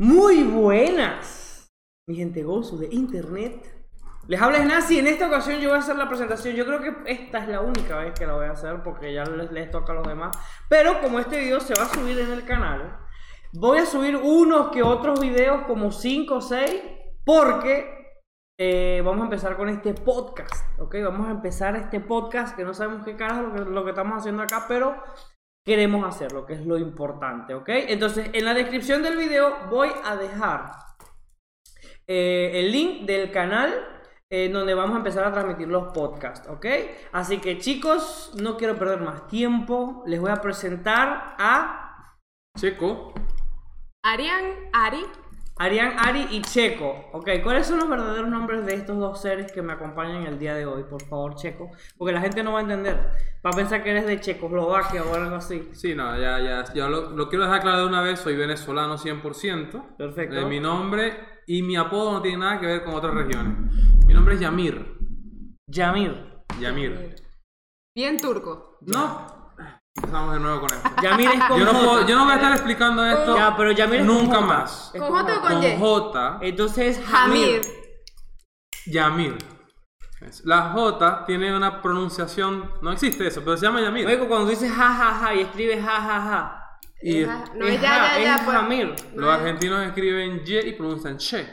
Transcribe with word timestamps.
Muy 0.00 0.44
buenas, 0.44 1.70
mi 2.08 2.16
gente 2.16 2.42
gozo 2.42 2.78
de 2.78 2.88
internet. 2.90 3.70
Les 4.28 4.40
habla 4.40 4.64
Nasi. 4.64 4.98
En 4.98 5.06
esta 5.06 5.26
ocasión 5.26 5.60
yo 5.60 5.68
voy 5.68 5.76
a 5.76 5.80
hacer 5.82 5.96
la 5.96 6.08
presentación. 6.08 6.56
Yo 6.56 6.64
creo 6.64 6.80
que 6.80 7.12
esta 7.12 7.36
es 7.40 7.48
la 7.48 7.60
única 7.60 7.98
vez 7.98 8.14
que 8.18 8.26
la 8.26 8.32
voy 8.32 8.46
a 8.46 8.52
hacer 8.52 8.82
porque 8.82 9.12
ya 9.12 9.24
les, 9.24 9.70
toca 9.70 9.92
a 9.92 9.96
los 9.96 10.08
demás. 10.08 10.34
Pero 10.70 11.02
como 11.02 11.20
este 11.20 11.38
video 11.38 11.60
se 11.60 11.74
va 11.74 11.82
a 11.82 11.88
subir 11.94 12.18
en 12.18 12.32
el 12.32 12.46
canal, 12.46 12.96
voy 13.52 13.76
a 13.76 13.84
subir 13.84 14.16
unos 14.16 14.70
que 14.70 14.82
otros 14.82 15.20
videos, 15.20 15.66
como 15.66 15.92
5 15.92 16.34
o 16.34 16.40
6, 16.40 16.82
porque 17.26 18.22
eh, 18.58 19.02
vamos 19.04 19.20
a 19.20 19.24
empezar 19.24 19.58
con 19.58 19.68
este 19.68 19.92
podcast. 19.92 20.80
¿Ok? 20.80 20.96
Vamos 21.04 21.28
a 21.28 21.32
empezar 21.32 21.76
este 21.76 22.00
podcast 22.00 22.56
que 22.56 22.64
no 22.64 22.72
sabemos 22.72 23.04
qué 23.04 23.16
carajo 23.16 23.42
lo 23.42 23.64
lo 23.66 23.84
que 23.84 23.90
estamos 23.90 24.18
haciendo 24.18 24.42
acá, 24.42 24.64
pero 24.66 24.96
queremos 25.66 26.06
hacerlo, 26.06 26.46
que 26.46 26.54
es 26.54 26.66
lo 26.66 26.78
importante, 26.78 27.54
¿ok? 27.54 27.68
Entonces, 27.68 28.30
en 28.32 28.44
la 28.44 28.54
descripción 28.54 29.02
del 29.02 29.16
video 29.16 29.68
voy 29.68 29.90
a 30.04 30.16
dejar 30.16 30.72
eh, 32.06 32.52
el 32.54 32.72
link 32.72 33.06
del 33.06 33.30
canal 33.30 33.72
en 34.32 34.52
donde 34.52 34.74
vamos 34.74 34.94
a 34.94 34.98
empezar 34.98 35.24
a 35.24 35.32
transmitir 35.32 35.68
los 35.68 35.92
podcasts, 35.92 36.48
¿ok? 36.48 36.66
Así 37.12 37.38
que 37.38 37.58
chicos, 37.58 38.32
no 38.40 38.56
quiero 38.56 38.76
perder 38.76 39.00
más 39.00 39.26
tiempo, 39.26 40.04
les 40.06 40.20
voy 40.20 40.30
a 40.30 40.36
presentar 40.36 41.34
a 41.38 42.16
Checo. 42.56 43.12
Arián, 44.04 44.70
Ari. 44.72 45.04
Arián, 45.60 45.92
Ari 45.98 46.26
y 46.30 46.40
Checo, 46.40 47.10
¿ok? 47.12 47.28
¿Cuáles 47.42 47.66
son 47.66 47.80
los 47.80 47.88
verdaderos 47.90 48.30
nombres 48.30 48.64
de 48.64 48.72
estos 48.72 48.98
dos 48.98 49.20
seres 49.20 49.52
que 49.52 49.60
me 49.60 49.74
acompañan 49.74 50.22
el 50.26 50.38
día 50.38 50.54
de 50.54 50.64
hoy? 50.64 50.84
Por 50.84 51.02
favor, 51.04 51.34
Checo, 51.34 51.70
porque 51.98 52.14
la 52.14 52.22
gente 52.22 52.42
no 52.42 52.52
va 52.52 52.60
a 52.60 52.62
entender, 52.62 52.96
va 53.44 53.50
a 53.50 53.52
pensar 53.52 53.82
que 53.82 53.90
eres 53.90 54.06
de 54.06 54.18
Checoslovaquia 54.18 55.04
o 55.04 55.14
algo 55.14 55.36
así. 55.36 55.68
Sí, 55.72 55.94
no, 55.94 56.18
ya, 56.18 56.40
ya, 56.40 56.64
ya 56.72 56.88
lo, 56.88 57.10
lo 57.10 57.28
quiero 57.28 57.44
dejar 57.44 57.60
claro 57.60 57.80
de 57.80 57.86
una 57.88 58.00
vez, 58.00 58.20
soy 58.20 58.36
venezolano 58.36 58.96
100%. 58.96 59.96
Perfecto. 59.98 60.36
Eh, 60.38 60.46
mi 60.46 60.60
nombre 60.60 61.42
y 61.46 61.60
mi 61.62 61.76
apodo 61.76 62.12
no 62.12 62.22
tiene 62.22 62.38
nada 62.38 62.58
que 62.58 62.64
ver 62.64 62.82
con 62.82 62.94
otras 62.94 63.12
regiones. 63.12 63.70
Mi 64.06 64.14
nombre 64.14 64.36
es 64.36 64.40
Yamir. 64.40 64.96
Yamir. 65.66 66.42
Yamir. 66.58 67.16
Bien 67.94 68.18
turco. 68.18 68.78
No. 68.86 69.39
Empezamos 70.02 70.32
de 70.34 70.40
nuevo 70.40 70.60
con 70.60 70.70
esto. 70.72 70.90
Yamir 71.02 71.30
es 71.30 71.44
con 71.44 71.58
Yo 71.58 71.64
no, 71.64 71.72
J. 71.72 71.84
puedo- 71.84 72.06
yo 72.06 72.16
no 72.16 72.24
voy 72.24 72.32
a 72.32 72.36
estar 72.36 72.52
explicando 72.52 73.04
esto 73.06 73.36
Ya, 73.36 73.56
pero 73.56 73.72
Yamir 73.72 74.00
es 74.00 74.06
con 74.06 74.16
nunca 74.16 74.34
J. 74.36 74.46
más. 74.46 74.90
Es 74.94 75.00
¿Con 75.00 75.10
J 75.10 75.36
o 75.36 75.40
con 75.40 75.52
Con 75.52 75.62
Y? 75.64 75.76
J, 75.78 76.38
Entonces, 76.42 77.00
Jamir. 77.06 77.62
Jamir. 77.62 77.62
Yamir. 78.86 79.38
La 80.44 80.70
J 80.72 81.24
tiene 81.26 81.56
una 81.56 81.80
pronunciación, 81.80 82.70
no 82.82 82.92
existe 82.92 83.26
eso, 83.26 83.40
pero 83.42 83.56
se 83.56 83.64
llama 83.66 83.80
Yamir. 83.80 84.04
Luego 84.04 84.28
cuando 84.28 84.50
dices 84.50 84.70
ja 84.70 84.88
ja 84.94 85.14
ja 85.18 85.34
y 85.34 85.40
escribes 85.40 85.82
ja 85.82 86.00
ja 86.00 86.20
ja. 86.20 86.56
Y 87.02 87.24
Ajá. 87.24 87.44
No, 87.54 87.64
es 87.66 87.80
ya, 87.80 87.88
ja- 87.88 88.18
ya, 88.18 88.22
ya. 88.24 88.36
es 88.36 88.42
pues. 88.42 88.56
Jamir. 88.56 88.94
los 89.14 89.30
argentinos 89.34 89.86
escriben 89.86 90.42
Y 90.46 90.58
y 90.58 90.72
pronuncian 90.72 91.16
Che. 91.16 91.48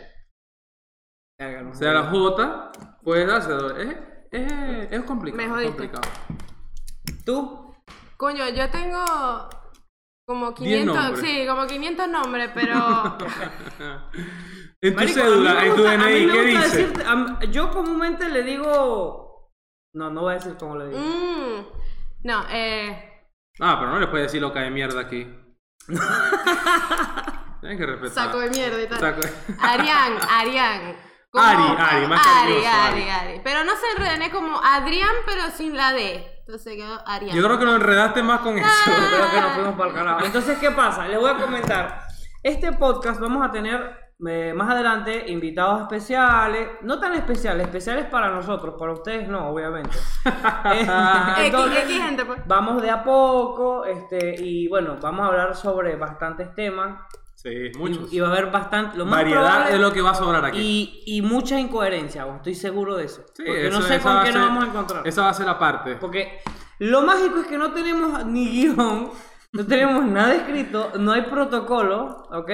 Verga, 1.39 1.61
no 1.61 1.72
O 1.72 1.73
sea, 1.76 1.94
la. 1.94 2.04
J 2.04 2.72
puede 3.04 3.26
darse. 3.26 3.52
Es, 3.82 3.95
es, 4.32 4.92
es 4.92 5.04
complicado. 5.04 5.42
Me 5.44 5.50
jodiste. 5.50 5.72
complicado. 5.89 6.09
¿Tú? 7.26 7.67
Coño, 8.18 8.50
yo 8.50 8.70
tengo 8.70 9.50
como 10.28 10.52
Diez 10.52 10.82
500, 10.82 10.96
nombres. 10.96 11.26
sí, 11.26 11.48
como 11.48 11.68
500 11.68 12.08
nombres, 12.10 12.52
pero 12.54 13.18
En 14.82 14.94
tu 14.94 15.00
Marico, 15.00 15.20
cédula, 15.22 15.66
en 15.66 15.76
tu 15.76 15.84
DNI, 15.84 16.28
¿qué 16.32 16.42
dice? 16.44 16.88
decirte- 16.94 17.50
yo 17.52 17.72
comúnmente 17.72 18.28
le 18.30 18.44
digo... 18.44 19.52
No, 19.95 20.10
no 20.12 20.22
voy 20.22 20.34
a 20.34 20.36
decir 20.36 20.56
cómo 20.60 20.76
le 20.76 20.88
digo. 20.90 21.00
mm, 21.00 21.66
no, 22.28 22.45
eh, 22.50 23.04
Ah, 23.60 23.78
pero 23.80 23.92
no 23.92 24.00
le 24.00 24.08
puedes 24.08 24.28
decir 24.28 24.42
loca 24.42 24.60
de 24.60 24.70
mierda 24.70 25.02
aquí. 25.02 25.28
Tienes 27.62 27.78
que 27.80 27.86
respetar. 27.88 28.26
saco 28.26 28.40
de 28.40 28.50
mierda 28.52 28.82
y 28.82 28.88
tal. 28.88 29.00
Saco- 29.00 29.22
Arián, 29.62 30.14
Arián. 30.30 30.95
Como- 31.32 31.44
Ari, 31.45 31.64
Ari, 31.80 32.08
más 32.08 32.26
Ari, 32.28 32.54
Ari, 32.54 32.66
Ari. 32.66 33.10
Ari. 33.10 33.42
Pero 33.44 33.64
no 33.64 33.72
se 33.76 33.90
enreden, 33.95 34.22
es 34.22 34.30
como 34.34 34.62
Adrián, 34.64 35.14
pero 35.26 35.50
sin 35.50 35.76
la 35.76 35.94
D. 35.94 36.36
Entonces 36.48 36.78
quedó 36.78 36.98
Arián. 37.06 37.36
Yo 37.36 37.44
creo 37.44 37.60
que 37.60 37.66
lo 37.66 37.76
enredaste 37.76 38.24
más 38.24 38.40
con 38.40 38.58
eso. 38.58 38.70
Yo 38.86 38.94
creo 38.94 39.32
que 39.32 39.42
nos 39.42 39.52
fuimos 39.52 39.76
para 39.76 39.90
el 39.90 39.96
carajo. 39.96 40.26
Entonces, 40.26 40.58
¿qué 40.60 40.72
pasa? 40.72 41.06
Les 41.06 41.20
voy 41.20 41.30
a 41.30 41.36
comentar. 41.36 42.08
Este 42.42 42.72
podcast 42.72 43.20
vamos 43.20 43.46
a 43.46 43.52
tener 43.52 44.14
eh, 44.26 44.54
más 44.56 44.72
adelante 44.72 45.30
invitados 45.30 45.82
especiales. 45.82 46.70
No 46.84 47.02
tan 47.02 47.16
especiales, 47.16 47.66
especiales 47.68 48.06
para 48.06 48.30
nosotros, 48.30 48.76
para 48.80 48.94
ustedes 48.94 49.28
no, 49.28 49.50
obviamente. 49.50 49.98
Eh, 50.74 50.82
X, 50.84 51.46
entonces, 51.48 51.84
X 51.84 52.02
gente, 52.02 52.24
pues. 52.24 52.40
Vamos 52.46 52.82
de 52.82 52.92
a 52.92 53.04
poco, 53.04 53.84
este, 53.84 54.42
y 54.42 54.70
bueno, 54.70 54.98
vamos 55.02 55.26
a 55.26 55.28
hablar 55.28 55.54
sobre 55.54 55.98
bastantes 55.98 56.56
temas. 56.56 57.02
Sí, 57.39 57.71
muchos. 57.77 58.11
Y, 58.11 58.17
y 58.17 58.20
va 58.20 58.30
a 58.30 58.31
haber 58.31 58.49
bastante, 58.52 58.98
lo 58.98 59.05
más 59.05 59.20
Variedad 59.20 59.42
probable- 59.42 59.75
es 59.75 59.80
lo 59.80 59.93
que 59.93 60.02
va 60.02 60.09
a 60.09 60.15
sobrar 60.15 60.43
aquí. 60.43 61.03
y, 61.05 61.17
y 61.17 61.21
mucha 61.21 61.59
incoherencia, 61.59 62.25
estoy 62.36 62.55
seguro 62.55 62.95
de 62.98 63.05
eso. 63.05 63.21
Sí, 63.36 63.43
porque 63.45 63.70
no 63.70 63.77
eso- 63.77 63.81
sé 63.87 63.95
esa 63.98 64.03
con 64.15 64.23
qué 64.23 64.31
ser- 64.31 64.42
nos 64.42 64.49
vamos 64.49 64.64
a 64.64 64.67
encontrar. 64.67 65.08
Esa 65.08 65.21
va 65.21 65.30
a 65.30 65.33
ser 65.36 65.45
la 65.45 65.59
parte. 65.59 65.95
Porque 65.98 66.39
lo 66.80 67.03
mágico 67.03 67.39
es 67.42 67.48
que 67.48 67.59
no 67.59 67.71
tenemos 67.73 68.25
ni 68.25 68.49
guion, 68.49 69.11
no 69.53 69.65
tenemos 69.67 70.03
nada 70.08 70.33
escrito, 70.33 70.92
no 70.99 71.11
hay 71.11 71.21
protocolo, 71.23 72.23
¿ok? 72.31 72.49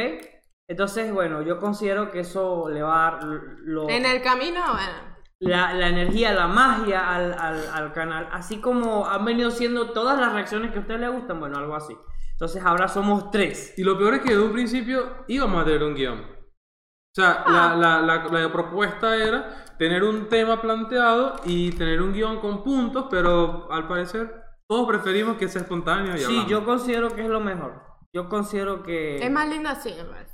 Entonces, 0.68 1.14
bueno, 1.14 1.42
yo 1.44 1.60
considero 1.60 2.12
que 2.12 2.20
eso 2.20 2.68
le 2.70 2.82
va 2.84 3.08
a 3.08 3.12
dar 3.12 3.24
lo- 3.24 3.90
En 3.90 4.06
el 4.06 4.22
camino, 4.22 4.60
bueno. 4.74 5.16
la, 5.40 5.74
la 5.74 5.88
energía, 5.88 6.34
la 6.34 6.48
magia 6.48 7.10
al, 7.16 7.34
al- 7.40 7.68
al 7.74 7.94
canal, 7.94 8.28
así 8.34 8.60
como 8.60 9.08
han 9.08 9.24
venido 9.24 9.50
siendo 9.50 9.92
todas 9.92 10.20
las 10.20 10.34
reacciones 10.34 10.72
que 10.72 10.80
a 10.80 10.82
ustedes 10.82 11.00
les 11.00 11.12
gustan, 11.12 11.40
bueno, 11.40 11.58
algo 11.58 11.74
así. 11.76 11.96
Entonces 12.34 12.64
ahora 12.64 12.88
somos 12.88 13.32
tres. 13.32 13.74
Y 13.78 13.84
lo 13.84 13.98
peor 13.98 14.16
es 14.16 14.22
que 14.22 14.36
de 14.36 14.40
un 14.42 14.52
principio 14.52 15.24
íbamos 15.28 15.62
a 15.62 15.66
tener 15.66 15.84
un 15.84 15.96
guion. 15.96 16.20
O 16.20 17.16
sea, 17.16 17.44
la, 17.48 17.76
la, 17.76 18.02
la, 18.02 18.24
la 18.28 18.52
propuesta 18.52 19.16
era 19.16 19.66
tener 19.78 20.04
un 20.04 20.28
tema 20.30 20.60
planteado 20.62 21.36
y 21.46 21.72
tener 21.72 22.02
un 22.02 22.12
guion 22.14 22.40
con 22.40 22.64
puntos, 22.64 23.06
pero 23.10 23.72
al 23.72 23.88
parecer 23.88 24.34
todos 24.68 24.88
preferimos 24.88 25.38
que 25.38 25.48
sea 25.48 25.62
espontáneo 25.62 26.16
y 26.16 26.20
Sí, 26.20 26.26
hablamos. 26.26 26.48
yo 26.50 26.66
considero 26.66 27.10
que 27.16 27.22
es 27.22 27.30
lo 27.30 27.40
mejor. 27.40 27.82
Yo 28.16 28.30
considero 28.30 28.82
que... 28.84 29.18
Es 29.18 29.32
más 29.32 29.48
lindo 29.48 29.70
así, 29.70 29.94
parece. 30.12 30.34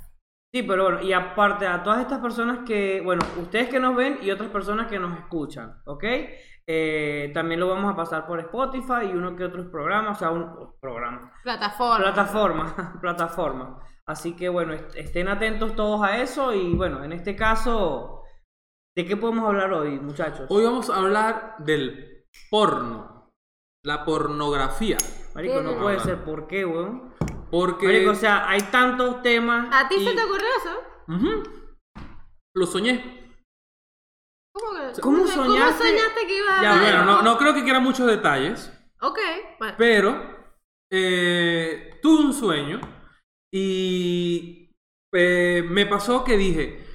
Sí, 0.52 0.62
pero 0.64 0.84
bueno, 0.84 1.02
y 1.02 1.12
aparte 1.12 1.66
a 1.66 1.82
todas 1.82 2.00
estas 2.00 2.20
personas 2.20 2.60
que, 2.66 3.00
bueno, 3.04 3.24
ustedes 3.40 3.68
que 3.68 3.78
nos 3.78 3.94
ven 3.94 4.18
y 4.22 4.30
otras 4.30 4.50
personas 4.50 4.88
que 4.88 4.98
nos 4.98 5.16
escuchan, 5.18 5.80
¿ok? 5.84 6.04
Eh, 6.72 7.32
también 7.34 7.58
lo 7.58 7.66
vamos 7.66 7.92
a 7.92 7.96
pasar 7.96 8.28
por 8.28 8.38
Spotify 8.38 9.06
y 9.10 9.12
uno 9.12 9.34
que 9.34 9.42
otros 9.44 9.66
programas, 9.66 10.16
o 10.16 10.18
sea, 10.20 10.30
un 10.30 10.72
programa, 10.80 11.32
Plataforma. 11.42 11.96
plataforma, 12.04 12.98
plataforma. 13.00 13.78
Así 14.06 14.36
que 14.36 14.48
bueno, 14.48 14.72
est- 14.74 14.94
estén 14.94 15.26
atentos 15.26 15.74
todos 15.74 16.00
a 16.02 16.18
eso 16.22 16.54
y 16.54 16.72
bueno, 16.76 17.02
en 17.02 17.12
este 17.12 17.34
caso, 17.34 18.22
¿de 18.96 19.04
qué 19.04 19.16
podemos 19.16 19.48
hablar 19.48 19.72
hoy, 19.72 19.98
muchachos? 19.98 20.46
Hoy 20.48 20.62
vamos 20.62 20.90
a 20.90 20.96
hablar 20.98 21.56
del 21.58 22.24
porno, 22.52 23.32
la 23.84 24.04
pornografía. 24.04 24.96
Marico, 25.34 25.62
no 25.62 25.76
puede 25.76 25.98
ser, 25.98 26.22
¿por 26.22 26.46
qué, 26.46 26.64
weón? 26.64 27.12
Porque 27.50 27.86
Marico, 27.86 28.12
o 28.12 28.14
sea, 28.14 28.48
hay 28.48 28.60
tantos 28.70 29.22
temas. 29.22 29.68
¿A 29.72 29.88
ti 29.88 29.98
se 30.04 30.14
te 30.14 30.22
ocurrió 30.22 30.46
eso? 30.60 31.16
Ujú. 31.16 31.42
lo 32.54 32.66
soñé. 32.66 33.19
¿Cómo 34.52 34.72
que? 34.72 35.00
¿Cómo 35.00 35.26
soñaste? 35.26 35.88
soñaste 35.88 36.26
que 36.26 36.36
ibas 36.38 36.58
a 36.58 36.62
Ya, 36.62 36.80
bueno, 36.80 37.04
no, 37.04 37.22
no 37.22 37.38
creo 37.38 37.54
que 37.54 37.62
quiera 37.62 37.80
muchos 37.80 38.06
detalles, 38.06 38.72
Ok, 39.00 39.18
bueno. 39.58 39.74
pero 39.78 40.36
eh, 40.92 41.98
tuve 42.02 42.24
un 42.24 42.32
sueño 42.34 42.80
y 43.52 44.70
eh, 45.14 45.64
me 45.68 45.86
pasó 45.86 46.24
que 46.24 46.36
dije, 46.36 46.86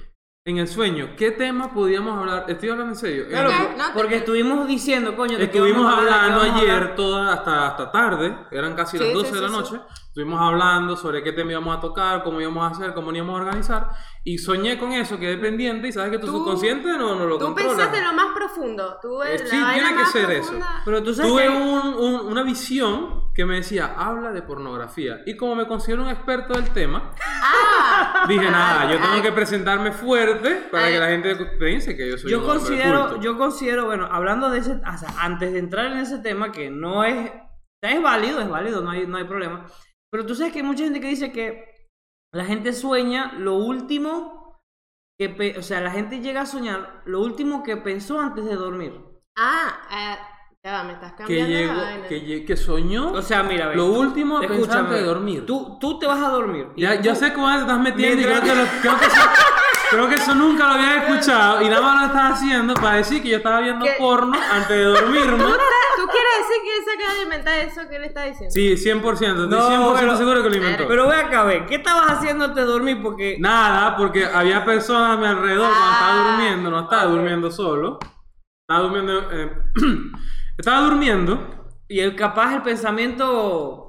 en 0.46 0.58
el 0.58 0.68
sueño, 0.68 1.14
¿qué 1.16 1.32
tema 1.32 1.72
podíamos 1.74 2.16
hablar? 2.18 2.44
Estoy 2.48 2.68
hablando 2.68 2.92
en 2.92 2.98
serio. 2.98 3.26
Claro, 3.28 3.50
te- 3.50 3.92
porque 3.94 4.16
estuvimos 4.16 4.68
diciendo, 4.68 5.16
coño, 5.16 5.36
Estuvimos 5.38 5.92
hablando 5.92 6.40
ayer 6.42 6.94
toda 6.94 7.32
hasta, 7.32 7.66
hasta 7.68 7.90
tarde, 7.90 8.36
eran 8.52 8.74
casi 8.76 8.96
las 8.98 9.08
Sí, 9.08 9.14
12 9.14 9.28
sí, 9.30 9.34
de 9.34 9.40
la 9.40 9.48
sí, 9.48 9.54
noche. 9.54 9.80
Estuvimos 10.16 10.40
hablando 10.40 10.96
sobre 10.96 11.22
qué 11.22 11.30
tema 11.32 11.50
íbamos 11.52 11.76
a 11.76 11.78
tocar, 11.78 12.22
cómo 12.22 12.40
íbamos 12.40 12.64
a 12.64 12.68
hacer, 12.74 12.94
cómo 12.94 13.12
íbamos 13.12 13.34
a 13.38 13.42
organizar. 13.44 13.90
Y 14.24 14.38
soñé 14.38 14.78
con 14.78 14.92
eso, 14.92 15.18
quedé 15.18 15.36
pendiente 15.36 15.88
y 15.88 15.92
sabes 15.92 16.10
que 16.10 16.18
tu 16.18 16.28
Tú- 16.28 16.38
subconsciente 16.38 16.88
no, 16.96 17.16
no 17.16 17.26
lo 17.26 17.36
Tú 17.36 17.44
controla. 17.44 17.68
pensaste 17.76 18.00
lo 18.02 18.14
más 18.14 18.28
profundo. 18.34 18.96
Tú 19.02 19.22
Eh, 19.22 19.38
la 19.38 19.46
sí, 19.46 19.60
vaina 19.60 19.72
tiene 19.74 19.88
que 19.90 19.94
más 19.96 20.12
ser 20.12 20.30
eso. 20.30 20.40
profunda. 20.52 20.82
Pero 20.86 21.02
tú 21.02 21.12
sabes 21.12 21.30
Tuve 21.30 21.42
que- 21.42 21.48
un- 21.50 21.94
un- 21.98 22.26
una 22.32 22.42
visión 22.44 23.30
que 23.34 23.44
me 23.44 23.56
decía, 23.56 23.94
habla 23.94 24.32
de 24.32 24.40
pornografía. 24.40 25.18
Y 25.26 25.36
como 25.36 25.54
me 25.54 25.66
considero 25.66 26.02
un 26.02 26.08
experto 26.08 26.54
del 26.54 26.70
tema, 26.70 27.10
Ah, 27.42 28.24
dije, 28.26 28.50
nada, 28.50 28.90
yo 28.90 28.98
tengo 28.98 29.16
ay. 29.16 29.20
que 29.20 29.32
presentarmente 29.32 29.98
fuerte 29.98 30.66
para 30.72 30.86
Ay. 30.86 30.94
que 30.94 30.98
la 30.98 31.08
gente 31.08 31.36
piense 31.58 31.94
que 31.94 32.08
yo 32.12 32.16
soy 32.16 32.30
yo 32.30 32.38
un 32.40 32.46
considero, 32.46 33.00
culto. 33.08 33.20
yo 33.20 33.36
considero, 33.36 33.84
bueno, 33.84 34.08
hablando 34.10 34.48
de 34.48 34.60
ese, 34.60 34.72
o 34.72 34.96
sea, 34.98 35.10
antes 35.20 35.52
de 35.52 35.58
entrar 35.58 35.84
en 35.92 35.98
ese 35.98 36.20
tema, 36.20 36.52
que 36.52 36.70
no 36.70 37.04
es, 37.04 37.30
es 37.82 38.02
válido, 38.02 38.40
es 38.40 38.48
válido, 38.48 38.80
no 38.80 38.88
hay, 38.92 39.06
no 39.06 39.18
hay 39.18 39.24
problema. 39.24 39.66
Pero 40.10 40.24
tú 40.26 40.34
sabes 40.34 40.52
que 40.52 40.60
hay 40.60 40.64
mucha 40.64 40.84
gente 40.84 41.00
que 41.00 41.08
dice 41.08 41.32
que 41.32 41.64
la 42.34 42.44
gente 42.44 42.72
sueña 42.72 43.32
lo 43.38 43.54
último 43.54 44.60
que, 45.18 45.54
o 45.58 45.62
sea, 45.62 45.80
la 45.80 45.90
gente 45.90 46.20
llega 46.20 46.42
a 46.42 46.46
soñar 46.46 47.02
lo 47.06 47.20
último 47.20 47.62
que 47.62 47.76
pensó 47.76 48.20
antes 48.20 48.44
de 48.44 48.54
dormir. 48.54 49.00
Ah, 49.38 49.80
eh, 49.90 50.18
Ya 50.64 50.72
va, 50.72 50.84
me 50.84 50.92
estás 50.94 51.12
que 51.12 51.18
cambiando 51.18 51.52
la 51.54 51.58
llegó, 51.60 51.74
vaina. 51.80 52.08
que, 52.08 52.44
que 52.44 52.56
soñó 52.56 53.12
O 53.12 53.22
sea, 53.22 53.42
mira, 53.42 53.68
ve, 53.68 53.76
lo 53.76 53.86
tú- 53.86 54.00
último 54.00 54.40
escúchame, 54.42 54.80
antes 54.80 55.00
de 55.00 55.02
dormir. 55.04 55.46
Tú, 55.46 55.78
tú 55.80 55.98
te 55.98 56.06
vas 56.06 56.20
a 56.22 56.28
dormir. 56.28 56.68
Ya, 56.76 57.00
yo 57.00 57.14
sé 57.14 57.32
cómo 57.32 57.50
te 57.52 57.60
estás 57.60 57.80
metiendo 57.80 58.20
y 58.22 58.24
creo 58.24 58.40
que, 58.42 58.54
lo- 58.54 58.66
creo, 58.82 58.98
que 58.98 59.06
creo 59.96 60.08
que 60.08 60.14
eso 60.16 60.34
nunca 60.34 60.66
lo 60.68 60.74
había 60.74 60.96
escuchado 61.04 61.62
y 61.62 61.68
nada 61.68 61.80
más 61.82 62.00
lo 62.00 62.06
estás 62.08 62.32
haciendo 62.32 62.74
para 62.74 62.96
decir 62.96 63.22
que 63.22 63.30
yo 63.30 63.36
estaba 63.38 63.60
viendo 63.60 63.84
¿Qué? 63.84 63.94
porno 63.98 64.36
antes 64.52 64.68
de 64.68 64.84
dormirme. 64.84 65.38
¿Tú 65.96 66.02
quieres 66.12 66.32
decir 66.38 66.62
que 66.62 66.76
él 66.76 66.84
se 66.84 66.92
acaba 67.02 67.14
de 67.16 67.22
inventar 67.22 67.58
eso 67.60 67.88
que 67.88 67.96
él 67.96 68.04
está 68.04 68.24
diciendo? 68.24 68.50
Sí, 68.52 68.74
100%, 68.76 69.12
estoy 69.12 69.48
No, 69.48 69.94
100% 69.94 69.98
pero- 69.98 70.16
seguro 70.16 70.42
que 70.42 70.50
lo 70.50 70.56
inventó. 70.56 70.86
Pero 70.86 71.08
ve 71.08 71.16
acá, 71.16 71.44
ve, 71.44 71.64
¿qué 71.66 71.76
estabas 71.76 72.10
haciendo 72.10 72.44
antes 72.44 72.64
de 72.64 72.70
dormir? 72.70 73.00
Porque 73.02 73.36
Nada, 73.40 73.96
porque 73.96 74.26
había 74.26 74.64
personas 74.64 75.16
a 75.16 75.20
mi 75.20 75.26
alrededor 75.26 75.68
cuando 75.68 75.90
estaba 75.92 76.12
Ah, 76.12 76.30
durmiendo, 76.30 76.70
no 76.70 76.80
estaba 76.80 77.04
durmiendo 77.04 77.50
solo. 77.50 77.98
Estaba 78.68 78.82
durmiendo. 78.88 79.32
eh, 79.32 79.52
estaba 80.58 80.80
durmiendo. 80.82 81.72
y 81.88 82.00
el 82.00 82.14
capaz 82.16 82.54
el 82.54 82.62
pensamiento 82.62 83.85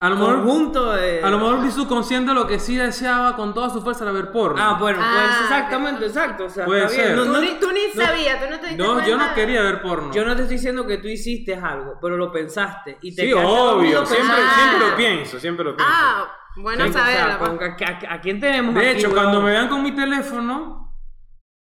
A 0.00 0.10
lo 0.10 0.14
mejor. 0.16 0.36
conjunto 0.36 0.92
de 0.92 1.24
A 1.24 1.28
lo 1.30 1.38
mejor 1.38 1.58
mi 1.58 1.72
subconsciente 1.72 2.32
lo 2.32 2.46
que 2.46 2.60
sí 2.60 2.76
deseaba 2.76 3.34
con 3.34 3.52
toda 3.52 3.68
su 3.68 3.82
fuerza 3.82 4.04
era 4.04 4.12
ver 4.12 4.30
porno. 4.30 4.62
Ah, 4.62 4.76
bueno, 4.78 5.00
Ah, 5.02 5.12
pues 5.12 5.36
ok. 5.36 5.42
exactamente, 5.42 6.06
exacto, 6.06 6.44
o 6.44 6.48
sea, 6.48 6.66
Puede 6.66 6.84
está 6.84 6.94
bien. 6.94 7.06
ser. 7.08 7.16
No, 7.16 7.24
Tú, 7.24 7.32
no- 7.32 7.40
ni, 7.40 7.48
tú 7.58 7.72
ni 7.72 7.80
no- 7.94 8.04
sabías, 8.04 8.40
tú 8.44 8.50
no 8.50 8.60
te 8.60 8.66
diste 8.68 8.82
no, 8.82 9.04
yo 9.04 9.16
no 9.16 9.34
quería 9.34 9.60
ver 9.62 9.82
porno. 9.82 10.12
Yo 10.12 10.24
no 10.24 10.36
te 10.36 10.42
estoy 10.42 10.56
diciendo 10.56 10.86
que 10.86 10.98
tú 10.98 11.08
hiciste 11.08 11.56
algo, 11.56 11.98
pero 12.00 12.16
lo 12.16 12.30
pensaste 12.30 12.98
y 13.02 13.12
te 13.12 13.22
sí, 13.22 13.32
obvio. 13.32 14.06
Siempre, 14.06 14.36
siempre 14.54 14.88
lo 14.88 14.96
pienso, 14.96 15.40
siempre 15.40 15.64
lo 15.64 15.74
pienso. 15.76 15.92
Ah, 15.92 16.32
bueno 16.58 16.84
Sí, 16.84 16.90
o 16.90 16.92
sea, 16.92 17.02
saberlo. 17.04 17.38
con- 17.40 17.58
pues. 17.58 17.70
a, 17.82 18.08
a- 18.12 18.14
a 18.14 18.20
quién 18.20 18.38
tenemos 18.38 18.74
de 18.76 18.80
aquí, 18.90 18.98
hecho, 19.00 19.10
cuando 19.10 19.40
me 19.42 19.50
vean 19.50 19.68
con 19.68 19.82
mi 19.82 19.90
teléfono, 19.96 20.94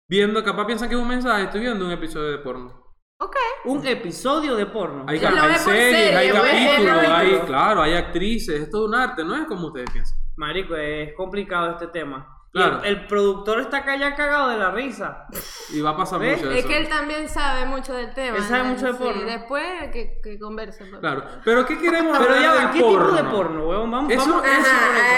viendo, 0.07 0.43
capaz 0.43 0.65
piensan 0.67 0.89
que 0.89 0.95
es 0.95 1.01
un 1.01 1.07
mensaje, 1.07 1.45
estoy 1.45 1.61
viendo 1.61 1.83
un 1.85 1.91
episodio 1.91 2.29
de 2.29 2.37
porno. 2.37 2.86
Ok. 3.19 3.35
Un 3.65 3.85
episodio 3.87 4.55
de 4.55 4.67
porno. 4.67 5.05
Hay, 5.07 5.17
hay 5.17 5.55
series, 5.55 5.61
serie, 5.63 6.15
hay 6.15 6.29
capítulos, 6.31 7.03
hay, 7.09 7.39
claro, 7.47 7.81
hay 7.81 7.95
actrices, 7.95 8.61
es 8.61 8.69
todo 8.69 8.85
un 8.85 8.93
arte, 8.93 9.23
no 9.23 9.35
es 9.35 9.45
como 9.47 9.67
ustedes 9.67 9.89
piensan. 9.91 10.17
Marico, 10.35 10.75
es 10.75 11.13
complicado 11.15 11.71
este 11.71 11.87
tema. 11.87 12.33
Y 12.53 12.59
Claro. 12.59 12.79
el, 12.83 12.85
el 12.85 13.07
productor 13.07 13.59
está 13.59 13.77
acá 13.77 13.97
ya 13.97 14.15
cagado 14.15 14.49
de 14.49 14.57
la 14.57 14.69
risa. 14.71 15.25
Y 15.73 15.81
va 15.81 15.91
a 15.91 15.97
pasar 15.97 16.19
¿Ves? 16.19 16.37
mucho 16.37 16.49
de 16.49 16.53
Es 16.53 16.59
eso. 16.59 16.67
que 16.69 16.77
él 16.77 16.89
también 16.89 17.27
sabe 17.27 17.65
mucho 17.65 17.93
del 17.93 18.13
tema. 18.13 18.37
Él 18.37 18.43
sabe 18.43 18.63
¿no? 18.63 18.69
mucho 18.69 18.85
de 18.85 18.91
Sí, 18.93 18.97
porno. 18.99 19.21
después 19.23 19.63
que, 19.91 20.19
que 20.23 20.39
converse. 20.39 20.85
pues. 20.85 20.99
Claro, 21.01 21.23
pero 21.43 21.65
¿qué 21.65 21.77
queremos 21.79 22.15
Pero 22.17 22.29
hablar 22.35 22.41
ya 22.41 22.65
va, 22.65 22.71
¿qué 22.71 22.79
tipo 22.79 23.11
de 23.11 23.23
porno, 23.25 23.67
weón? 23.67 23.89
Vamos, 23.91 24.11
Eso, 24.13 24.29
vamos 24.29 24.45
eso- 24.45 24.69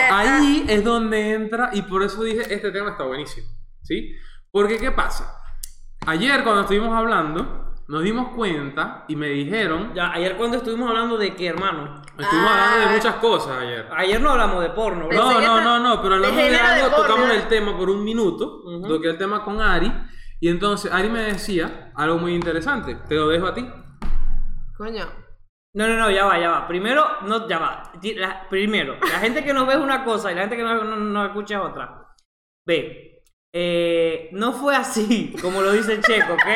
Ajá, 0.10 0.20
ahí 0.20 0.66
es 0.70 0.84
donde 0.86 1.34
entra 1.34 1.70
y 1.74 1.82
por 1.84 2.02
eso 2.04 2.24
dije, 2.24 2.54
este 2.54 2.72
tema 2.72 2.92
está 2.92 3.04
buenísimo, 3.04 3.48
¿sí? 3.84 4.16
Porque 4.52 4.78
¿qué 4.78 4.92
pasa? 4.92 5.36
Ayer 6.08 6.44
cuando 6.44 6.62
estuvimos 6.62 6.98
hablando, 6.98 7.69
nos 7.90 8.04
dimos 8.04 8.30
cuenta 8.36 9.04
y 9.08 9.16
me 9.16 9.28
dijeron, 9.28 9.94
Ya, 9.94 10.12
ayer 10.14 10.38
cuando 10.38 10.58
estuvimos 10.58 10.88
hablando 10.90 11.18
de 11.18 11.36
qué, 11.36 11.48
hermano. 11.48 12.02
estuvimos 12.18 12.50
Ah. 12.52 12.64
hablando 12.66 12.88
de 12.90 12.96
muchas 12.98 13.16
cosas 13.16 13.58
ayer. 13.62 13.88
Ayer 13.96 14.22
no 14.22 14.30
hablamos 14.32 14.62
de 14.62 14.70
porno, 14.70 15.10
Pensé 15.10 15.24
¿verdad? 15.26 15.42
No, 15.42 15.62
no, 15.62 15.80
no, 15.80 15.80
no, 15.96 16.02
pero 16.02 16.16
hablamos 16.16 16.38
de 16.38 16.50
de 16.52 16.58
algo, 16.58 16.90
porno, 16.96 17.04
tocamos 17.08 17.30
el 17.32 17.48
tema 17.48 17.76
por 17.78 17.90
un 17.90 18.04
minuto, 18.04 18.62
Ujú. 18.64 18.88
toqué 18.88 19.10
el 19.10 19.18
tema 19.18 19.44
con 19.44 19.60
Ari, 19.62 19.92
y 20.40 20.48
entonces 20.50 20.92
Ari 20.94 21.10
me 21.10 21.22
decía 21.22 21.92
algo 21.96 22.18
muy 22.20 22.34
interesante, 22.36 22.96
te 23.08 23.16
lo 23.16 23.28
dejo 23.28 23.48
a 23.48 23.54
ti. 23.54 23.68
Coño. 24.78 25.06
No, 25.76 25.88
no, 25.88 25.96
no, 25.98 26.10
ya 26.10 26.26
va, 26.26 26.40
ya 26.40 26.50
va. 26.50 26.68
Primero, 26.68 27.06
no, 27.28 27.48
ya 27.48 27.60
va. 27.60 27.92
La- 28.16 28.48
primero, 28.50 28.96
la 29.02 29.20
gente 29.20 29.44
que 29.44 29.54
nos 29.54 29.68
ve 29.68 29.74
es 29.74 29.80
una 29.80 30.04
cosa 30.04 30.32
y 30.32 30.36
la 30.36 30.42
gente 30.42 30.58
que 30.58 30.64
nos, 30.64 30.84
no- 30.84 30.96
nos 30.96 31.28
escucha 31.28 31.56
es 31.56 31.62
otra. 31.62 32.08
Ve, 32.66 33.24
eh, 33.54 34.30
no 34.34 34.52
fue 34.54 34.76
así, 34.76 35.36
como 35.42 35.62
lo 35.62 35.72
dice 35.72 36.00
Checo, 36.02 36.34
¿ok? 36.34 36.48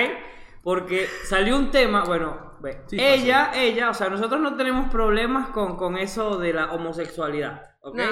Porque 0.64 1.08
salió 1.26 1.58
un 1.58 1.72
tema, 1.72 2.04
bueno, 2.06 2.58
ve, 2.62 2.82
Sí, 2.88 2.98
ella, 3.00 3.52
ella, 3.54 3.90
o 3.90 3.94
sea, 3.94 4.10
nosotros 4.10 4.40
no 4.42 4.56
tenemos 4.56 4.90
problemas 4.90 5.50
con, 5.50 5.76
con 5.76 5.98
eso 5.98 6.38
de 6.38 6.54
la 6.54 6.72
homosexualidad, 6.72 7.76
¿ok? 7.82 7.98
No, 7.98 8.06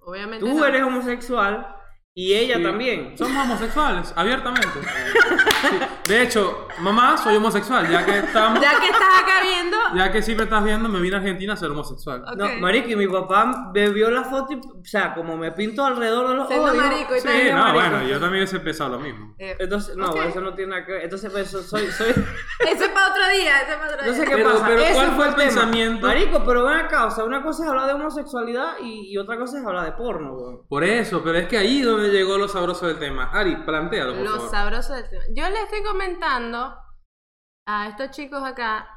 obviamente. 0.00 0.44
Tú 0.46 0.58
no. 0.58 0.64
eres 0.64 0.82
homosexual 0.82 1.76
y 2.14 2.32
ella 2.34 2.56
Sí. 2.56 2.62
también. 2.62 3.18
Somos 3.18 3.44
homosexuales, 3.44 4.12
abiertamente. 4.16 4.68
Sí. 5.60 5.78
De 6.08 6.22
hecho, 6.22 6.66
mamá, 6.80 7.16
soy 7.16 7.36
homosexual, 7.36 7.88
ya 7.90 8.04
que 8.04 8.18
estamos... 8.18 8.60
Ya 8.60 8.78
que 8.80 8.86
estás 8.86 9.22
acá 9.22 9.42
viendo. 9.42 9.76
Ya 9.94 10.10
que 10.12 10.34
me 10.34 10.42
estás 10.44 10.64
viendo, 10.64 10.88
me 10.88 11.00
vine 11.00 11.16
a 11.16 11.18
Argentina 11.18 11.52
a 11.52 11.56
ser 11.56 11.70
homosexual. 11.70 12.24
No, 12.36 12.48
marico, 12.60 12.88
y 12.90 12.96
mi 12.96 13.06
papá 13.06 13.70
me 13.74 13.88
vio 13.90 14.10
la 14.10 14.24
foto 14.24 14.52
y, 14.52 14.56
o 14.56 14.84
sea, 14.84 15.14
como 15.14 15.36
me 15.36 15.52
pinto 15.52 15.84
alrededor 15.84 16.28
de 16.30 16.34
los 16.36 16.48
Siendo 16.48 16.66
ojos, 16.66 16.76
marico 16.76 17.14
y 17.16 17.20
Sí, 17.20 17.26
tal. 17.26 17.36
"Ay, 17.36 17.50
no, 17.52 17.56
marico". 17.58 17.74
bueno, 17.74 18.02
yo 18.08 18.20
también 18.20 18.34
hubiese 18.42 18.60
pensado 18.60 18.90
lo 18.90 18.98
mismo. 19.00 19.34
Eh, 19.38 19.56
Entonces, 19.58 19.96
no, 19.96 20.14
eso 20.22 20.40
no 20.40 20.54
tiene 20.54 20.70
nada 20.70 20.86
que 20.86 20.92
ver. 20.92 21.02
Entonces, 21.04 21.30
pues, 21.30 21.50
so- 21.50 21.62
soy, 21.62 21.86
soy... 21.92 22.08
Ese 22.60 22.84
es 22.84 22.88
para 22.90 23.08
otro 23.10 23.22
día, 23.36 23.60
ese 23.62 23.72
es 23.72 23.76
para 23.78 23.94
otro 23.94 24.06
No 24.06 24.12
sé 24.12 24.20
día. 24.20 24.28
qué 24.30 24.36
Pero- 24.36 24.52
pasa. 24.52 24.66
pero 24.66 24.82
¿cuál 24.94 25.10
fue 25.12 25.24
el 25.28 25.34
tema. 25.34 25.44
pensamiento? 25.44 26.06
Marico, 26.06 26.44
pero 26.44 26.64
ven 26.64 26.76
acá, 26.76 27.06
o 27.06 27.10
sea, 27.10 27.24
una 27.24 27.42
cosa 27.42 27.64
es 27.64 27.68
hablar 27.70 27.86
de 27.86 27.94
homosexualidad 27.94 28.72
y, 28.82 29.12
y 29.12 29.18
otra 29.18 29.38
cosa 29.38 29.58
es 29.58 29.64
hablar 29.66 29.84
de 29.86 29.92
porno, 29.92 30.32
weón. 30.34 30.60
Por 30.68 30.84
eso, 30.84 31.22
pero 31.24 31.38
es 31.38 31.46
que 31.48 31.58
ahí 31.58 31.80
es 31.80 31.86
donde 31.86 32.08
llegó 32.10 32.38
lo 32.38 32.48
sabroso 32.48 32.86
del 32.86 32.98
tema. 32.98 33.30
Ari, 33.32 33.56
plantealo, 33.64 34.14
por 34.14 34.22
Lo 34.22 34.30
favor. 34.36 34.50
sabroso 34.50 34.94
del 34.94 35.08
tema. 35.08 35.22
Yo 35.34 35.49
le 35.52 35.62
estoy 35.62 35.82
comentando 35.82 36.76
a 37.68 37.88
estos 37.88 38.10
chicos 38.10 38.42
acá 38.42 38.88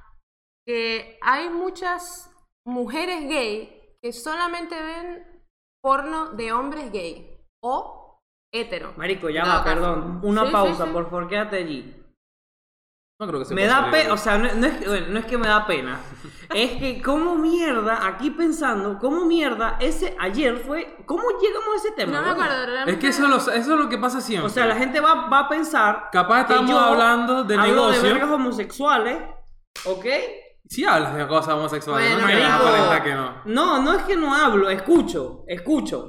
que 0.65 1.17
hay 1.21 1.49
muchas 1.49 2.29
mujeres 2.65 3.27
gay 3.27 3.97
que 4.01 4.13
solamente 4.13 4.81
ven 4.81 5.43
porno 5.81 6.31
de 6.31 6.51
hombres 6.53 6.91
gay 6.91 7.37
o 7.61 8.19
hetero. 8.53 8.93
Marico, 8.97 9.27
todo 9.27 9.63
caso. 9.63 9.63
perdón. 9.63 10.21
Una 10.23 10.41
Sí, 10.41 10.47
sí, 10.47 10.53
pausa, 10.53 10.85
sí. 10.85 10.91
por 10.91 11.05
favor, 11.05 11.27
quédate 11.27 11.57
allí. 11.57 12.02
No 13.19 13.27
creo 13.27 13.39
que 13.39 13.45
se 13.45 13.53
Me 13.53 13.67
da 13.67 13.91
pena, 13.91 14.13
o 14.13 14.17
sea, 14.17 14.37
no, 14.37 14.49
no 14.55 14.65
es 14.65 14.77
que, 14.77 14.87
bueno, 14.87 15.05
no 15.09 15.19
es 15.19 15.25
que 15.25 15.37
me 15.37 15.47
da 15.47 15.65
pena. 15.67 15.99
es 16.53 16.71
que, 16.71 17.01
¿cómo 17.01 17.35
mierda, 17.35 18.05
aquí 18.07 18.31
pensando, 18.31 18.97
cómo 18.99 19.25
mierda, 19.25 19.77
ese 19.79 20.15
ayer 20.19 20.57
fue, 20.57 20.97
¿cómo 21.05 21.23
llegamos 21.39 21.67
a 21.73 21.77
ese 21.77 21.91
tema? 21.91 22.11
No 22.13 22.21
me 22.23 22.29
acuerdo, 22.31 22.65
realmente. 22.65 22.91
Es 22.91 22.97
que 22.97 23.07
eso, 23.07 23.27
lo- 23.27 23.37
eso 23.37 23.51
es 23.53 23.67
lo 23.67 23.87
que 23.87 23.97
pasa 23.99 24.19
siempre. 24.19 24.47
O 24.47 24.49
sea, 24.49 24.65
la 24.65 24.75
gente 24.75 24.99
va, 24.99 25.27
va 25.29 25.39
a 25.39 25.49
pensar. 25.49 26.09
Capaz 26.11 26.45
que 26.47 26.53
estamos 26.53 26.71
yo 26.71 26.79
hablando 26.79 27.43
de 27.43 27.55
hablo 27.55 27.67
negocio. 27.67 28.01
de 28.01 28.09
vergas 28.13 28.29
homosexuales, 28.31 29.17
¿ok? 29.85 30.05
Si 30.67 30.83
hablas 30.83 31.13
de 31.15 31.27
cosas 31.27 31.53
homosexuales, 31.53 32.09
Bueno, 32.15 32.21
no 32.21 32.27
me 32.27 32.39
marico. 32.41 32.67
aparenta 32.67 33.03
que 33.03 33.13
no. 33.13 33.33
No, 33.45 33.81
no 33.83 33.93
es 33.93 34.03
que 34.03 34.15
no 34.17 34.33
hablo, 34.33 34.69
escucho, 34.71 35.43
escucho, 35.47 36.07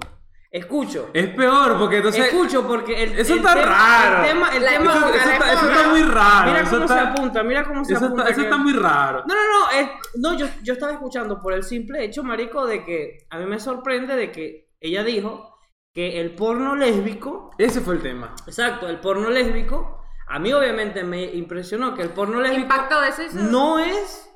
escucho. 0.59 1.11
Es 1.13 1.29
peor, 1.31 1.79
porque 1.79 1.97
entonces. 1.97 2.27
escucho 2.27 2.67
porque 2.67 3.03
el, 3.03 3.19
Eso 3.19 3.33
el 3.35 3.39
está 3.41 3.55
tema, 3.55 3.67
raro. 3.67 4.23
El 4.23 4.29
tema, 4.31 4.49
el 4.57 4.65
tema 4.65 4.93
Eso, 4.95 5.07
está, 5.09 5.19
eso 5.19 5.31
época. 5.67 5.73
está 5.81 5.89
muy 5.89 6.03
raro. 6.03 6.47
mira 6.53 6.65
cómo 6.65 6.83
está, 6.83 6.95
se 6.95 7.01
apunta, 7.01 7.43
mira 7.43 7.65
cómo 7.65 7.85
se 7.85 7.93
eso 7.95 8.05
apunta. 8.05 8.23
está, 8.23 8.33
eso 8.33 8.41
que- 8.41 8.47
está 8.47 8.57
muy 8.57 8.73
raro. 8.73 9.25
No, 9.27 9.35
no, 9.35 9.41
no, 9.61 9.71
es, 9.73 9.89
no 10.17 10.39
yo, 10.39 10.47
yo 10.63 10.73
estaba 10.75 10.93
escuchando 10.93 11.41
por 11.43 11.53
el 11.53 11.65
simple 11.65 12.05
hecho, 12.05 12.23
marico, 12.23 12.67
de 12.67 12.85
que 12.85 13.19
a 13.31 13.39
mí 13.39 13.47
me 13.47 13.59
sorprende 13.59 14.15
de 14.17 14.31
que 14.31 14.69
ella 14.81 15.03
dijo 15.03 15.59
que 15.93 16.21
el 16.21 16.35
porno 16.35 16.75
lésbico, 16.77 17.51
Ese 17.59 17.81
fue 17.81 17.95
el 17.95 18.03
tema. 18.03 18.35
exacto, 18.47 18.89
el 18.89 19.01
porno 19.01 19.31
lésbico, 19.31 20.03
a 20.29 20.39
mí 20.39 20.53
obviamente 20.53 21.05
me 21.05 21.25
impresionó 21.25 21.95
que 21.95 22.03
el 22.03 22.11
porno 22.11 22.41
lésbico 22.41 22.63
Impacto 22.63 23.01
de 23.01 23.09
eso. 23.09 23.23
hizo- 23.25 23.39
no 23.39 23.79
es 23.79 24.31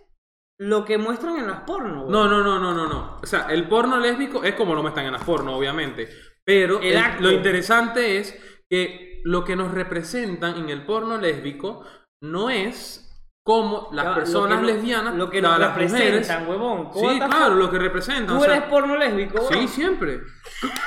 lo 0.58 0.84
que 0.84 0.98
muestran 0.98 1.36
en 1.38 1.46
las 1.46 1.60
porno. 1.60 2.02
güey. 2.02 2.12
No, 2.12 2.28
no, 2.28 2.42
no, 2.42 2.58
no, 2.58 2.74
no, 2.74 2.86
no. 2.88 3.18
O 3.22 3.26
sea, 3.26 3.46
el 3.50 3.68
porno 3.68 3.98
lésbico 3.98 4.42
es 4.44 4.54
como 4.54 4.74
lo 4.74 4.82
muestran 4.82 5.06
en 5.06 5.12
las 5.12 5.24
porno, 5.24 5.56
obviamente. 5.56 6.08
Pero 6.44 6.80
El 6.80 6.92
el- 6.92 6.96
acto. 6.98 7.22
lo 7.22 7.30
interesante 7.32 8.18
es 8.18 8.38
que 8.68 9.20
lo 9.24 9.44
que 9.44 9.56
nos 9.56 9.72
representan 9.72 10.56
en 10.58 10.70
el 10.70 10.84
porno 10.84 11.18
lésbico 11.18 11.84
no 12.22 12.50
es 12.50 13.07
como 13.48 13.88
las 13.92 14.04
Ya, 14.04 14.10
lo 14.10 14.14
personas 14.16 14.60
que 14.60 14.66
lesbianas, 14.66 15.14
lo 15.14 15.30
que 15.30 15.40
nos 15.40 15.58
las 15.58 15.70
mujeres. 15.70 15.90
representan, 15.92 16.46
huevón. 16.50 16.90
¿Cómo 16.90 17.10
Sí, 17.10 17.18
claro, 17.18 17.54
lo 17.54 17.70
que 17.70 17.78
representan. 17.78 18.26
Tú 18.26 18.42
o 18.42 18.44
sea, 18.44 18.56
eres 18.56 18.68
porno 18.68 18.94
lésbico, 18.94 19.38
Sí, 19.48 19.54
huevón? 19.54 19.68
siempre. 19.68 20.20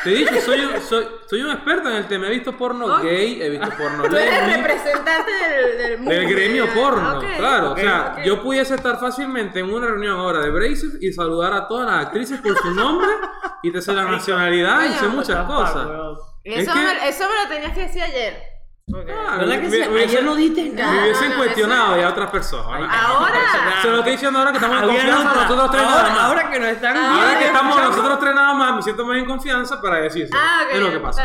Te 0.04 0.10
he 0.12 0.16
dicho, 0.18 0.36
soy, 0.42 0.60
un- 0.60 0.80
soy, 0.80 1.08
soy 1.28 1.42
un 1.42 1.50
experto 1.50 1.90
en 1.90 1.96
el 1.96 2.06
tema. 2.08 2.28
He 2.28 2.30
visto 2.30 2.56
porno 2.56 2.86
Ok. 2.98 3.02
gay, 3.02 3.42
he 3.42 3.50
visto 3.50 3.68
porno 3.76 4.04
Tú 4.10 4.16
eres 4.16 4.32
lésbico. 4.48 4.58
representante 4.68 5.32
del, 5.32 5.78
del 5.80 5.98
mundo. 5.98 6.12
Del 6.14 6.30
gremio 6.30 6.68
porno, 6.72 7.18
Ok, 7.18 7.26
claro. 7.36 7.72
ok, 7.72 7.78
o 7.78 7.82
sea, 7.82 8.24
yo 8.24 8.44
pudiese 8.44 8.76
estar 8.76 9.00
fácilmente 9.00 9.60
en 9.62 9.74
una 9.74 9.88
reunión 9.88 10.20
ahora 10.20 10.42
de 10.42 10.52
Braces 10.52 11.00
y 11.02 11.12
saludar 11.14 11.54
a 11.54 11.68
todas 11.68 11.88
las 11.88 12.06
actrices 12.06 12.40
por 12.42 12.56
su 12.60 12.76
nombre 12.76 13.10
y 13.64 13.72
te 13.72 13.82
sé 13.82 13.92
la 13.92 14.04
nacionalidad 14.06 14.84
y 14.86 14.94
sé 15.00 15.08
muchas 15.08 15.48
cosas. 15.48 15.88
huevón. 15.88 16.18
Es 16.44 16.60
Eso, 16.68 16.74
que- 16.74 16.80
me, 16.80 17.10
eso 17.10 17.24
me 17.28 17.44
lo 17.44 17.50
tenías 17.50 17.74
que 17.74 17.82
decir 17.88 18.04
ayer. 18.04 18.51
Ah, 18.94 19.38
¿Verdad 19.40 19.56
que 19.62 19.68
me- 19.68 19.70
sí? 19.72 19.80
me 19.80 19.88
hubiese- 19.90 20.04
Ayer 20.18 20.24
no 20.24 20.36
diste 20.36 20.64
Me 20.64 20.70
nada. 20.70 20.94
No, 20.94 21.02
hubiesen 21.04 21.30
no, 21.32 21.36
cuestionado 21.38 21.92
eso- 21.94 22.02
ya 22.02 22.10
otras 22.10 22.32
personas. 22.32 22.92
Ahora. 23.02 23.40
Se 23.82 23.88
lo 23.90 23.98
estoy 23.98 24.12
diciendo 24.14 24.40
ahora 24.40 24.52
que 24.52 24.58
estamos 24.58 24.82
en 24.82 24.88
confianza 24.90 25.24
nosotros 25.36 25.72
tres 25.72 25.84
nada 25.84 25.96
ahora, 26.02 26.10
más. 26.14 26.24
ahora 26.24 26.50
que 26.52 26.60
nos 26.60 26.70
están 26.70 26.98
Ahora 26.98 27.38
que 27.38 27.44
y 27.44 27.48
estamos 27.48 27.78
nosotros 27.82 28.20
tres 28.20 28.36
nada 28.36 28.54
más, 28.54 28.76
me 28.76 28.82
siento 28.82 29.06
más 29.06 29.18
en 29.18 29.26
confianza 29.26 29.82
para 29.82 29.98
decirse. 29.98 30.34
Ah, 30.36 30.62
ok, 30.66 30.76
es 30.76 30.80
lo 30.82 30.92
que 30.92 31.00
pasa. 31.00 31.24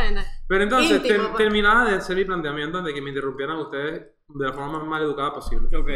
Pero 0.48 0.62
entonces, 0.62 0.90
Íntimo, 1.04 1.24
pues. 1.28 1.36
terminaba 1.36 1.84
de 1.90 1.96
hacer 1.96 2.16
mi 2.16 2.24
planteamiento 2.24 2.78
antes 2.78 2.92
de 2.92 2.94
que 2.94 3.02
me 3.02 3.10
interrumpieran 3.10 3.56
ustedes 3.56 4.02
de 4.28 4.44
la 4.46 4.52
forma 4.52 4.78
más 4.78 4.86
mal 4.86 5.02
educada 5.02 5.32
posible. 5.32 5.74
Ok. 5.76 5.90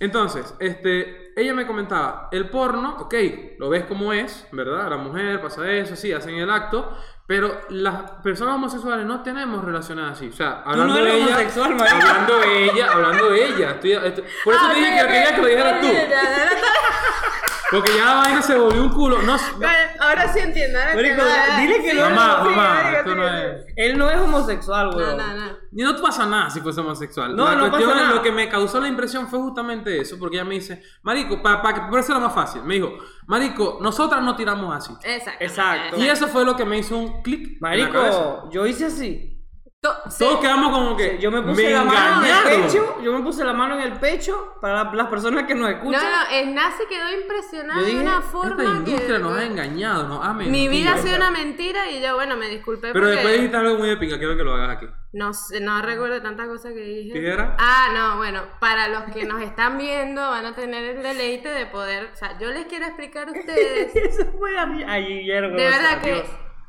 Entonces, 0.00 0.54
este, 0.58 1.32
ella 1.40 1.52
me 1.54 1.66
comentaba, 1.66 2.28
el 2.32 2.48
porno, 2.48 2.96
ok, 3.00 3.14
lo 3.58 3.68
ves 3.68 3.84
como 3.84 4.12
es, 4.12 4.46
¿verdad? 4.52 4.88
La 4.90 4.96
mujer 4.96 5.40
pasa 5.42 5.70
eso, 5.70 5.94
sí, 5.94 6.12
hacen 6.12 6.36
el 6.36 6.50
acto, 6.50 6.96
pero 7.26 7.60
las 7.70 8.10
personas 8.22 8.54
homosexuales 8.54 9.04
no 9.06 9.22
tenemos 9.22 9.62
relaciones 9.64 10.06
así. 10.12 10.28
O 10.28 10.32
sea, 10.32 10.62
hablando 10.64 10.94
no 10.94 11.04
de 11.04 11.16
ella, 11.16 11.36
hablando 11.36 12.38
de 12.38 12.64
ella, 12.64 12.92
hablando 12.92 13.30
de 13.30 13.46
ella. 13.46 13.70
Estoy- 13.72 13.92
estoy- 13.92 14.24
por 14.44 14.54
eso 14.54 14.62
Ah, 14.66 14.72
te 14.72 14.78
dije 14.78 14.90
ok, 14.92 15.00
que 15.00 15.06
quería 15.12 15.34
que 15.34 15.42
lo 15.42 15.48
dijeras 15.48 15.80
tú. 15.80 15.86
Porque 17.70 17.90
ya 17.96 18.04
la 18.04 18.14
vaina 18.14 18.42
se 18.42 18.56
volvió 18.56 18.80
un 18.82 18.90
culo. 18.90 19.22
No, 19.22 19.36
no- 19.36 19.40
ahora 20.00 20.32
sí 20.32 20.38
entiendo. 20.38 20.78
Ahora 20.78 20.94
Marico, 20.94 21.22
dile 21.60 21.82
que 21.82 21.90
Sí, 21.90 21.96
no 21.96 22.04
es 22.06 22.10
Mamá, 22.14 22.40
homosexual. 22.40 22.56
mamá, 22.56 22.80
Sí, 22.90 22.96
esto 22.96 23.10
sí, 23.10 23.16
no 23.16 23.28
sí. 23.28 23.34
es- 23.36 23.74
Él 23.76 23.98
no 23.98 24.10
es 24.10 24.16
homosexual, 24.20 24.90
No, 24.90 24.96
weón. 24.96 25.16
no, 25.16 25.34
no. 25.34 25.56
Y 25.72 25.82
no 25.82 26.00
pasa 26.00 26.26
nada 26.26 26.50
si 26.50 26.60
fuese 26.60 26.80
homosexual. 26.80 27.34
No, 27.36 27.44
la 27.44 27.54
no 27.56 27.68
cuestión 27.70 27.90
pasa 27.90 28.02
nada. 28.04 28.14
Lo 28.14 28.22
que 28.22 28.32
me 28.32 28.48
causó 28.48 28.80
la 28.80 28.88
impresión 28.88 29.26
fue 29.28 29.38
justamente 29.40 30.00
eso, 30.00 30.16
porque 30.18 30.36
ella 30.36 30.44
me 30.44 30.54
dice, 30.54 30.82
Marico, 31.02 31.42
para 31.42 31.74
que 31.74 31.80
por 31.90 31.98
eso 31.98 32.12
era 32.12 32.20
más 32.20 32.34
fácil. 32.34 32.62
Me 32.62 32.74
dijo, 32.74 32.92
Marico, 33.26 33.78
nosotras 33.82 34.22
no 34.22 34.36
tiramos 34.36 34.74
así. 34.74 34.92
Exacto. 35.02 35.44
Exacto. 35.44 35.96
Y 35.98 36.06
eso 36.08 36.28
fue 36.28 36.44
lo 36.44 36.54
que 36.56 36.64
me 36.64 36.78
hizo 36.78 36.96
un 36.96 37.22
clic. 37.22 37.58
en 37.62 37.80
la 37.82 37.90
cabeza. 37.90 38.18
Marico, 38.20 38.50
yo 38.50 38.66
hice 38.66 38.86
así. 38.86 39.32
Sí. 40.08 40.24
Todos 40.24 40.40
quedamos 40.40 40.72
como 40.72 40.96
que. 40.96 41.18
Yo 41.20 41.30
me 41.30 41.42
puse 41.42 41.70
la 41.70 41.84
mano 41.84 42.24
en 42.24 42.32
el 42.34 42.62
pecho. 42.62 43.00
Yo 43.02 43.12
me 43.12 43.22
puse 43.22 43.44
la 43.44 43.52
mano 43.52 43.74
en 43.74 43.80
el 43.82 43.92
pecho 44.00 44.54
para 44.60 44.82
la- 44.84 44.94
las 44.94 45.06
personas 45.06 45.44
que 45.44 45.54
nos 45.54 45.68
No, 45.70 45.76
escuchan. 45.76 46.02
no, 46.02 46.36
el 46.36 46.54
nazi 46.54 46.82
quedó 46.88 47.08
impresionado 47.20 47.84
de 47.84 47.94
una 47.96 48.16
Esta 48.18 48.22
forma 48.22 48.64
industria 48.64 49.16
que... 49.18 49.22
nos 49.22 49.38
ha 49.38 49.44
engañado, 49.44 50.08
nos 50.08 50.24
ha 50.26 50.32
mentido. 50.32 50.50
Mi 50.50 50.68
vida 50.68 50.94
ha 50.94 50.98
sido 50.98 51.16
una 51.16 51.30
mentira 51.30 51.88
y 51.88 52.00
yo, 52.02 52.14
bueno, 52.16 52.36
me 52.36 52.48
disculpé 52.48 52.88
Pero 52.92 52.94
porque 52.94 53.10
después 53.12 53.34
dijiste 53.34 53.56
algo 53.56 53.78
muy 53.78 53.90
épico, 53.90 54.16
quiero 54.18 54.36
que 54.36 54.42
lo 54.42 54.54
hagas 54.54 54.76
aquí. 54.78 54.86
no, 55.12 55.32
sé, 55.34 55.60
no 55.60 55.80
recuerdo 55.82 56.20
tantas 56.20 56.48
cosas 56.48 56.72
que 56.72 56.80
dije. 56.80 57.12
¿Tijera? 57.12 57.56
Ah, 57.58 57.88
no, 57.94 58.16
bueno, 58.16 58.42
para 58.58 58.88
los 58.88 59.04
que 59.14 59.24
nos 59.24 59.40
están 59.42 59.78
viendo 59.78 60.20
van 60.20 60.46
a 60.46 60.54
tener 60.54 60.96
el 60.96 61.02
deleite 61.02 61.48
de 61.50 61.66
poder, 61.66 62.10
o 62.12 62.16
sea, 62.16 62.36
yo 62.40 62.50
les 62.50 62.64
quiero 62.66 62.86
explicar 62.86 63.28
a 63.28 63.32
ustedes, 63.32 63.94
de 63.94 64.00
Eso 64.04 64.24
fue 64.36 64.58
a- 64.58 64.64
ayer, 64.92 65.42
weón. 65.44 65.56
verdad 65.56 66.00
que 66.02 66.12
Dios. 66.14 66.26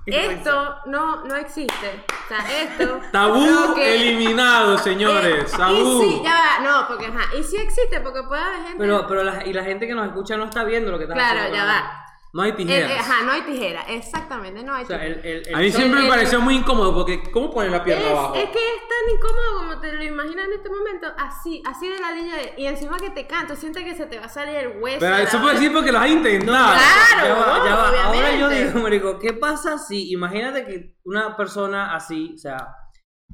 Esto 0.08 0.76
no, 0.86 1.24
no 1.26 1.36
existe. 1.36 2.06
O 2.08 2.28
sea, 2.28 2.62
esto... 2.62 3.00
Tabú 3.12 3.76
que- 3.76 3.96
eliminado, 3.96 4.78
señores. 4.80 5.54
Eh, 5.54 5.58
Tabú. 5.58 6.02
Y 6.04 6.10
sí, 6.10 6.22
ya 6.24 6.32
va, 6.34 6.64
no, 6.64 6.88
porque 6.88 7.08
ajá, 7.08 7.36
y 7.38 7.44
sí 7.44 7.58
existe, 7.58 8.00
porque 8.02 8.24
puede 8.24 8.42
haber 8.42 8.58
gente... 8.64 8.78
Pero, 8.78 9.06
pero 9.08 9.24
la, 9.24 9.46
y 9.46 9.54
la 9.54 9.64
gente 9.64 9.86
que 9.88 9.94
nos 9.94 10.08
escucha 10.08 10.38
no 10.38 10.46
está 10.46 10.64
viendo 10.64 10.92
lo 10.92 10.98
que 10.98 11.04
está 11.04 11.16
claro, 11.16 11.40
haciendo. 11.40 11.58
ya 11.58 11.66
va. 11.66 12.04
No 12.34 12.42
hay 12.44 12.52
Eh, 12.52 12.56
tijeras. 12.56 12.92
eh, 12.92 12.98
ajá, 13.00 13.24
no 13.24 13.32
hay 13.32 13.42
tijera, 13.44 13.82
exactamente, 13.84 14.62
no 14.64 14.74
hay 14.76 14.84
O 14.84 14.88
sea, 14.88 15.00
tijera. 15.00 15.20
el, 15.22 15.26
el, 15.26 15.48
el 15.48 15.56
a 15.56 15.60
mí 15.60 15.72
siempre 15.72 16.00
me 16.02 16.06
el- 16.06 16.12
pareció 16.12 16.42
muy 16.42 16.56
incómodo 16.56 16.94
porque, 16.94 17.24
¿cómo 17.32 17.50
pones 17.52 17.72
la 17.72 17.84
pierna 17.84 18.06
Es, 18.06 18.12
abajo? 18.12 18.36
es 18.36 18.50
que 18.50 18.60
es 18.60 18.82
tan 18.88 19.16
incómodo 19.16 19.58
como 19.60 19.80
te 19.80 19.94
lo 19.94 20.04
imaginas 20.04 20.46
en 20.48 20.54
este 20.54 20.70
momento, 20.70 21.08
así, 21.18 21.64
así 21.66 21.88
de 21.88 22.00
la 22.00 22.12
línea 22.12 22.36
de, 22.36 22.54
y 22.58 22.66
encima 22.68 22.98
que 22.98 23.10
te 23.12 23.26
canto, 23.26 23.56
sientes 23.56 23.84
que 23.84 23.96
se 23.96 24.06
te 24.08 24.20
va 24.20 24.26
a 24.26 24.30
salir 24.30 24.56
el 24.56 24.82
hueso. 24.82 25.00
Pero 25.00 25.16
eso 25.18 25.42
puede 25.42 25.56
decir 25.56 25.72
porque 25.74 25.92
lo 25.92 26.00
has 26.00 26.10
intentado. 26.10 26.74
Claro, 26.76 27.28
Ya 27.28 27.34
va, 27.36 27.66
ya 27.66 27.76
va. 27.76 28.04
Ahora 28.08 28.36
yo 28.36 28.50
digo, 28.50 28.80
marico, 28.82 29.20
¿qué 29.20 29.34
pasa 29.34 29.78
si, 29.78 30.12
imagínate 30.12 30.66
que 30.66 30.96
una 31.06 31.36
persona 31.38 31.96
así, 31.96 32.34
o 32.36 32.38
sea, 32.38 32.76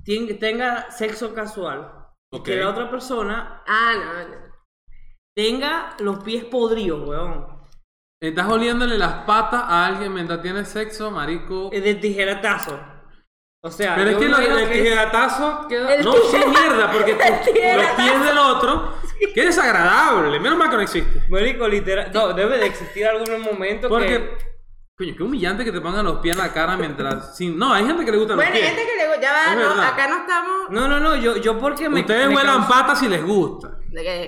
tien- 0.06 0.40
tenga 0.40 0.92
sexo 0.92 1.34
casual 1.34 1.92
y 2.32 2.38
Ok. 2.38 2.46
que 2.46 2.56
la 2.58 2.70
otra 2.70 2.90
persona 2.92 3.64
Ah, 3.68 3.94
no, 3.96 4.30
no. 4.30 4.54
tenga 5.36 5.96
los 6.00 6.24
pies 6.24 6.46
podridos, 6.46 7.08
weón? 7.08 7.53
Estás 8.24 8.48
oliéndole 8.48 8.98
las 8.98 9.26
patas 9.26 9.62
a 9.68 9.86
alguien 9.86 10.14
mientras 10.14 10.42
tienes 10.42 10.70
sexo, 10.70 11.12
marico. 11.12 11.70
De 11.72 11.96
tijeratazo. 11.96 12.80
O 13.62 13.70
sea, 13.70 13.96
Pero 13.96 14.12
es 14.12 14.18
que 14.18 14.30
lo, 14.30 14.38
el 14.38 14.70
que- 14.70 14.82
tijeratazo 14.82 15.68
queda. 15.68 15.94
El 15.96 16.06
no, 16.06 16.14
sí, 16.14 16.38
mierda, 16.38 16.90
porque 16.92 17.14
tu- 17.16 17.20
los 17.20 17.86
pies 17.98 18.26
del 18.26 18.38
otro. 18.38 18.94
Qué 19.36 19.46
desagradable. 19.46 20.40
Menos 20.40 20.58
mal 20.58 20.70
que 20.70 20.76
no 20.78 20.82
existe. 20.82 21.22
Marico, 21.30 21.68
literal. 21.68 22.12
No, 22.14 22.32
debe 22.34 22.58
de 22.60 22.66
existir 22.68 23.06
algún 23.06 23.42
momento 23.42 23.90
Porque. 23.90 24.08
que. 24.08 24.54
Coño, 24.98 25.14
qué 25.18 25.24
humillante 25.24 25.66
que 25.66 25.72
te 25.74 25.82
pongan 25.82 26.06
los 26.06 26.20
pies 26.20 26.36
en 26.38 26.42
la 26.44 26.54
cara 26.54 26.78
mientras. 26.78 27.36
sin- 27.36 27.58
no, 27.58 27.74
hay 27.74 27.86
gente 27.86 28.06
que 28.06 28.12
le 28.12 28.18
gustan 28.20 28.38
Bueno, 28.38 28.52
los 28.52 28.58
hay 28.58 28.64
pies. 28.70 28.74
gente 28.76 28.90
que 28.90 28.98
le 29.18 29.22
ya 29.22 29.34
va, 29.34 29.56
no, 29.56 29.82
acá 29.82 30.08
no 30.08 30.18
estamos. 30.18 30.70
No, 30.70 30.88
no, 30.88 31.00
no, 31.02 31.16
yo, 31.18 31.36
yo 31.38 31.58
porque 31.60 31.90
me. 31.90 32.02
Ustedes 32.02 32.28
me 32.30 32.36
huelan 32.36 32.60
causa- 32.62 32.70
patas 32.70 33.00
si 33.00 33.10
les 33.10 33.22
gusta. 33.26 33.80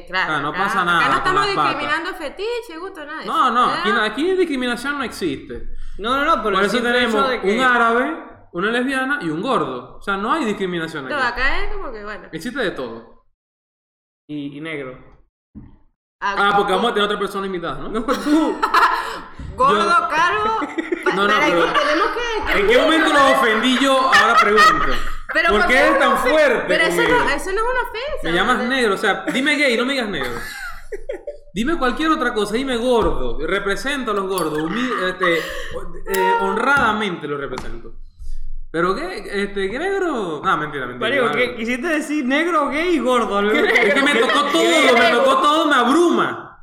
Claro, 0.07 0.33
Ah, 0.33 0.39
no 0.41 0.49
acá- 0.49 0.57
pasa 0.63 0.85
nada 0.85 0.99
Acá 0.99 1.09
no 1.09 1.17
estamos 1.17 1.45
las 1.47 1.55
patas. 1.55 1.69
discriminando 1.79 2.13
fetiche, 2.17 2.77
gusto, 2.79 3.05
nada. 3.05 3.25
No, 3.25 3.51
no, 3.51 3.71
aquí, 3.71 3.91
aquí 3.91 4.31
discriminación 4.35 4.97
no 4.97 5.03
existe. 5.03 5.69
No, 5.97 6.15
no, 6.17 6.25
no, 6.25 6.43
pero 6.43 6.55
Por 6.57 6.65
eso 6.65 6.77
tenemos 6.81 7.13
hecho 7.15 7.27
de 7.27 7.41
que- 7.41 7.55
un 7.57 7.63
árabe, 7.63 8.17
una 8.53 8.69
lesbiana 8.71 9.19
y 9.21 9.29
un 9.29 9.41
gordo. 9.41 9.97
O 9.97 10.01
sea, 10.01 10.17
no 10.17 10.31
hay 10.33 10.45
discriminación 10.45 11.07
Todo 11.07 11.17
aquí. 11.17 11.27
acá 11.41 11.63
es 11.63 11.73
como 11.73 11.91
que, 11.91 12.03
bueno. 12.03 12.27
Existe 12.31 12.59
de 12.59 12.71
todo. 12.71 13.25
Y, 14.29 14.57
y 14.57 14.61
negro. 14.61 14.97
Ah, 16.21 16.53
porque 16.55 16.71
vamos 16.73 16.91
a 16.91 16.93
tener 16.93 17.05
otra 17.05 17.19
persona 17.19 17.45
invitada, 17.45 17.77
¿no? 17.79 17.89
No, 17.89 18.03
tú. 18.03 18.57
Gordo, 19.55 19.83
yo- 19.83 20.09
caro. 20.09 20.59
No, 21.15 21.27
no, 21.27 21.33
para 21.33 21.45
pero- 21.45 21.65
que 21.65 21.79
tenemos 21.79 22.07
que. 22.11 22.59
¿En 22.59 22.67
qué 22.67 22.77
momento 22.77 23.13
los 23.13 23.21
ofendí 23.33 23.77
yo? 23.79 24.11
Ahora 24.13 24.35
pregunto. 24.41 24.85
Pero 25.33 25.49
¿Por 25.49 25.67
qué 25.67 25.73
es 25.75 25.81
eres 25.81 25.99
tan 25.99 26.17
fuerte 26.17 26.63
Pero 26.67 26.83
eso 26.85 27.01
no, 27.01 27.29
eso 27.29 27.51
no 27.51 27.57
es 27.57 27.67
una 27.71 27.81
ofensa. 27.89 28.23
Me 28.23 28.31
llamas 28.33 28.57
¿verdad? 28.57 28.69
negro, 28.75 28.93
o 28.93 28.97
sea, 28.97 29.25
dime 29.31 29.55
gay, 29.55 29.77
no 29.77 29.85
me 29.85 29.93
digas 29.93 30.09
negro. 30.09 30.31
Dime 31.53 31.77
cualquier 31.77 32.11
otra 32.11 32.33
cosa, 32.33 32.55
dime 32.55 32.75
gordo. 32.77 33.37
Represento 33.45 34.11
a 34.11 34.13
los 34.13 34.27
gordos, 34.27 34.57
humi- 34.59 35.09
este, 35.09 35.37
eh, 35.37 36.33
honradamente 36.41 37.27
los 37.27 37.39
represento. 37.39 37.93
Pero 38.71 38.93
qué, 38.93 39.23
este, 39.43 39.69
¿qué 39.71 39.79
negro? 39.79 40.41
No, 40.43 40.57
mentira, 40.57 40.85
mentira. 40.85 41.31
¿qué 41.31 41.55
quisiste 41.55 41.87
decir 41.87 42.25
negro, 42.25 42.67
gay 42.69 42.95
y 42.95 42.99
gordo? 42.99 43.39
Es 43.51 43.93
que 43.93 44.01
me 44.01 44.15
tocó 44.15 44.43
todo, 44.51 44.97
me 44.97 45.11
tocó 45.11 45.37
todo, 45.41 45.67
me 45.67 45.75
abruma. 45.75 46.54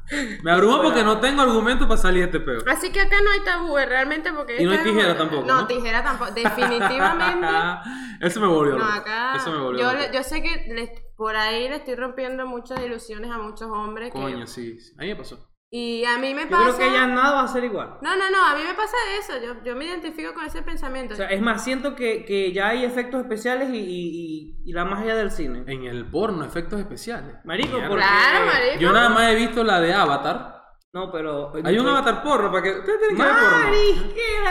Me 0.42 0.50
abruma 0.52 0.82
porque 0.82 1.02
no 1.02 1.20
tengo 1.20 1.42
argumento 1.42 1.86
para 1.88 2.00
salir 2.00 2.20
de 2.20 2.24
este 2.26 2.40
peor. 2.40 2.68
Así 2.68 2.90
que 2.90 3.00
acá 3.00 3.16
no 3.24 3.30
hay 3.30 3.40
tabú, 3.40 3.76
realmente, 3.76 4.32
porque. 4.32 4.60
Y 4.60 4.64
no 4.64 4.72
hay 4.72 4.78
es 4.78 4.84
tijera 4.84 5.16
tampoco, 5.16 5.46
No, 5.46 5.60
¿no? 5.62 5.66
tijera 5.66 6.02
tampoco. 6.02 6.30
Definitivamente. 6.32 7.46
Eso 8.20 8.40
me 8.40 8.46
volvió 8.46 8.76
No, 8.78 8.84
acá. 8.84 9.34
Eso 9.36 9.50
me 9.52 9.58
volvió 9.58 9.80
yo, 9.80 9.98
le- 9.98 10.10
yo 10.12 10.22
sé 10.22 10.42
que 10.42 10.66
les- 10.72 10.90
por 11.16 11.36
ahí 11.36 11.68
le 11.68 11.76
estoy 11.76 11.94
rompiendo 11.94 12.46
muchas 12.46 12.80
ilusiones 12.84 13.30
a 13.30 13.38
muchos 13.38 13.68
hombres. 13.70 14.12
que- 14.12 14.18
Coño, 14.20 14.46
sí, 14.46 14.78
sí. 14.80 14.92
A 14.98 15.02
mí 15.02 15.08
me 15.08 15.16
pasó. 15.16 15.48
Y 15.74 16.04
a 16.04 16.18
mí 16.18 16.34
me 16.34 16.42
Yo 16.42 16.50
pasa. 16.50 16.76
creo 16.76 16.88
que 16.90 16.94
ya 16.94 17.06
nada 17.06 17.32
va 17.32 17.42
a 17.44 17.48
ser 17.48 17.64
igual. 17.64 17.94
No, 18.02 18.14
no, 18.14 18.28
no, 18.30 18.44
a 18.44 18.54
mí 18.54 18.60
me 18.62 18.74
pasa 18.74 18.94
eso. 19.18 19.32
Yo, 19.42 19.54
yo 19.64 19.74
me 19.74 19.86
identifico 19.86 20.34
con 20.34 20.44
ese 20.44 20.60
pensamiento. 20.62 21.14
O 21.14 21.16
sea, 21.16 21.28
es 21.28 21.40
más, 21.40 21.64
siento 21.64 21.94
que, 21.94 22.26
que 22.26 22.52
ya 22.52 22.68
hay 22.68 22.84
efectos 22.84 23.22
especiales 23.22 23.70
y, 23.70 23.78
y, 23.78 23.80
y, 23.86 24.56
y 24.66 24.72
la 24.74 24.84
magia 24.84 25.14
del 25.16 25.30
cine. 25.30 25.64
En 25.66 25.84
el 25.84 26.04
porno, 26.10 26.44
efectos 26.44 26.78
especiales. 26.78 27.36
Marico, 27.44 27.78
porque- 27.78 27.94
claro, 27.96 28.44
marico. 28.46 28.80
Yo 28.80 28.92
nada 28.92 29.08
más 29.08 29.28
he 29.30 29.34
visto 29.34 29.64
la 29.64 29.80
de 29.80 29.94
Avatar. 29.94 30.60
No, 30.94 31.10
pero. 31.10 31.50
Hay 31.64 31.78
un 31.78 31.88
avatar 31.88 32.22
porno 32.22 32.50
para 32.52 32.62
que. 32.64 32.70
Ustedes 32.80 32.98
tienen 32.98 33.16
que 33.16 33.22
ver 33.22 33.32
porno. 33.32 33.62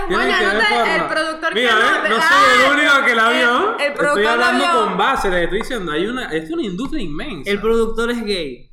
Coño, 0.08 0.38
que 0.40 0.46
no 0.46 0.54
ver 0.54 0.68
porno. 0.72 0.96
el 0.96 1.04
productor 1.08 1.54
Mira, 1.54 1.70
que 2.01 2.10
no- 2.10 2.16
no 2.16 2.22
ah, 2.24 2.30
soy 2.30 2.66
el 2.66 2.80
único 2.80 3.06
que 3.06 3.16
la 3.16 3.32
el- 3.32 3.38
vio. 3.38 3.75
el 3.78 3.82
Estoy 3.82 3.94
productor 3.96 4.24
la 4.24 4.32
hablando 4.34 4.58
vio. 4.66 4.86
con 4.86 4.98
base, 4.98 5.30
les 5.30 5.44
estoy 5.44 5.60
diciendo. 5.60 5.92
Hay 5.92 6.08
una, 6.08 6.32
es 6.34 6.50
una 6.50 6.63
industria 6.63 7.04
inmensa. 7.04 7.51
El 7.51 7.62
productor 7.62 8.10
es 8.10 8.25
gay. 8.25 8.71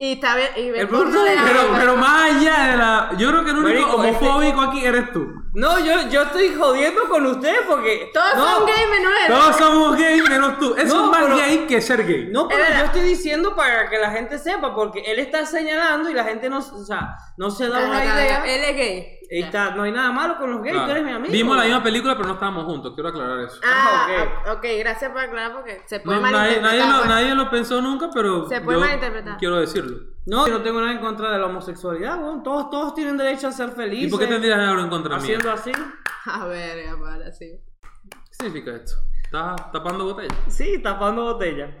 Y 0.00 0.12
está 0.12 0.36
bien. 0.36 0.48
Y 0.56 0.70
ve 0.70 0.80
El 0.82 0.88
porno 0.88 1.10
productor 1.10 1.28
de 1.28 1.34
es- 1.34 1.42
pero, 1.42 1.60
pero 1.76 1.96
más 1.96 2.30
allá 2.30 2.70
de 2.70 2.76
la. 2.76 3.10
Yo 3.18 3.30
creo 3.30 3.44
que 3.44 3.50
el 3.50 3.56
único 3.58 3.98
Marico, 3.98 4.04
este- 4.04 4.24
homofóbico 4.28 4.60
aquí 4.60 4.84
eres 4.84 5.12
tú. 5.12 5.26
No, 5.54 5.78
yo, 5.78 6.08
yo 6.10 6.22
estoy 6.22 6.54
jodiendo 6.54 7.02
con 7.08 7.24
ustedes 7.26 7.60
porque. 7.66 8.10
Todos 8.12 8.36
no, 8.36 8.56
son 8.56 8.66
gay 8.66 8.86
menos 8.90 9.12
él. 9.26 9.32
Todos 9.34 9.56
somos 9.56 9.96
gay 9.96 10.20
menos 10.22 10.58
tú. 10.58 10.74
Eso 10.76 10.94
No, 10.96 11.04
es 11.06 11.10
más 11.10 11.22
pero- 11.24 11.36
gay 11.38 11.58
que 11.66 11.80
ser 11.80 12.06
gay. 12.06 12.28
No, 12.30 12.46
pero 12.48 12.64
yo 12.78 12.84
estoy 12.84 13.00
diciendo 13.02 13.56
para 13.56 13.88
que 13.88 13.98
la 13.98 14.10
gente 14.10 14.38
sepa, 14.38 14.74
porque 14.74 15.00
él 15.00 15.18
está 15.18 15.46
señalando 15.46 16.10
y 16.10 16.14
la 16.14 16.24
gente 16.24 16.48
no, 16.50 16.58
o 16.58 16.84
sea, 16.84 17.14
no 17.36 17.50
se 17.50 17.68
da 17.68 17.78
una 17.86 18.04
idea. 18.04 18.44
Él 18.44 18.64
es 18.64 18.76
gay. 18.76 19.14
Ahí 19.30 19.42
está, 19.42 19.72
no 19.72 19.82
hay 19.82 19.92
nada 19.92 20.10
malo 20.10 20.38
con 20.38 20.50
los 20.50 20.62
gays, 20.62 20.72
Claro. 20.72 20.86
tú 20.86 20.90
eres 20.92 21.04
mi 21.04 21.12
amigo. 21.12 21.30
Vimos 21.30 21.54
la 21.56 21.64
misma 21.64 21.82
película, 21.82 22.14
pero 22.16 22.28
no 22.28 22.34
estábamos 22.34 22.64
juntos. 22.64 22.92
Quiero 22.94 23.10
aclarar 23.10 23.40
eso. 23.40 23.60
Ah, 23.62 24.06
Ah, 24.46 24.52
ok, 24.54 24.64
gracias 24.78 25.10
por 25.12 25.20
aclarar 25.20 25.52
porque 25.52 25.82
se 25.84 26.00
puede 26.00 26.18
No, 26.18 26.30
nadie, 26.30 26.60
malinterpretar. 26.62 26.78
nadie, 26.78 26.92
lo, 26.92 26.98
pues. 26.98 27.08
nadie 27.10 27.34
lo 27.34 27.50
pensó 27.50 27.82
nunca, 27.82 28.08
pero. 28.14 28.48
Se 28.48 28.60
puede 28.62 28.78
yo 28.78 28.84
malinterpretar. 28.86 29.36
Quiero 29.36 29.56
decirlo. 29.60 29.98
No, 30.30 30.46
yo 30.46 30.58
no 30.58 30.62
tengo 30.62 30.78
nada 30.80 30.92
en 30.92 30.98
contra 30.98 31.30
de 31.32 31.38
la 31.38 31.46
homosexualidad, 31.46 32.22
weón. 32.22 32.42
Todos, 32.42 32.68
todos 32.70 32.94
tienen 32.94 33.16
derecho 33.16 33.48
a 33.48 33.52
ser 33.52 33.70
felices. 33.70 34.08
¿Y 34.08 34.10
por 34.10 34.20
qué 34.20 34.26
tendrías 34.26 34.58
algo 34.58 34.82
en 34.82 34.90
contra 34.90 35.16
mía? 35.16 35.22
Haciendo 35.22 35.50
así. 35.50 35.72
A 36.26 36.46
ver, 36.46 36.84
para 37.00 37.32
sí. 37.32 37.58
¿Qué 38.10 38.34
significa 38.44 38.72
esto? 38.76 38.92
¿Estás 39.24 39.72
tapando 39.72 40.04
botella? 40.04 40.34
Sí, 40.48 40.78
tapando 40.82 41.22
botella. 41.24 41.76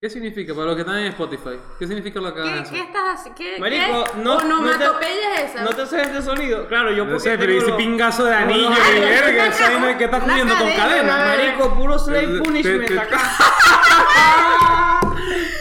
¿Qué 0.00 0.10
significa? 0.10 0.52
Para 0.54 0.66
los 0.68 0.74
que 0.74 0.80
están 0.80 0.98
en 0.98 1.06
Spotify. 1.08 1.60
¿Qué 1.78 1.86
significa 1.86 2.20
lo 2.20 2.34
que 2.34 2.42
¿Qué, 2.42 2.64
¿Qué 2.70 2.80
estás 2.80 3.20
haciendo? 3.20 3.34
¿Qué, 3.36 3.58
Marico, 3.60 4.04
qué 4.04 4.20
no- 4.22 4.36
onomatopeya 4.38 5.34
es 5.36 5.50
esa? 5.52 5.62
¿No 5.62 5.70
te 5.70 5.82
haces 5.82 6.02
este 6.08 6.22
sonido? 6.22 6.66
Claro, 6.66 6.90
yo 6.90 7.04
No 7.04 7.10
porque 7.12 7.28
sé, 7.30 7.38
pero 7.38 7.52
ese 7.52 7.68
los- 7.68 7.76
pingazo 7.76 8.24
de 8.24 8.34
anillo 8.34 8.68
los- 8.70 8.78
y 8.96 9.00
verga, 9.00 9.46
esa 9.46 9.70
vaina 9.70 9.96
que 9.98 10.04
estás 10.04 10.24
comiendo 10.24 10.54
con 10.56 10.70
cadena. 10.72 11.16
Marico, 11.36 11.74
puro 11.74 11.98
slave 11.98 12.40
punishment 12.40 12.98
acá. 12.98 13.20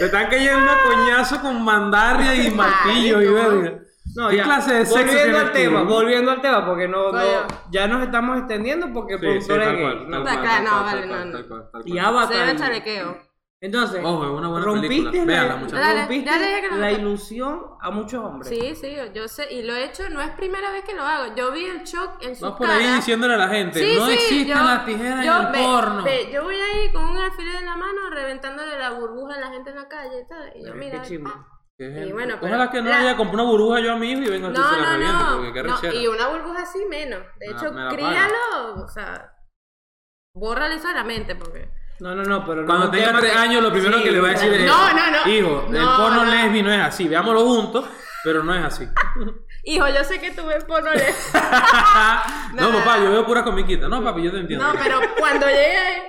Te 0.02 0.06
están 0.08 0.30
cayendo 0.32 0.72
a 0.72 0.82
coñazo 0.82 1.42
con 1.42 1.64
mandarria 1.64 2.34
y 2.34 2.50
martillo 2.50 3.22
y 3.22 3.28
verga. 3.28 3.80
No, 4.16 4.30
¿Qué 4.30 4.38
ya. 4.38 4.44
clase 4.46 4.74
de 4.74 4.86
sexo 4.88 5.06
Volviendo 5.06 5.38
al 5.38 5.46
tú? 5.46 5.54
tema, 5.54 5.84
volviendo 5.84 6.32
al 6.32 6.42
tema, 6.42 6.66
porque 6.66 6.88
no, 6.88 7.12
no, 7.12 7.22
ya 7.72 7.88
nos 7.88 8.02
estamos 8.02 8.40
extendiendo 8.40 8.92
porque 8.92 9.14
el 9.14 9.20
Sí, 9.20 9.26
sí, 9.26 9.48
productor 9.48 9.60
es 9.62 9.66
tal 9.68 9.76
gay. 9.76 9.84
cual, 9.84 10.10
No, 10.10 10.18
no, 10.20 10.24
tal 10.26 10.38
vale, 10.38 10.62
no, 10.64 10.72
tal 10.72 11.32
no. 11.32 11.48
cual, 11.48 11.70
tal 11.72 11.82
Y. 11.88 12.00
Avatar. 12.00 12.36
Se 12.36 12.44
ve 12.54 12.56
chalequeo. 12.60 13.18
Entonces, 13.64 14.02
Ojo, 14.04 14.24
es 14.26 14.32
una 14.32 14.48
buena 14.48 14.66
rompiste, 14.66 15.12
película. 15.12 15.22
la, 15.22 15.26
Véanla. 15.56 15.68
Dale, 15.80 16.00
rompiste 16.02 16.78
la 16.80 16.92
ilusión 16.94 17.62
a 17.80 17.92
muchos 17.92 18.24
hombres. 18.24 18.50
Sí, 18.50 18.74
sí, 18.76 18.98
yo 19.14 19.28
sé, 19.28 19.54
y 19.54 19.62
lo 19.62 19.76
he 19.76 19.86
hecho, 19.86 20.10
no 20.10 20.20
es 20.20 20.32
primera 20.32 20.72
vez 20.72 20.84
que 20.84 20.96
lo 20.96 21.04
hago. 21.04 21.36
Yo 21.36 21.52
vi 21.52 21.66
el 21.66 21.84
shock 21.84 22.24
en 22.24 22.36
su 22.36 22.44
Vas 22.44 22.56
por 22.58 22.66
cara. 22.66 22.80
ahí 22.80 22.92
diciéndole 22.96 23.36
a 23.36 23.38
la 23.38 23.50
gente, 23.50 23.80
Sí, 23.80 23.96
no 24.00 24.08
sí, 24.08 24.14
existen 24.14 24.48
yo- 24.48 24.64
las 24.64 24.84
tijeras 24.86 25.24
yo- 25.24 25.38
en 25.42 25.46
el 25.46 25.52
ve- 25.52 25.58
porno. 25.64 26.04
ve, 26.04 26.30
yo 26.34 26.44
voy 26.44 26.56
ahí 26.56 26.92
con 26.92 27.04
un 27.06 27.18
alfiler 27.18 27.56
en 27.58 27.66
la 27.68 27.78
mano 27.78 28.10
reventándole 28.10 28.80
la 28.80 28.90
burbuja 28.92 29.36
a 29.36 29.40
la 29.40 29.50
gente 29.52 29.70
en 29.70 29.76
la 29.76 29.88
calle, 29.88 30.26
¿sabes? 30.28 30.54
Y 30.56 30.66
yo, 30.66 30.74
Qué 30.74 30.80
mira, 30.80 31.02
chimbo. 31.04 31.30
ah, 31.32 31.48
Qué 31.78 32.06
Y 32.08 32.12
bueno, 32.12 32.36
pero 32.42 32.54
Ojalá 32.56 32.72
que 32.72 32.82
no 32.82 32.92
haya 32.94 33.16
comprado 33.16 33.44
una 33.48 33.52
burbuja 33.58 33.80
yo 33.80 33.94
a 33.94 33.96
mi 33.96 34.12
hijo 34.12 34.22
y 34.22 34.30
venga 34.30 34.48
a 34.48 34.52
no, 34.52 34.56
se 34.70 34.76
la 34.76 34.82
no, 34.82 34.92
reviente, 35.44 35.64
no, 35.64 35.82
no, 35.82 35.94
y 35.94 36.08
una 36.08 36.28
burbuja 36.30 36.64
así 36.64 36.84
menos. 36.86 37.20
De 37.40 37.48
Me 37.48 37.54
la- 37.54 37.60
hecho, 37.62 37.72
me 37.74 37.84
la 37.84 37.90
críalo, 37.90 38.84
o 38.84 38.88
sea, 38.88 39.36
bórrale 40.36 40.76
eso 40.76 40.88
de 40.88 40.94
la 40.96 41.04
mente, 41.04 41.36
porque... 41.36 41.70
No, 42.02 42.16
no, 42.16 42.24
no, 42.24 42.46
pero 42.46 42.62
no 42.62 42.68
Cuando 42.68 42.90
tenga 42.90 43.18
tres 43.20 43.32
que- 43.32 43.38
años, 43.38 43.62
lo 43.64 43.72
primero 43.72 43.98
Sí, 44.00 44.04
que 44.04 44.12
le 44.12 44.20
va 44.20 44.28
a 44.30 44.32
decir 44.32 44.52
es: 44.54 44.66
No, 44.66 44.92
no, 44.94 45.12
no. 45.12 45.32
Hijo, 45.32 45.66
el 45.68 45.74
No, 45.74 45.98
porno 45.98 46.26
no. 46.26 46.32
lesbi 46.32 46.62
no 46.64 46.74
es 46.74 46.82
así. 46.82 47.08
Veámoslo 47.08 47.42
juntos, 47.46 47.86
pero 48.24 48.44
no 48.44 48.56
es 48.56 48.64
así. 48.66 48.88
Hijo, 49.64 49.88
yo 49.88 50.04
sé 50.04 50.20
que 50.20 50.32
tú 50.32 50.44
ves 50.48 50.64
porno 50.66 50.92
le- 50.92 51.14
no, 52.56 52.72
papá, 52.80 52.98
yo 52.98 53.12
veo 53.12 53.26
pura 53.26 53.44
comiquita. 53.44 53.88
No, 53.88 54.04
papi, 54.04 54.24
yo 54.24 54.32
te 54.32 54.40
entiendo. 54.40 54.66
No, 54.66 54.80
pero 54.80 55.00
cuando 55.20 55.46
llegue 55.48 55.78
ahí... 55.78 56.02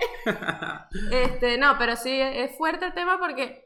Este, 1.10 1.58
no, 1.58 1.76
pero 1.78 1.96
sí, 1.96 2.18
es 2.20 2.56
fuerte 2.56 2.86
el 2.86 2.94
tema 2.94 3.18
porque 3.18 3.62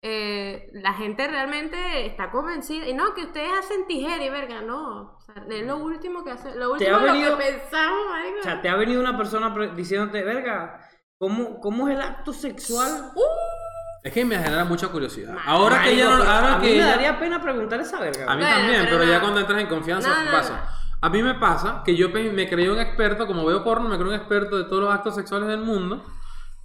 eh, 0.00 0.70
la 0.72 0.94
gente 0.94 1.26
realmente 1.28 2.06
está 2.06 2.30
convencida. 2.30 2.86
Y 2.88 2.94
no, 2.94 3.12
que 3.14 3.24
ustedes 3.24 3.50
hacen 3.58 3.86
tijera 3.86 4.24
y 4.24 4.30
verga, 4.30 4.62
no. 4.62 5.16
O 5.16 5.20
sea, 5.20 5.42
es 5.50 5.66
lo 5.66 5.76
último 5.76 6.24
que 6.24 6.30
hace, 6.30 6.54
lo 6.54 6.72
último 6.72 6.96
ha 6.96 7.00
en 7.00 7.06
lo 7.06 7.12
venido- 7.12 7.36
que 7.36 7.44
pensamos, 7.44 8.06
marico. 8.10 8.38
O 8.40 8.42
sea, 8.42 8.62
te 8.62 8.68
ha 8.70 8.76
venido 8.76 9.00
una 9.00 9.16
persona 9.18 9.54
diciéndote, 9.74 10.22
verga, 10.24 10.87
¿cómo, 11.18 11.60
¿cómo 11.60 11.88
es 11.88 11.96
el 11.96 12.00
acto 12.02 12.32
sexual? 12.32 13.10
Es 14.02 14.12
que 14.12 14.24
me 14.24 14.38
genera 14.38 14.64
mucha 14.64 14.88
curiosidad. 14.88 15.36
Ahora 15.44 15.82
que 15.82 15.96
ya 15.96 16.04
no. 16.04 16.22
Ahora 16.22 16.54
a 16.54 16.58
mí 16.58 16.68
me 16.70 16.78
daría 16.78 17.18
pena 17.18 17.42
preguntar 17.42 17.80
esa 17.80 17.98
verga. 18.00 18.24
A 18.30 18.36
mí 18.36 18.42
Bueno, 18.42 18.56
también, 18.56 18.80
pero 18.84 18.98
pero, 18.98 19.10
ya 19.10 19.16
no. 19.16 19.20
cuando 19.22 19.40
entras 19.40 19.60
en 19.60 19.66
confianza 19.66 20.08
No, 20.08 20.24
no, 20.24 20.30
pasa. 20.30 20.52
no. 20.54 20.78
A 21.00 21.10
mí 21.10 21.22
me 21.22 21.34
pasa 21.34 21.82
que 21.84 21.94
yo 21.96 22.12
pe- 22.12 22.30
me 22.32 22.48
creí 22.48 22.68
un 22.68 22.78
experto, 22.78 23.26
como 23.26 23.44
veo 23.44 23.62
porno, 23.62 23.88
me 23.88 23.96
creo 23.96 24.08
un 24.08 24.14
experto 24.14 24.56
de 24.56 24.64
todos 24.64 24.82
los 24.82 24.92
actos 24.94 25.14
sexuales 25.14 25.48
del 25.48 25.60
mundo. 25.60 26.04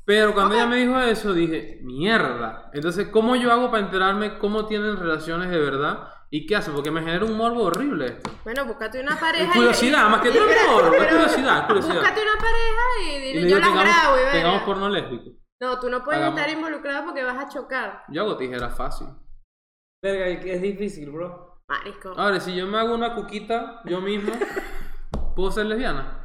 Pero 0.06 0.34
cuando 0.34 0.56
ella 0.56 0.68
me 0.68 0.78
dijo 0.78 1.00
eso, 1.00 1.34
dije, 1.34 1.80
mierda. 1.84 2.70
Entonces, 2.74 3.08
¿cómo 3.10 3.36
yo 3.36 3.52
hago 3.52 3.72
para 3.72 3.84
enterarme 3.84 4.38
cómo 4.38 4.66
tienen 4.66 4.98
relaciones 4.98 5.50
de 5.50 5.60
verdad? 5.60 6.10
¿Y 6.36 6.48
qué 6.48 6.56
hacen? 6.56 6.74
Porque 6.74 6.90
me 6.90 7.02
genera 7.02 7.24
un 7.26 7.38
morbo 7.38 7.64
horrible 7.66 8.08
esto. 8.08 8.32
Bueno, 8.44 8.66
búscate 8.66 9.00
una 9.00 9.20
pareja. 9.20 9.52
Es 9.52 9.56
curiosidad, 9.56 10.08
y- 10.08 10.10
más 10.12 10.22
que 10.22 10.32
todo 10.32 10.48
pero- 10.48 10.72
morbo, 10.72 10.96
es 10.96 11.08
curiosidad, 11.12 11.58
es 11.60 11.66
curiosidad. 11.68 11.96
Búscate 11.96 12.22
una 12.24 12.38
pareja 12.38 12.84
y, 13.04 13.10
Y 13.10 13.20
dile, 13.22 13.42
le 13.42 13.50
yo 13.52 13.60
las 13.60 13.74
grabo 13.74 14.18
y 14.18 14.32
tengamos, 14.32 14.64
porno 14.64 14.90
lésbico. 14.90 15.30
No, 15.62 15.80
tú 15.80 15.90
no 15.90 16.04
puedes 16.04 16.22
Hagamos. 16.22 16.40
estar 16.40 16.54
involucrado 16.56 17.06
porque 17.06 17.24
vas 17.24 17.38
a 17.38 17.50
chocar. 17.50 18.04
Yo 18.10 18.24
hago 18.24 18.36
tijeras 18.38 18.76
fácil. 18.76 19.08
Verga, 20.02 20.28
es 20.28 20.62
difícil, 20.62 21.12
bro. 21.12 21.62
Marisco. 21.70 22.14
Ahora, 22.18 22.40
si 22.40 22.56
yo 22.56 22.66
me 22.66 22.80
hago 22.80 22.96
una 22.96 23.14
cuquita 23.14 23.82
yo 23.86 24.02
mismo, 24.02 24.34
¿puedo 25.36 25.52
ser 25.52 25.68
lesbiana? 25.68 26.20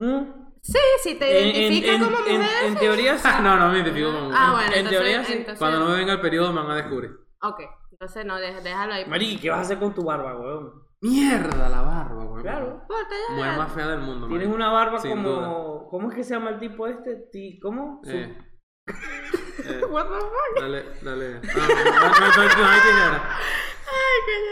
¿Mm? 0.00 0.22
Sí, 0.60 0.78
si 1.02 1.14
te 1.18 1.40
En, 1.50 1.54
identificas 1.54 1.94
en- 1.96 2.04
como 2.04 2.16
en- 2.26 2.40
mujer. 2.40 2.64
en 2.66 2.74
teoría 2.76 3.16
sí. 3.18 3.28
no, 3.42 3.56
no 3.56 3.68
me 3.68 3.76
identifico 3.78 4.08
como 4.10 4.22
mujer. 4.24 4.38
Ah, 4.40 4.50
bueno, 4.52 4.66
En 4.72 4.78
entonces, 4.78 4.98
teoría 4.98 5.24
sí. 5.24 5.32
entonces- 5.34 5.58
Cuando 5.60 5.78
no 5.78 5.88
me 5.90 5.96
venga 5.98 6.12
el 6.14 6.20
periodo 6.20 6.52
me 6.52 6.60
van 6.62 6.70
a 6.72 6.76
descubrir. 6.76 7.10
Ok, 7.42 7.60
entonces 8.04 8.26
no, 8.26 8.38
dej- 8.38 8.62
déjalo 8.62 8.92
ahí. 8.94 9.04
Mari, 9.06 9.38
¿qué 9.38 9.48
vas 9.50 9.58
a 9.60 9.62
hacer 9.62 9.78
con 9.78 9.94
tu 9.94 10.04
barba, 10.04 10.36
weón? 10.38 10.72
Mierda, 11.00 11.68
la 11.68 11.80
barba, 11.80 12.24
güey. 12.24 12.42
Claro. 12.42 12.82
Mujer 13.30 13.56
más 13.58 13.72
fea 13.72 13.88
del 13.88 14.00
mundo, 14.00 14.28
Tienes 14.28 14.48
una 14.48 14.70
barba 14.70 14.98
Sin 14.98 15.10
como... 15.22 15.88
¿Cómo 15.88 16.10
es 16.10 16.16
que 16.16 16.24
se 16.24 16.34
llama 16.34 16.50
el 16.50 16.58
tipo 16.58 16.86
este? 16.86 17.16
Ti- 17.32 17.58
¿Cómo? 17.60 18.00
Su- 18.04 18.10
Eh. 18.10 18.38
Eh, 18.86 19.80
What 19.88 20.04
the 20.08 20.14
fuck? 20.20 20.60
dale, 20.60 20.84
dale. 21.02 21.40
Ah, 21.44 21.52
no, 21.56 21.64
no, 21.64 22.20
no, 22.20 23.08
no, 23.08 23.12
no. 23.12 23.22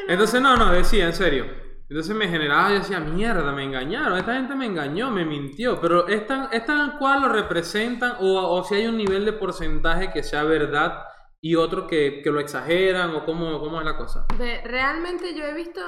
Entonces, 0.09 0.41
no, 0.41 0.57
no, 0.57 0.73
decía, 0.73 1.07
en 1.07 1.13
serio. 1.13 1.47
Entonces 1.89 2.17
me 2.17 2.29
generaba, 2.29 2.71
yo 2.71 2.77
decía, 2.77 3.01
mierda, 3.01 3.53
me 3.53 3.65
engañaron, 3.65 4.17
esta 4.17 4.35
gente 4.35 4.55
me 4.55 4.65
engañó, 4.65 5.11
me 5.11 5.27
mintió, 5.27 5.79
pero 5.81 6.09
es 6.09 6.27
tan, 6.27 6.49
es 6.51 6.63
cual 6.99 7.21
lo 7.23 7.29
representan 7.29 8.15
o, 8.21 8.39
o 8.57 8.65
si 8.65 8.77
hay 8.77 8.87
un 8.87 8.97
nivel 8.97 9.27
de 9.27 9.35
porcentaje 9.35 10.11
que 10.11 10.23
sea 10.23 10.45
verdad 10.45 11.05
y 11.43 11.57
otro 11.57 11.87
que, 11.87 12.23
que 12.23 12.31
lo 12.31 12.41
exageran 12.41 13.15
o 13.15 13.25
cómo, 13.25 13.59
cómo 13.59 13.81
es 13.81 13.85
la 13.85 13.97
cosa. 13.97 14.27
Ve, 14.39 14.63
realmente 14.65 15.35
yo 15.35 15.45
he 15.45 15.55
visto 15.55 15.81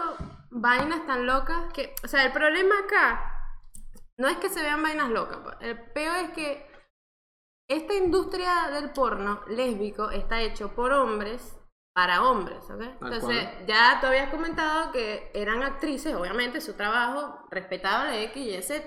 vainas 0.50 1.06
tan 1.06 1.26
locas 1.26 1.72
que, 1.72 1.94
o 2.02 2.08
sea, 2.08 2.24
el 2.24 2.32
problema 2.32 2.74
acá 2.80 3.30
no 4.18 4.28
es 4.28 4.36
que 4.38 4.48
se 4.48 4.62
vean 4.62 4.82
vainas 4.82 5.10
locas, 5.10 5.38
pues. 5.42 5.56
el 5.60 5.80
peor 5.92 6.16
es 6.16 6.30
que 6.30 6.74
esta 7.68 7.94
industria 7.94 8.68
del 8.72 8.90
porno 8.90 9.42
lésbico 9.48 10.10
está 10.10 10.42
hecho 10.42 10.74
por 10.74 10.92
hombres 10.92 11.56
para 11.94 12.24
hombres, 12.24 12.68
¿ok? 12.68 12.82
Entonces, 13.00 13.48
ya 13.66 13.98
tú 14.00 14.08
habías 14.08 14.30
comentado 14.30 14.90
que 14.90 15.30
eran 15.32 15.62
actrices, 15.62 16.14
obviamente, 16.14 16.60
su 16.60 16.74
trabajo 16.74 17.46
respetable 17.50 18.24
X, 18.24 18.36
Y, 18.36 18.62
Z. 18.62 18.84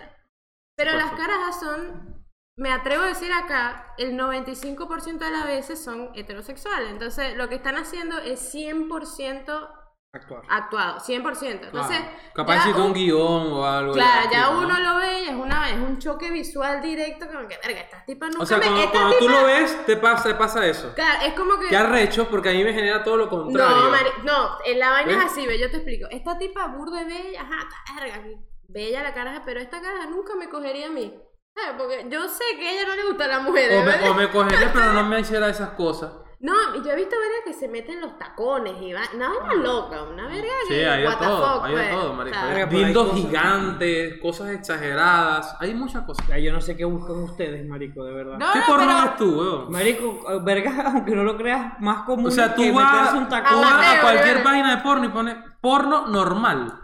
Pero 0.75 0.91
las 0.93 1.11
carajas 1.13 1.59
son, 1.59 2.26
me 2.57 2.71
atrevo 2.73 3.03
a 3.03 3.07
decir 3.07 3.31
acá, 3.31 3.93
el 3.97 4.17
95% 4.17 5.17
de 5.25 5.31
las 5.31 5.45
veces 5.45 5.83
son 5.83 6.09
heterosexuales. 6.15 6.89
Entonces, 6.89 7.37
lo 7.37 7.47
que 7.49 7.55
están 7.55 7.75
haciendo 7.77 8.17
es 8.17 8.39
100% 8.53 9.69
Actuar. 10.13 10.41
actuado, 10.49 10.99
100%. 10.99 11.67
Entonces, 11.67 11.99
Claro. 11.99 12.17
Capaz 12.33 12.57
hiciste 12.57 12.81
un 12.81 12.87
un- 12.87 12.93
guion 12.93 13.51
o 13.53 13.65
algo. 13.65 13.93
Claro, 13.93 14.29
ya 14.31 14.45
tipo, 14.47 14.53
¿no? 14.53 14.59
uno 14.65 14.79
lo 14.79 14.95
ve 14.97 15.23
y 15.23 15.27
es, 15.29 15.35
una, 15.35 15.69
es 15.69 15.77
un 15.77 15.99
choque 15.99 16.31
visual 16.31 16.81
directo, 16.81 17.27
como 17.27 17.47
que, 17.47 17.57
verga, 17.63 17.81
estas 17.81 18.05
tipas 18.07 18.29
nunca 18.29 18.43
O 18.43 18.45
sea, 18.47 18.57
me... 18.57 18.65
cuando, 18.65 18.91
cuando 18.91 19.17
tú 19.17 19.25
tipas- 19.27 19.41
lo 19.41 19.45
ves, 19.47 19.85
te 19.85 19.97
pasa, 19.97 20.23
te 20.29 20.35
pasa 20.35 20.65
eso. 20.65 20.93
Claro, 20.95 21.25
es 21.27 21.33
como 21.33 21.59
que... 21.59 21.67
Qué 21.67 21.77
arrecho, 21.77 22.27
porque 22.29 22.49
a 22.49 22.53
mí 22.53 22.63
me 22.63 22.73
genera 22.73 23.03
todo 23.03 23.17
lo 23.17 23.29
contrario. 23.29 23.75
No, 23.77 23.89
Mari- 23.91 24.23
no, 24.23 24.57
en 24.65 24.79
la 24.79 24.89
vaina 24.89 25.11
¿Ves? 25.15 25.25
es 25.25 25.31
así, 25.31 25.45
ve, 25.45 25.59
yo 25.59 25.69
te 25.69 25.77
explico. 25.77 26.07
Esta 26.09 26.37
tipa 26.39 26.65
burda 26.67 27.03
de 27.03 27.05
bella, 27.05 27.41
ajá, 27.41 27.67
verga, 27.99 28.23
bella 28.69 29.03
la 29.03 29.13
caraja, 29.13 29.43
pero 29.45 29.59
esta 29.59 29.79
caraja 29.79 30.07
nunca 30.07 30.33
me 30.35 30.49
cogería 30.49 30.87
a 30.87 30.91
mí. 30.91 31.13
¿Sabes? 31.59 31.75
Porque 31.77 32.05
yo 32.09 32.27
sé 32.27 32.43
que 32.57 32.67
a 32.67 32.71
ella 32.73 32.87
no 32.87 32.95
le 32.95 33.03
gusta 33.07 33.27
la 33.27 33.39
mujer, 33.39 33.71
O 33.79 33.83
me, 33.83 34.09
o 34.09 34.13
me 34.13 34.29
cogería, 34.29 34.71
pero 34.73 34.93
no 34.93 35.03
me 35.03 35.19
hiciera 35.21 35.49
esas 35.49 35.69
cosas. 35.71 36.11
No, 36.39 36.53
y 36.75 36.83
yo 36.83 36.91
he 36.91 36.95
visto 36.95 37.15
verga 37.19 37.37
que 37.45 37.53
se 37.53 37.67
meten 37.67 37.99
los 37.99 38.15
tacones 38.19 38.75
y 38.79 38.93
va, 38.93 39.01
una 39.15 39.27
vaina 39.29 39.55
loca, 39.55 40.03
una 40.03 40.27
verga 40.27 40.51
Sí, 40.67 40.75
que, 40.75 40.87
hay 40.87 41.01
de 41.01 41.15
todo, 41.15 41.55
fuck, 41.55 41.65
hay 41.65 41.71
de 41.75 41.77
pues. 41.81 41.89
todo, 41.89 42.15
Verga, 42.17 42.63
hay 42.63 42.65
Dildos 42.85 43.13
gigantes, 43.15 44.21
cosas 44.21 44.49
exageradas, 44.51 45.55
hay 45.59 45.73
muchas 45.73 46.03
cosas. 46.05 46.27
Ya, 46.27 46.37
yo 46.37 46.53
no 46.53 46.61
sé 46.61 46.77
qué 46.77 46.85
buscan 46.85 47.15
ustedes, 47.23 47.67
marico, 47.67 48.03
de 48.03 48.13
verdad. 48.13 48.37
No, 48.37 48.53
¿Qué 48.53 48.59
no, 48.59 48.65
porno 48.67 48.85
pero- 48.85 49.01
ves 49.01 49.15
tú, 49.17 49.39
weón? 49.39 49.71
Marico, 49.71 50.41
verga, 50.43 50.83
aunque 50.93 51.15
no 51.15 51.23
lo 51.23 51.37
creas, 51.37 51.79
más 51.79 52.03
común 52.03 52.27
O 52.27 52.31
sea, 52.31 52.53
tú 52.53 52.61
que 52.61 52.71
vas, 52.71 52.91
meterse 52.93 53.17
un 53.17 53.23
tú 53.23 53.29
tacón. 53.31 53.59
vas 53.61 53.71
a 53.71 53.75
Amateur, 53.77 54.01
cualquier 54.01 54.27
¿verdad? 54.35 54.43
página 54.43 54.75
de 54.75 54.81
porno 54.83 55.05
y 55.05 55.09
pones 55.09 55.35
porno 55.59 56.05
normal. 56.07 56.81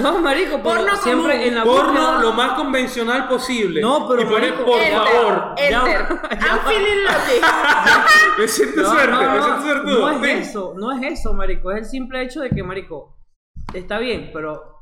No, 0.00 0.18
marico, 0.20 0.60
pero 0.62 0.62
Porno 0.62 0.96
siempre 0.96 1.32
común. 1.34 1.48
en 1.48 1.54
la 1.54 1.64
Porno 1.64 1.92
búsqueda- 1.92 2.20
lo 2.22 2.32
más 2.32 2.52
convencional 2.52 3.28
posible. 3.28 3.82
No, 3.82 4.08
pero 4.08 4.22
y 4.22 4.24
pones, 4.24 4.52
por 4.52 4.80
Enter, 4.80 4.92
favor. 4.98 5.54
Ya- 5.58 5.64
Enter. 5.66 6.00
I'm 6.40 6.58
feeling 6.60 7.04
lucky. 7.04 7.40
Me 8.40 8.48
siento 8.48 8.80
No, 8.82 8.90
suerte, 8.90 9.10
no, 9.12 9.20
me 9.32 9.42
siento 9.42 9.62
suertudo. 9.62 10.00
no 10.00 10.10
es 10.10 10.20
Ven. 10.22 10.38
eso, 10.38 10.74
no 10.78 10.92
es 10.92 11.02
eso, 11.20 11.34
marico. 11.34 11.70
Es 11.72 11.78
el 11.78 11.84
simple 11.84 12.22
hecho 12.22 12.40
de 12.40 12.48
que, 12.50 12.62
marico, 12.62 13.18
está 13.74 13.98
bien, 13.98 14.30
pero 14.32 14.76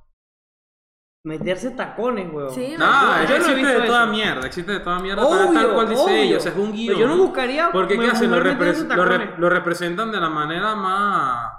meterse 1.25 1.73
tacones, 1.73 2.33
weón. 2.33 2.51
Sí, 2.55 2.75
No, 2.79 2.87
Yo 2.87 3.29
no 3.29 3.35
he 3.35 3.37
existe 3.37 3.55
visto 3.57 3.81
de 3.81 3.87
toda 3.87 4.03
eso. 4.05 4.13
mierda, 4.13 4.47
existe 4.47 4.73
de 4.73 4.81
toda 4.81 4.99
mierda, 5.01 5.25
Obvio, 5.27 5.53
tal, 5.61 5.75
cual 5.75 5.89
dice 5.89 6.03
obvio. 6.03 6.15
ella, 6.15 6.37
o 6.37 6.41
sea, 6.41 6.53
es 6.53 6.59
un 6.59 6.73
guion. 6.73 6.97
Pero 6.97 7.09
yo 7.09 7.17
no 7.17 7.23
buscaría 7.23 7.71
Porque, 7.73 7.99
¿qué 7.99 8.07
hacen? 8.07 8.31
Lo, 8.31 8.39
repre- 8.41 8.95
lo 8.95 9.05
re- 9.05 9.35
lo 9.39 9.51
representan 9.51 10.13
de 10.13 10.21
la 10.21 10.29
manera 10.29 10.75
más 10.77 11.53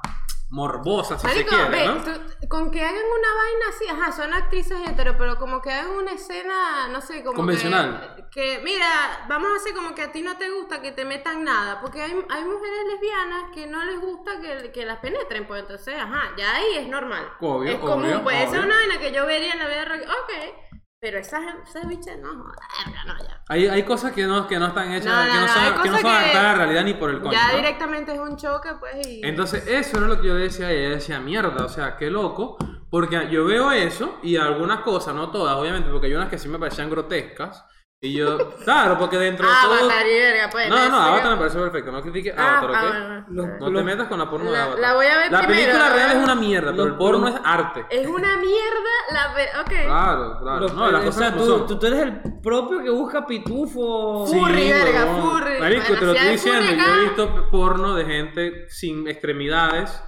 morbosa, 0.50 1.18
si 1.20 1.28
Marico, 1.28 1.50
se 1.52 1.56
quiere, 1.56 1.70
ve, 1.72 1.86
¿no? 1.88 2.04
tú- 2.04 2.48
con 2.48 2.72
que 2.72 2.82
hagan 2.84 2.96
una 2.96 3.28
vaina 3.36 3.66
así, 3.70 3.86
ajá, 3.88 4.12
son 4.12 4.34
actrices 4.34 4.80
hetero, 4.88 5.16
pero 5.18 5.38
como 5.38 5.62
que 5.62 5.72
hagan 5.72 5.92
una 5.92 6.12
escena, 6.14 6.88
no 6.88 7.02
sé, 7.02 7.24
como 7.24 7.36
Convencional. 7.38 8.16
Que, 8.32 8.58
que, 8.58 8.62
mira, 8.64 9.26
vamos 9.30 9.52
a 9.52 9.56
hacer 9.58 9.74
como 9.76 9.94
que 9.94 10.02
a 10.02 10.12
ti 10.12 10.22
no 10.24 10.38
te 10.38 10.50
gusta 10.50 10.82
que 10.82 10.92
te 10.92 11.06
metan 11.06 11.44
nada, 11.44 11.80
porque 11.82 12.02
hay, 12.02 12.12
hay 12.12 12.44
mujeres 12.44 12.80
lesbianas 12.92 13.52
que 13.54 13.68
no 13.68 13.84
les 13.86 14.00
gusta 14.00 14.40
que, 14.42 14.72
que 14.72 14.86
las 14.86 14.98
penetren, 15.00 15.46
pues 15.48 15.62
entonces, 15.62 15.96
ajá, 16.00 16.32
ya 16.38 16.56
ahí 16.56 16.78
es 16.78 16.88
normal. 16.88 17.30
Obvio, 17.40 17.72
es 17.74 17.80
común, 17.80 18.06
obvio, 18.06 18.24
pues 18.24 18.36
esa 18.38 18.44
es 18.46 18.50
obvio. 18.52 18.64
una 18.64 18.76
vaina 18.76 18.98
que 19.00 19.12
yo 19.12 19.26
vería 19.28 19.54
en 19.54 19.60
la 19.60 19.68
vida 19.68 19.86
real, 19.86 20.02
ok, 20.10 20.56
pero 21.00 21.18
esas, 21.18 21.42
esas 21.68 21.88
bichas 21.88 22.18
no, 22.20 22.30
joder, 22.30 23.06
no, 23.06 23.18
ya. 23.20 23.42
Hay, 23.48 23.68
hay 23.68 23.84
cosas 23.84 24.12
que 24.12 24.26
no, 24.26 24.48
que 24.48 24.60
no 24.60 24.68
están 24.68 24.92
hechas, 24.92 25.06
No, 25.06 25.26
no, 25.26 25.32
que 25.32 25.40
no 25.40 25.48
son, 25.48 25.82
que 25.84 25.90
no 25.90 25.96
adaptadas 25.96 26.36
a 26.36 26.44
la 26.44 26.56
realidad 26.56 26.84
ni 26.84 26.94
por 26.94 27.10
el 27.10 27.22
coño. 27.22 27.32
ya 27.32 27.56
directamente 27.56 28.14
es 28.14 28.20
un 28.20 28.36
choque, 28.36 28.70
pues, 28.80 29.08
y... 29.08 29.22
Entonces, 29.24 29.66
eso 29.68 29.98
era 29.98 30.08
lo 30.08 30.22
que 30.22 30.28
yo 30.28 30.36
decía 30.36 30.68
a 30.68 30.72
ella. 30.72 30.90
Decía, 30.90 31.20
mierda, 31.20 31.64
o 31.64 31.70
sea, 31.70 31.96
qué 31.96 32.10
loco. 32.10 32.58
Porque 32.90 33.30
yo 33.32 33.46
veo 33.46 33.72
eso 33.72 34.20
y 34.24 34.36
algunas 34.36 34.80
cosas, 34.80 35.16
no 35.16 35.30
todas, 35.32 35.56
obviamente, 35.56 35.90
porque 35.90 36.08
hay 36.08 36.16
unas 36.16 36.30
que 36.30 36.38
sí 36.38 36.50
me 36.50 36.60
parecían 36.60 36.90
grotescas. 36.90 37.66
Y 38.02 38.14
yo, 38.14 38.52
claro, 38.64 38.98
porque 38.98 39.18
dentro 39.18 39.46
de 39.46 39.54
Ah, 39.54 39.60
todo. 39.66 39.74
Avatar 39.74 40.08
y 40.08 40.14
verga, 40.20 40.50
pues. 40.50 40.70
No, 40.70 40.90
no, 40.90 40.98
Avatar 41.02 41.32
me 41.32 41.38
parece 41.38 41.60
perfecto. 41.60 41.92
No 41.92 42.02
critique 42.02 42.34
Ah, 42.38 42.60
Avatar, 42.60 42.70
¿ok? 42.70 42.76
ah, 42.78 43.26
bueno, 43.28 43.44
bueno. 43.60 43.70
No 43.72 43.78
te 43.78 43.84
metas 43.84 44.08
con 44.08 44.20
la 44.20 44.30
porno 44.30 44.46
de 44.50 44.58
La- 44.58 44.64
Avatar. 44.64 44.80
la 44.80 44.94
voy 44.94 45.06
a 45.06 45.18
ver 45.18 45.32
La 45.34 45.40
primero, 45.40 45.60
película 45.66 45.90
la 45.90 45.96
real 45.96 46.12
es 46.12 46.24
una 46.24 46.36
mierda, 46.36 46.72
pero 46.72 46.84
el 46.86 46.96
porno 46.96 47.28
es 47.28 47.36
arte. 47.44 47.86
Es 47.90 48.08
una 48.08 48.38
mierda 48.38 48.90
la 49.12 49.34
ve- 49.34 49.50
Ok. 49.60 49.86
Claro, 49.86 50.38
claro. 50.42 50.60
Los- 50.62 50.74
no, 50.76 50.92
las 50.92 51.02
o 51.02 51.06
cosas 51.08 51.20
sea, 51.22 51.32
como 51.34 51.44
tú, 51.44 51.52
son. 51.58 51.68
tú, 51.68 51.80
tú 51.80 51.88
eres 51.88 52.00
el 52.00 52.22
propio 52.42 52.84
que 52.84 52.90
busca 52.90 53.26
pitufo. 53.28 54.26
Sí. 54.28 54.40
Furry, 54.40 54.72
verga, 54.72 55.06
furry. 55.22 55.60
Marico, 55.60 55.82
Bueno, 55.90 56.00
te 56.00 56.06
lo 56.06 56.12
estoy 56.14 56.30
diciendo. 56.32 56.72
acá- 56.82 56.86
Yo 56.88 56.94
he 56.96 57.04
visto 57.04 57.50
porno 57.52 57.96
de 57.96 58.06
gente 58.06 58.70
sin 58.70 59.10
extremidades. 59.10 60.02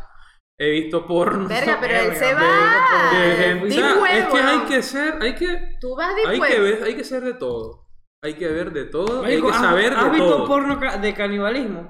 He 0.57 0.69
visto 0.69 1.05
porno. 1.07 1.47
Verga, 1.49 1.77
pero 1.81 1.93
él 1.93 2.15
se 2.15 2.33
va. 2.35 2.41
de 3.11 3.35
gente. 3.35 3.83
O 3.83 4.05
es 4.05 4.25
que 4.27 4.37
hay 4.39 4.59
que 4.59 4.81
ser, 4.81 5.17
hay 5.21 5.35
que, 5.35 5.59
Tú 5.81 5.93
vas 5.97 6.15
de 6.15 6.21
hay 6.25 6.39
que 6.39 6.59
ver, 6.61 6.83
hay 6.85 6.95
que 6.95 7.03
ser 7.03 7.21
de 7.23 7.33
todo. 7.33 7.80
Hay 8.23 8.35
que 8.35 8.47
ver 8.47 8.71
de 8.71 8.85
todo, 8.85 9.23
Marico, 9.23 9.47
hay 9.47 9.51
que 9.51 9.57
¿has- 9.57 9.63
saber 9.63 9.93
¿Has 9.95 10.03
de 10.03 10.09
visto 10.11 10.29
todo. 10.29 10.45
porno 10.47 10.79
ca- 10.79 10.97
de 10.97 11.13
canibalismo? 11.15 11.89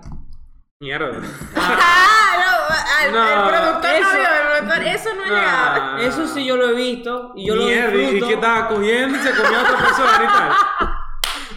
Mierda. 0.81 1.19
Ah, 1.57 2.37
no, 2.37 3.07
el, 3.07 3.11
No, 3.13 3.27
el 3.27 3.49
productor 3.49 3.91
eso- 3.91 4.03
no 4.03 4.13
vio, 4.13 4.29
el 4.29 4.47
productor, 4.63 4.83
eso 4.87 5.09
no 5.15 5.23
es 5.25 5.29
legal. 5.29 5.43
Ah. 5.45 5.97
Eso 5.99 6.27
sí 6.27 6.45
yo 6.45 6.55
lo 6.55 6.69
he 6.69 6.73
visto 6.73 7.33
y 7.35 7.47
yo 7.47 7.55
Mierda, 7.55 7.91
lo 7.91 7.97
y- 7.97 7.99
disfruto. 8.01 8.25
y 8.25 8.27
que 8.29 8.33
estaba 8.35 8.67
cogiendo 8.69 9.17
y 9.17 9.21
se 9.21 9.31
comió 9.35 9.59
a 9.59 9.61
otra 9.61 9.77
persona 9.77 10.23
y 10.23 10.27
tal. 10.27 10.51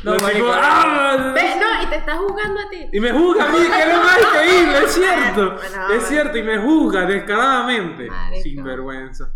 No, 0.02 0.16
tipos, 0.28 0.56
¡ah! 0.60 1.16
No, 1.34 1.82
y 1.82 1.86
te 1.86 1.96
estás 1.96 2.18
jugando 2.18 2.60
a 2.60 2.68
ti. 2.70 2.88
Y 2.92 3.00
me 3.00 3.12
juzga 3.12 3.44
a 3.44 3.48
mí, 3.50 3.58
que 3.58 3.80
es 3.82 3.88
lo 3.96 4.02
más 4.02 4.18
increíble, 4.20 4.78
es 4.84 4.92
cierto. 4.92 5.56
Bueno, 5.56 5.88
es 5.94 6.02
cierto, 6.08 6.36
y 6.38 6.42
me 6.42 6.58
juzga 6.58 7.02
descaradamente. 7.06 8.10
Marico. 8.10 8.42
Sin 8.42 8.64
vergüenza. 8.64 9.32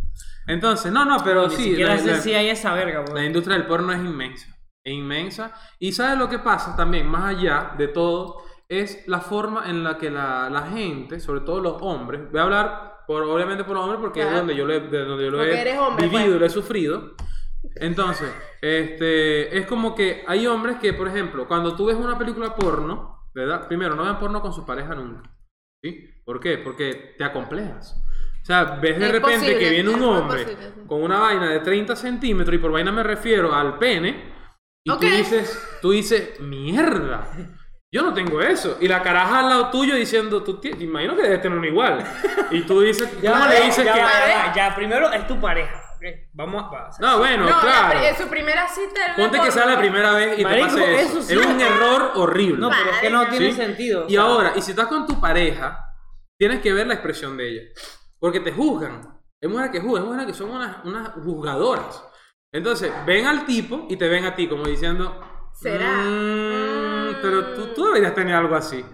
Entonces, 0.48 0.90
no, 0.90 1.04
no, 1.04 1.18
pero 1.22 1.46
Ni 1.46 1.54
sí. 1.56 1.64
siquiera 1.64 1.94
la- 1.94 2.00
sé 2.00 2.06
la- 2.10 2.20
si 2.20 2.34
hay 2.34 2.50
esa 2.50 2.74
verga, 2.74 3.04
pues. 3.04 3.14
La 3.14 3.24
industria 3.24 3.56
del 3.56 3.66
porno 3.66 3.92
es 3.92 4.00
inmensa. 4.00 4.48
Es 4.88 4.94
inmensa. 4.94 5.52
Y 5.78 5.92
¿sabes 5.92 6.18
lo 6.18 6.28
que 6.28 6.38
pasa 6.38 6.74
también, 6.76 7.06
más 7.06 7.36
allá 7.36 7.74
de 7.76 7.88
todo? 7.88 8.42
Es 8.68 9.06
la 9.08 9.20
forma 9.20 9.68
en 9.68 9.82
la 9.82 9.96
que 9.96 10.10
la, 10.10 10.50
la 10.50 10.62
gente, 10.62 11.20
sobre 11.20 11.40
todo 11.40 11.60
los 11.60 11.76
hombres, 11.80 12.30
voy 12.30 12.40
a 12.40 12.42
hablar 12.42 13.04
por, 13.06 13.22
obviamente 13.22 13.64
por 13.64 13.74
los 13.74 13.84
hombres 13.84 14.00
porque 14.00 14.22
es 14.22 14.30
donde 14.30 14.54
yo 14.54 14.66
lo 14.66 14.74
he, 14.74 14.80
de 14.80 15.04
donde 15.04 15.24
yo 15.24 15.30
lo 15.30 15.42
he 15.42 15.78
hombre, 15.78 16.06
vivido 16.06 16.24
pues. 16.24 16.36
y 16.36 16.38
lo 16.38 16.46
he 16.46 16.50
sufrido. 16.50 17.14
Entonces, 17.76 18.28
este, 18.60 19.56
es 19.56 19.66
como 19.66 19.94
que 19.94 20.24
hay 20.26 20.46
hombres 20.46 20.76
que, 20.76 20.92
por 20.92 21.08
ejemplo, 21.08 21.48
cuando 21.48 21.74
tú 21.74 21.86
ves 21.86 21.96
una 21.96 22.18
película 22.18 22.54
porno, 22.54 23.30
¿verdad? 23.34 23.66
Primero, 23.66 23.94
no 23.94 24.02
vean 24.02 24.18
porno 24.18 24.42
con 24.42 24.52
su 24.52 24.64
pareja 24.66 24.94
nunca. 24.94 25.22
¿Sí? 25.82 26.22
¿Por 26.24 26.40
qué? 26.40 26.58
Porque 26.58 27.14
te 27.16 27.24
acomplejas. 27.24 28.02
O 28.42 28.44
sea, 28.44 28.64
ves 28.80 28.98
de 28.98 29.06
Es 29.06 29.12
repente 29.12 29.38
posible, 29.38 29.58
que 29.58 29.70
viene 29.70 29.90
un 29.90 30.02
hombre 30.02 30.42
posible, 30.42 30.72
sí. 30.74 30.80
con 30.86 31.02
una 31.02 31.20
vaina 31.20 31.50
de 31.50 31.60
30 31.60 31.96
centímetros, 31.96 32.54
y 32.54 32.58
por 32.58 32.72
vaina 32.72 32.92
me 32.92 33.02
refiero 33.02 33.54
al 33.54 33.78
pene, 33.78 34.37
y 34.84 34.90
Ok. 34.90 35.00
tú 35.00 35.06
dices, 35.06 35.78
tú 35.82 35.90
dices, 35.92 36.40
mierda, 36.40 37.28
yo 37.92 38.02
no 38.02 38.12
tengo 38.14 38.40
eso. 38.40 38.76
Y 38.80 38.88
la 38.88 39.02
caraja 39.02 39.40
al 39.40 39.48
lado 39.48 39.70
tuyo 39.70 39.94
diciendo, 39.94 40.42
tú 40.42 40.60
ti- 40.60 40.72
imagino 40.80 41.16
que 41.16 41.22
debes 41.22 41.42
tener 41.42 41.56
uno 41.58 41.66
igual. 41.66 42.04
Y 42.50 42.62
tú 42.62 42.80
dices, 42.80 43.08
Ya, 43.20 43.32
¿cómo 43.32 43.44
va, 43.44 43.50
le 43.50 43.60
dices 43.62 43.84
ya, 43.84 43.92
que.? 43.94 44.00
ya, 44.00 44.52
ya, 44.54 44.74
primero 44.74 45.10
es 45.12 45.26
tu 45.26 45.40
pareja. 45.40 45.84
Vamos 46.32 46.62
a. 46.62 46.68
va, 46.68 46.90
No, 47.00 47.18
bueno, 47.18 47.42
No, 47.44 47.50
la 47.50 47.60
claro. 47.60 47.98
en 48.00 48.16
su 48.16 48.28
primera 48.28 48.68
cita 48.68 49.14
Ponte 49.16 49.40
que 49.40 49.50
sea 49.50 49.66
la 49.66 49.78
primera 49.80 50.12
vez 50.12 50.38
y 50.38 50.44
Marico, 50.44 50.68
te 50.68 50.74
pase 50.80 51.00
eso. 51.00 51.18
eso 51.18 51.22
sí. 51.22 51.34
Es 51.36 51.44
un 51.46 51.60
error 51.60 52.12
horrible. 52.14 52.58
No, 52.60 52.70
pero 52.70 52.90
es 52.92 52.98
que 52.98 53.10
no 53.10 53.26
tiene 53.26 53.50
¿Sí? 53.50 53.56
sentido. 53.56 54.04
o 54.04 54.06
Y 54.06 54.12
sea, 54.12 54.20
ahora, 54.22 54.52
y 54.54 54.62
si 54.62 54.70
estás 54.70 54.86
con 54.86 55.06
tu 55.08 55.20
pareja, 55.20 55.76
tienes 56.38 56.60
que 56.60 56.72
ver 56.72 56.86
la 56.86 56.94
expresión 56.94 57.36
de 57.36 57.48
ella. 57.48 57.62
Porque 58.20 58.38
te 58.38 58.52
juzgan. 58.52 59.18
Hay 59.42 59.48
mujeres 59.48 59.72
que 59.72 59.80
juzgan, 59.80 60.02
hay 60.04 60.08
mujeres 60.08 60.26
que 60.32 60.38
son 60.38 60.50
unas, 60.50 60.84
unas 60.84 61.08
juzgadoras. 61.14 62.04
Entonces, 62.52 62.90
ven 63.06 63.26
al 63.26 63.44
tipo 63.44 63.86
y 63.88 63.96
te 63.96 64.08
ven 64.08 64.24
a 64.24 64.34
ti 64.34 64.48
como 64.48 64.64
diciendo... 64.64 65.20
¿Será? 65.52 65.90
"Mm, 65.90 67.10
Mm. 67.10 67.16
pero 67.20 67.54
tú, 67.54 67.74
tú 67.74 67.86
deberías 67.86 68.14
tener 68.14 68.34
algo 68.34 68.54
así. 68.54 68.76
¿Me 68.82 68.92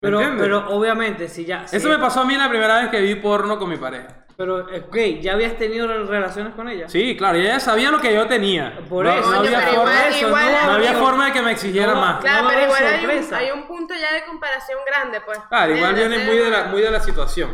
Pero, 0.00 0.20
entiendes? 0.20 0.42
pero 0.46 0.68
obviamente, 0.70 1.28
si 1.28 1.44
ya. 1.44 1.64
Eso 1.70 1.88
me 1.88 1.98
pasó 1.98 2.20
a 2.20 2.24
mí 2.24 2.34
la 2.36 2.48
primera 2.48 2.80
vez 2.80 2.88
que 2.88 3.00
vi 3.00 3.16
porno 3.16 3.58
con 3.58 3.68
mi 3.68 3.76
pareja. 3.76 4.24
Pero, 4.36 4.58
ok, 4.64 4.96
¿ya 5.20 5.32
habías 5.32 5.58
tenido 5.58 5.86
relaciones 6.06 6.54
con 6.54 6.68
ella? 6.68 6.88
Sí, 6.88 7.16
claro, 7.16 7.36
ella 7.38 7.58
sabía 7.58 7.90
lo 7.90 7.98
que 8.00 8.14
yo 8.14 8.26
tenía. 8.28 8.78
Por 8.88 9.04
no, 9.04 9.12
eso. 9.12 9.28
no 9.32 9.38
había, 9.40 9.58
pero 9.58 9.72
forma, 9.72 9.92
igual- 9.92 10.20
igual- 10.20 10.52
no 10.66 10.72
había 10.72 10.90
amigo. 10.90 11.04
forma 11.04 11.26
de 11.26 11.32
que 11.32 11.42
me 11.42 11.50
exigiera 11.52 11.92
No, 11.94 12.00
más. 12.00 12.20
Claro, 12.20 12.46
pero 12.48 12.62
igual 12.62 12.84
hay 12.86 12.94
un, 12.94 13.00
sorpresa. 13.00 13.36
hay 13.38 13.50
un 13.50 13.66
punto 13.66 13.94
ya 13.94 14.14
de 14.14 14.24
comparación 14.24 14.78
grande, 14.86 15.20
pues. 15.26 15.38
Claro, 15.48 15.74
igual 15.76 15.94
viene 15.94 16.18
muy 16.20 16.36
de 16.38 16.50
la, 16.50 16.64
muy 16.66 16.80
de 16.80 16.90
la 16.92 17.00
situación. 17.00 17.50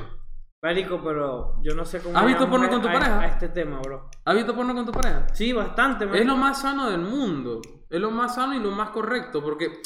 Marico, 0.64 1.00
pero 1.04 1.56
yo 1.62 1.74
no 1.74 1.84
sé 1.84 2.00
cómo. 2.00 2.18
¿Has 2.18 2.24
visto 2.26 2.48
porno 2.48 2.68
con 2.70 2.80
tu 2.80 2.88
a- 2.88 2.92
pareja? 2.92 3.20
A 3.20 3.26
este 3.26 3.50
tema, 3.50 3.80
bro. 3.80 4.08
¿Has 4.24 4.34
visto 4.34 4.54
porno 4.54 4.74
con 4.74 4.86
tu 4.86 4.92
pareja? 4.92 5.26
Sí, 5.34 5.52
bastante, 5.52 6.06
Es 6.18 6.24
lo 6.26 6.36
más 6.36 6.60
sano 6.62 6.88
del 6.90 7.00
mundo. 7.02 7.60
Es 7.90 8.00
lo 8.00 8.10
más 8.10 8.34
sano 8.34 8.54
y 8.54 8.60
lo 8.60 8.70
más 8.70 8.88
correcto. 8.88 9.42
Porque 9.42 9.80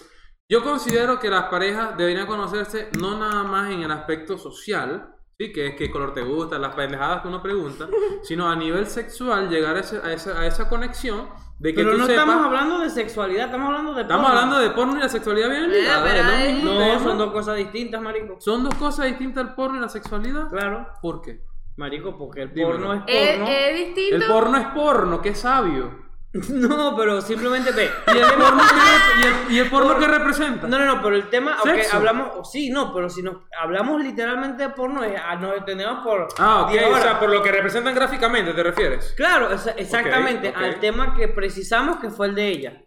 yo 0.48 0.62
considero 0.62 1.18
que 1.18 1.28
las 1.30 1.44
parejas 1.46 1.96
deberían 1.96 2.26
conocerse 2.28 2.90
no 2.98 3.18
nada 3.18 3.42
más 3.42 3.70
en 3.72 3.82
el 3.82 3.90
aspecto 3.90 4.38
social, 4.38 5.14
¿sí? 5.36 5.52
que 5.52 5.66
es 5.66 5.74
qué 5.76 5.90
color 5.90 6.14
te 6.14 6.22
gusta, 6.22 6.58
las 6.60 6.74
pendejadas 6.76 7.22
que 7.22 7.28
uno 7.28 7.42
pregunta, 7.42 7.88
sino 8.22 8.48
a 8.48 8.54
nivel 8.54 8.86
sexual 8.86 9.48
llegar 9.50 9.74
a, 9.76 9.80
ese- 9.80 10.00
a 10.02 10.12
esa, 10.12 10.40
a 10.40 10.46
esa 10.46 10.68
conexión 10.68 11.28
de 11.58 11.74
que 11.74 11.80
Pero 11.82 11.90
tú 11.90 11.98
no 11.98 12.06
sepas. 12.06 12.22
estamos 12.24 12.46
hablando 12.46 12.78
de 12.78 12.88
sexualidad, 12.90 13.46
estamos 13.46 13.66
hablando 13.66 13.92
de 13.94 14.02
Estamos 14.02 14.24
porno. 14.26 14.38
hablando 14.40 14.58
de 14.60 14.70
porno 14.70 14.96
y 14.96 15.00
la 15.00 15.08
sexualidad 15.08 15.50
hay- 15.50 16.54
mismo 16.54 16.70
No. 16.72 16.78
Son 17.18 17.26
dos 17.26 17.32
cosas 17.32 17.56
distintas, 17.56 18.00
marico. 18.00 18.36
Son 18.40 18.64
dos 18.64 18.74
cosas 18.76 19.06
distintas 19.06 19.44
el 19.46 19.54
porno 19.54 19.78
y 19.78 19.80
la 19.80 19.88
sexualidad. 19.88 20.48
Claro. 20.50 20.88
¿Por 21.02 21.20
qué? 21.22 21.40
Marico, 21.76 22.16
porque 22.18 22.42
el 22.42 22.52
Dímelo. 22.54 22.72
porno 22.78 22.94
es 22.94 23.02
Es, 23.06 23.36
porno. 23.38 23.46
es 23.52 23.76
distinto. 23.76 24.16
El 24.16 24.24
porno 24.32 24.58
es 24.58 24.66
porno, 24.68 25.22
qué 25.22 25.34
sabio. 25.34 26.08
No, 26.50 26.94
pero 26.94 27.22
simplemente 27.22 27.70
ve. 27.72 27.88
¿Y 28.14 28.18
el 28.18 28.26
porno 28.34 28.62
qué, 28.68 29.20
y 29.20 29.26
el, 29.26 29.52
y 29.52 29.58
el 29.60 29.70
porno 29.70 29.98
qué 29.98 30.06
representa? 30.06 30.66
No, 30.68 30.78
no, 30.78 30.84
no, 30.84 31.02
pero 31.02 31.16
el 31.16 31.30
tema, 31.30 31.54
aunque 31.64 31.82
Sexo. 31.84 31.96
hablamos, 31.96 32.28
oh, 32.36 32.44
sí, 32.44 32.68
no, 32.68 32.92
pero 32.92 33.08
si 33.08 33.22
nos 33.22 33.36
hablamos 33.58 34.02
literalmente 34.02 34.64
de 34.64 34.68
porno, 34.68 35.02
es- 35.02 35.18
ah, 35.24 35.36
nos 35.36 35.56
entendemos 35.56 36.04
por. 36.04 36.28
Ah, 36.38 36.62
ok, 36.64 36.70
10 36.72 36.84
o 36.84 36.88
horas. 36.90 37.02
sea, 37.02 37.18
por 37.18 37.30
lo 37.30 37.42
que 37.42 37.50
representan 37.50 37.94
gráficamente, 37.94 38.52
¿te 38.52 38.62
refieres? 38.62 39.14
Claro, 39.16 39.48
exactamente, 39.76 40.50
ok. 40.50 40.56
al 40.56 40.80
tema 40.80 41.14
que 41.14 41.28
precisamos 41.28 41.96
que 41.96 42.10
fue 42.10 42.26
el 42.26 42.34
de 42.34 42.48
ella. 42.48 42.82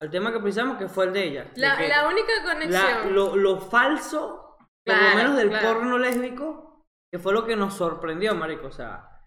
Al 0.00 0.10
tema 0.10 0.32
que 0.32 0.38
precisamos 0.38 0.78
que 0.78 0.88
fue 0.88 1.06
el 1.06 1.12
de 1.12 1.24
ella. 1.24 1.50
La, 1.56 1.74
única 2.08 2.32
la- 2.36 2.52
conexión. 2.54 3.14
lo, 3.14 3.34
lo 3.36 3.58
falso, 3.60 4.56
por 4.84 4.94
Claro, 4.94 5.08
lo 5.10 5.16
menos 5.16 5.36
del 5.36 5.48
claro. 5.48 5.74
porno 5.74 5.98
lésbico, 5.98 6.84
que 7.12 7.18
fue 7.18 7.32
lo 7.32 7.44
que 7.44 7.56
nos 7.56 7.74
sorprendió, 7.74 8.34
marico, 8.34 8.68
o 8.68 8.72
sea. 8.72 9.17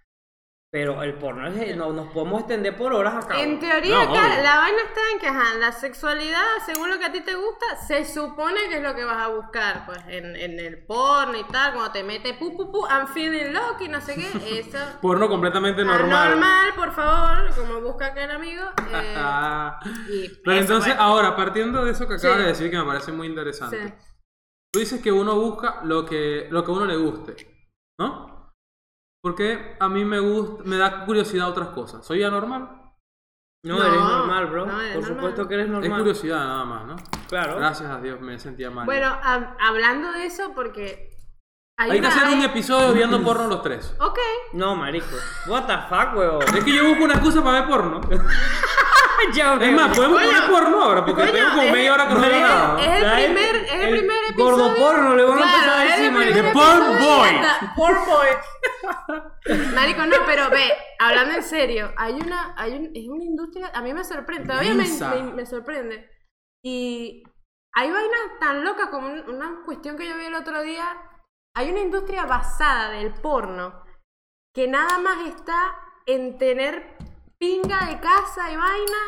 Pero 0.74 1.04
el 1.04 1.16
porno 1.16 1.46
es, 1.48 1.76
no, 1.76 1.92
nos 1.92 2.08
podemos 2.14 2.40
extender 2.40 2.78
por 2.78 2.94
horas 2.94 3.26
acá. 3.26 3.42
En 3.42 3.60
teoría, 3.60 4.06
No, 4.06 4.14
acá, 4.14 4.42
la 4.42 4.56
vaina 4.56 4.78
está 4.88 5.02
en 5.12 5.20
que 5.20 5.28
ajá, 5.28 5.56
la 5.60 5.74
sexualidad, 5.74 6.46
según 6.66 6.90
lo 6.90 6.98
que 6.98 7.04
a 7.04 7.12
ti 7.12 7.20
te 7.20 7.36
gusta, 7.36 7.76
se 7.86 8.06
supone 8.06 8.70
que 8.70 8.78
es 8.78 8.82
lo 8.82 8.96
que 8.96 9.04
vas 9.04 9.18
a 9.18 9.28
buscar, 9.28 9.86
pues, 9.86 10.00
en, 10.08 10.34
en 10.38 10.58
el 10.62 10.86
porno 10.86 11.38
y 11.38 11.44
tal, 11.44 11.74
cuando 11.74 11.92
te 11.92 12.06
mete 12.06 12.36
pu 12.36 12.56
pu 12.56 12.72
pu, 12.72 12.88
I'm 12.88 13.08
feeling 13.10 13.52
lucky, 13.52 13.90
no 13.90 14.00
sé 14.00 14.16
qué, 14.16 14.60
eso. 14.60 14.78
Porno 15.02 15.28
completamente 15.28 15.84
normal. 15.84 16.30
Normal, 16.30 16.74
por 16.78 16.94
favor, 16.94 17.54
como 17.54 17.82
busca 17.82 18.06
aquel 18.06 18.32
amigo. 18.32 18.64
eh, 18.94 19.16
y 20.10 20.30
Pero 20.42 20.58
entonces, 20.58 20.94
pues. 20.94 21.02
ahora, 21.04 21.36
partiendo 21.36 21.84
de 21.84 21.92
eso 21.92 22.08
que 22.08 22.14
acabas 22.14 22.38
Sí. 22.38 22.44
de 22.44 22.48
decir, 22.48 22.72
que 22.72 22.78
me 22.78 22.86
parece 22.86 23.12
muy 23.12 23.28
interesante. 23.28 23.90
Sí. 23.90 23.94
Tú 24.72 24.80
dices 24.80 25.02
que 25.02 25.12
uno 25.12 25.36
busca 25.36 25.82
lo 25.84 26.06
que, 26.06 26.48
lo 26.50 26.64
que 26.64 26.72
a 26.72 26.76
uno 26.76 26.86
le 26.86 26.96
guste, 26.96 27.36
¿no? 28.00 28.31
Porque 29.24 29.76
a 29.80 29.88
mí 29.88 30.04
me 30.04 30.20
gusta, 30.20 30.64
me 30.66 30.78
da 30.78 31.06
curiosidad 31.06 31.48
otras 31.50 31.70
cosas. 31.70 32.06
¿Soy 32.06 32.24
anormal? 32.24 32.78
No, 33.64 33.78
No, 33.78 33.84
eres 33.86 34.00
normal, 34.02 34.48
bro. 34.48 34.66
no, 34.66 34.82
eres 34.82 34.94
por 34.96 35.04
normal. 35.04 35.18
supuesto 35.20 35.48
que 35.48 35.54
eres 35.54 35.66
Es 35.68 35.72
normal. 35.72 36.00
curiosidad 36.00 36.40
nada 36.40 36.66
más, 36.66 36.86
¿no? 36.88 36.96
Claro. 37.30 37.58
Gracias 37.58 37.90
a 37.92 38.02
Dios 38.02 38.20
me 38.20 38.40
sentía 38.40 38.72
mal. 38.72 38.86
Bueno, 38.86 39.08
hab- 39.24 39.56
hablando 39.60 40.12
de 40.14 40.26
eso, 40.26 40.54
porque. 40.56 41.10
Hay 41.78 42.00
que 42.02 42.08
hacer 42.08 42.28
un 42.36 42.44
episodio 42.44 42.94
viendo 42.94 43.24
porno 43.24 43.48
los 43.48 43.62
tres. 43.64 43.96
Ok. 44.00 44.18
No, 44.54 44.76
marico. 44.76 45.08
What 45.48 45.66
the 45.66 45.78
fuck, 45.90 46.16
weón. 46.16 46.44
Es 46.56 46.64
que 46.64 46.76
yo 46.76 46.88
busco 46.88 47.04
una 47.06 47.14
excusa 47.16 47.44
para 47.44 47.62
ver 47.62 47.70
porno. 47.70 48.02
Es 49.30 49.72
más, 49.74 49.96
podemos 49.96 50.22
poner 50.24 50.50
porno 50.50 50.84
ahora, 50.84 51.06
porque 51.06 51.22
coño, 51.22 51.32
tengo 51.32 51.50
como 51.52 51.62
es- 51.64 51.72
media 51.72 51.94
hora 51.94 52.08
que 52.08 52.14
no 52.16 52.20
veo 52.22 52.32
es- 52.32 52.42
nada. 52.42 52.82
es 52.82 53.04
el 53.04 53.24
primer, 53.26 53.56
es 53.56 53.72
el 53.74 53.90
primer 54.00 54.18
episodio. 54.30 54.58
Gordo 54.58 54.76
porno, 54.76 55.16
le 55.16 55.24
van 55.24 55.38
a 55.38 55.42
empezar 55.42 55.70
a 55.70 55.84
decir, 55.84 56.12
marico. 56.12 56.36
The 56.42 56.44
porn 56.52 57.00
boy. 57.00 57.30
Porn 57.76 57.98
boy. 58.08 58.28
Marico, 59.76 60.06
no, 60.06 60.18
pero 60.26 60.50
ve, 60.50 60.72
hablando 61.00 61.36
en 61.36 61.44
serio, 61.44 61.94
hay 61.98 62.14
una, 62.14 62.54
hay 62.58 62.74
un, 62.74 62.86
es 62.96 63.08
una 63.08 63.24
industria, 63.24 63.72
a 63.74 63.82
mí 63.82 63.94
me 63.94 64.04
sorprende, 64.04 64.48
todavía 64.48 64.74
me, 64.74 64.86
me- 64.88 65.34
me 65.34 65.46
sorprende. 65.46 66.10
Y 66.64 67.24
hay 67.74 67.92
vainas 67.92 68.40
tan 68.40 68.64
locas 68.64 68.88
como 68.90 69.08
un- 69.08 69.30
una 69.30 69.62
cuestión 69.66 69.98
que 69.98 70.08
yo 70.08 70.18
vi 70.18 70.26
el 70.26 70.36
otro 70.36 70.62
día. 70.62 70.86
Hay 71.56 71.70
una 71.72 71.80
industria 71.82 72.26
basada 72.26 72.92
del 72.92 73.14
porno 73.14 73.84
que 74.54 74.68
nada 74.68 74.98
más 75.00 75.28
está 75.28 75.76
en 76.06 76.38
tener 76.38 76.96
pinga 77.42 77.88
de 77.88 78.00
casa 78.00 78.52
y 78.52 78.56
vaina 78.56 79.02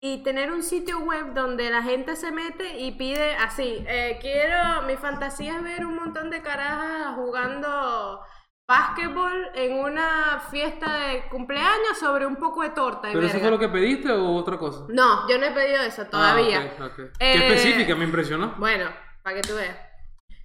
y 0.00 0.22
tener 0.22 0.50
un 0.50 0.62
sitio 0.62 1.00
web 1.00 1.34
donde 1.34 1.68
la 1.68 1.82
gente 1.82 2.16
se 2.16 2.32
mete 2.32 2.78
y 2.78 2.92
pide 2.92 3.34
así, 3.34 3.84
eh, 3.86 4.18
quiero, 4.22 4.82
mi 4.86 4.96
fantasía 4.96 5.56
es 5.56 5.62
ver 5.62 5.84
un 5.84 5.96
montón 5.96 6.30
de 6.30 6.40
carajas 6.40 7.14
jugando 7.14 8.20
básquetbol 8.66 9.50
en 9.54 9.74
una 9.80 10.42
fiesta 10.50 11.08
de 11.08 11.28
cumpleaños 11.28 11.98
sobre 12.00 12.24
un 12.24 12.36
poco 12.36 12.62
de 12.62 12.70
torta. 12.70 13.10
y 13.10 13.12
¿Pero 13.12 13.26
eso 13.26 13.38
fue 13.38 13.50
lo 13.50 13.58
que 13.58 13.68
pediste 13.68 14.10
o 14.10 14.34
otra 14.34 14.56
cosa? 14.56 14.86
No, 14.88 15.28
yo 15.28 15.36
no 15.36 15.44
he 15.44 15.50
pedido 15.50 15.82
eso 15.82 16.06
todavía. 16.06 16.74
Ah, 16.80 16.86
ok, 16.86 16.92
ok. 16.92 16.98
Eh, 16.98 17.12
Qué 17.18 17.46
específica, 17.48 17.94
me 17.94 18.04
impresionó. 18.04 18.54
Bueno, 18.56 18.90
para 19.22 19.36
que 19.36 19.46
tú 19.46 19.54
veas. 19.56 19.76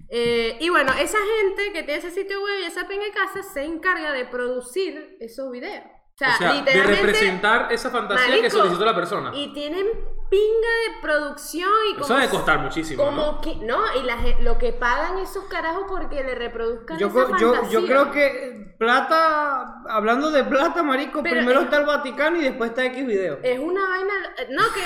Eh, 0.10 0.58
y 0.60 0.68
bueno, 0.68 0.92
esa 0.92 1.20
gente 1.38 1.72
que 1.72 1.84
tiene 1.84 2.00
ese 2.00 2.12
sitio 2.12 2.44
web 2.44 2.60
y 2.60 2.66
esa 2.66 2.86
pinga 2.86 3.06
de 3.06 3.12
casa 3.12 3.44
se 3.44 3.64
encarga 3.64 4.12
de 4.12 4.26
producir 4.26 5.16
esos 5.22 5.50
videos. 5.50 5.86
O 6.20 6.26
sea, 6.26 6.36
o 6.36 6.38
sea, 6.38 6.62
de 6.62 6.84
representar 6.84 7.72
esa 7.72 7.90
fantasía 7.90 8.26
que 8.26 8.42
Marico, 8.42 8.58
solicitó 8.58 8.84
la 8.84 8.96
persona. 8.96 9.32
Y 9.34 9.54
tienen 9.54 9.88
pinga 10.30 10.70
de 10.88 11.02
producción 11.02 11.70
y 11.90 11.94
como. 11.94 12.06
Eso 12.06 12.14
debe 12.16 12.30
costar 12.30 12.60
muchísimo, 12.60 13.04
como 13.04 13.22
¿no? 13.22 13.42
que, 13.42 13.56
no, 13.58 13.80
y 14.00 14.04
la, 14.04 14.18
lo 14.42 14.58
que 14.58 14.74
pagan 14.74 15.18
esos 15.18 15.46
carajos 15.46 15.86
porque 15.88 16.24
le 16.24 16.36
reproduzcan 16.36 16.98
Yo, 17.00 17.08
esa 17.08 17.38
yo, 17.38 17.54
fantasía. 17.54 17.70
yo 17.80 17.86
creo 17.86 18.12
que 18.12 18.76
plata, 18.78 19.82
hablando 19.90 20.30
de 20.32 20.44
plata, 20.44 20.84
marico, 20.84 21.22
Pero 21.24 21.36
primero 21.38 21.60
es- 21.60 21.66
está 21.66 21.78
el 21.78 21.86
Vaticano 21.86 22.38
y 22.38 22.42
después 22.44 22.70
está 22.70 22.86
X 22.86 23.06
video. 23.08 23.40
Es 23.44 23.60
una 23.60 23.88
vaina. 23.88 24.14
No, 24.50 24.64
que. 24.74 24.82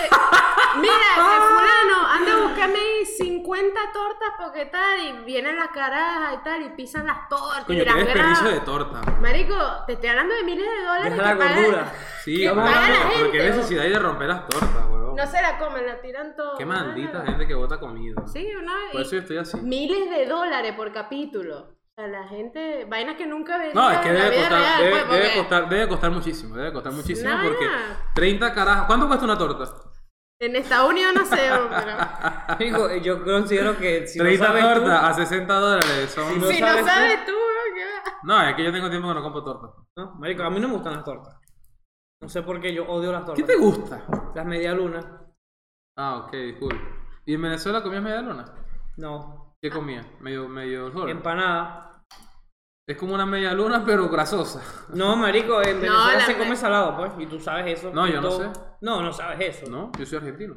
Mira, 0.79 0.93
que 1.15 1.21
fulano, 1.21 2.08
anda 2.10 2.34
a 2.34 2.47
buscarme 2.47 2.79
ahí 2.79 3.06
50 3.06 3.79
tortas 3.93 4.29
porque 4.39 4.65
tal, 4.65 4.99
y 4.99 5.12
vienen 5.25 5.58
las 5.58 5.69
carajas 5.69 6.36
y 6.39 6.43
tal, 6.43 6.62
y 6.63 6.69
pisan 6.69 7.06
las 7.06 7.27
tortas 7.29 7.65
Coño, 7.65 7.82
y 7.84 7.86
las 7.86 7.95
desperdicio 7.95 8.49
de 8.49 8.60
torta. 8.62 9.01
Marico, 9.21 9.56
te 9.88 9.93
estoy 9.93 10.10
hablando 10.10 10.36
de 10.36 10.43
miles 10.43 10.65
de 10.65 10.84
dólares 10.86 11.12
Deja 11.17 11.34
la 11.34 11.38
pagan- 11.38 11.56
gordura. 11.63 11.93
Sí, 12.23 12.47
vamos 12.47 12.69
a 12.69 12.71
la 12.71 12.86
gente, 13.10 13.32
qué 13.32 13.49
¿no? 13.49 13.56
necesidad 13.56 13.84
hay 13.84 13.91
de 13.91 13.99
romper 13.99 14.27
las 14.29 14.47
tortas, 14.47 14.69
No 15.15 15.28
se 15.28 15.41
la 15.41 15.58
comen, 15.58 15.86
la 15.86 16.02
tiran 16.02 16.36
todo. 16.36 16.58
Qué 16.58 16.65
maldita 16.65 17.19
Ah. 17.21 17.26
gente 17.26 17.47
que 17.47 17.54
bota 17.56 17.80
comida. 17.80 18.21
Sí, 18.28 18.47
¿no? 18.63 18.71
Por 18.91 19.02
Y 19.02 19.04
eso 19.04 19.12
yo 19.15 19.19
estoy 19.21 19.38
así. 19.38 19.58
miles 19.62 20.10
de 20.10 20.26
dólares 20.26 20.73
por 20.76 20.91
capítulo. 20.91 21.60
O 21.95 21.95
sea, 21.95 22.08
la 22.08 22.28
gente. 22.28 22.86
Vainas 22.89 23.15
que 23.17 23.28
nunca 23.28 23.58
ven. 23.58 23.71
No, 23.73 23.89
es 23.91 23.99
que 23.99 24.12
debe 24.12 24.36
costar, 24.38 24.60
real, 24.60 24.82
debe, 24.84 25.06
pues, 25.06 25.10
debe 25.21 25.34
costar, 25.38 25.69
debe 25.69 25.88
costar 25.88 26.12
muchísimo, 26.12 26.56
debe 26.56 26.73
costar 26.73 26.91
muchísimo 26.93 27.30
Una 27.34 27.43
porque 27.43 27.65
vaina. 27.67 28.12
30 28.15 28.54
carajas. 28.54 28.86
¿Cuánto 28.88 29.08
cuesta 29.08 29.26
una 29.26 29.38
torta? 29.38 29.71
En 30.41 30.56
Estados 30.56 30.89
Unidos 30.89 31.13
no 31.15 31.26
sé, 31.26 31.36
pero. 31.69 31.97
Marico, 32.49 32.95
yo 32.95 33.23
considero 33.23 33.78
que 33.78 34.08
si 34.08 34.17
30 34.19 34.43
no 34.47 34.54
sabes 34.54 34.73
tú- 34.73 34.80
tortas 34.82 35.04
a 35.04 35.13
60 35.13 35.54
dólares. 35.54 36.12
Son... 36.13 36.34
Si 36.34 36.39
no 36.39 36.47
si 36.47 36.60
no 36.62 36.67
sabes 36.67 36.82
tú- 36.82 36.88
sabes 36.89 37.26
tú, 37.26 37.32
¿no? 37.32 37.76
¿Qué 37.76 37.86
va? 37.86 38.17
No, 38.23 38.41
es 38.49 38.56
que 38.56 38.63
yo 38.63 38.71
tengo 38.71 38.89
tiempo 38.89 39.08
que 39.10 39.13
no 39.13 39.21
compro 39.21 39.43
tortas. 39.43 39.69
No, 39.95 40.15
marico, 40.15 40.43
a 40.43 40.49
mí 40.49 40.60
no 40.60 40.67
me 40.67 40.73
gustan 40.73 40.93
las 40.95 41.04
tortas. 41.06 41.36
No 42.23 42.29
sé 42.29 42.41
por 42.41 42.62
qué 42.62 42.73
yo 42.73 42.86
odio 42.88 43.12
las 43.12 43.23
¿Qué 43.23 43.43
tortas. 43.43 43.47
te 43.47 43.55
gusta? 43.57 44.01
Las 44.33 44.45
medialunas. 44.45 45.05
Ah, 45.97 46.19
ok, 46.19 46.31
cool. 46.57 46.79
¿Y 47.25 47.33
en 47.33 47.41
Venezuela 47.41 47.83
comías 47.83 48.01
media 48.01 48.21
luna? 48.21 48.45
No. 48.95 49.57
¿Qué 49.62 49.69
comías? 49.69 50.05
Medio, 50.21 50.47
medio 50.47 50.89
sol. 50.93 51.09
Empanada. 51.09 52.01
Es 52.88 52.97
como 52.97 53.13
una 53.13 53.25
media 53.25 53.51
luna, 53.53 53.83
pero 53.86 54.07
grasosa. 54.07 54.62
No, 54.93 55.17
marico, 55.17 55.62
en 55.62 55.75
No, 55.75 55.81
Venezuela 55.81 56.13
la 56.13 56.25
se 56.25 56.31
me- 56.33 56.39
come 56.39 56.55
salado, 56.55 56.95
pues. 56.95 57.12
Y 57.19 57.25
tú 57.25 57.41
sabes 57.41 57.77
eso. 57.77 57.91
No, 57.93 58.07
yo 58.07 58.21
no 58.21 58.31
sé. 58.31 58.49
No, 58.79 59.01
no 59.01 59.12
sabes 59.12 59.57
eso. 59.57 59.69
¿No? 59.69 59.91
Yo 59.99 60.05
soy 60.05 60.19
argentino. 60.19 60.55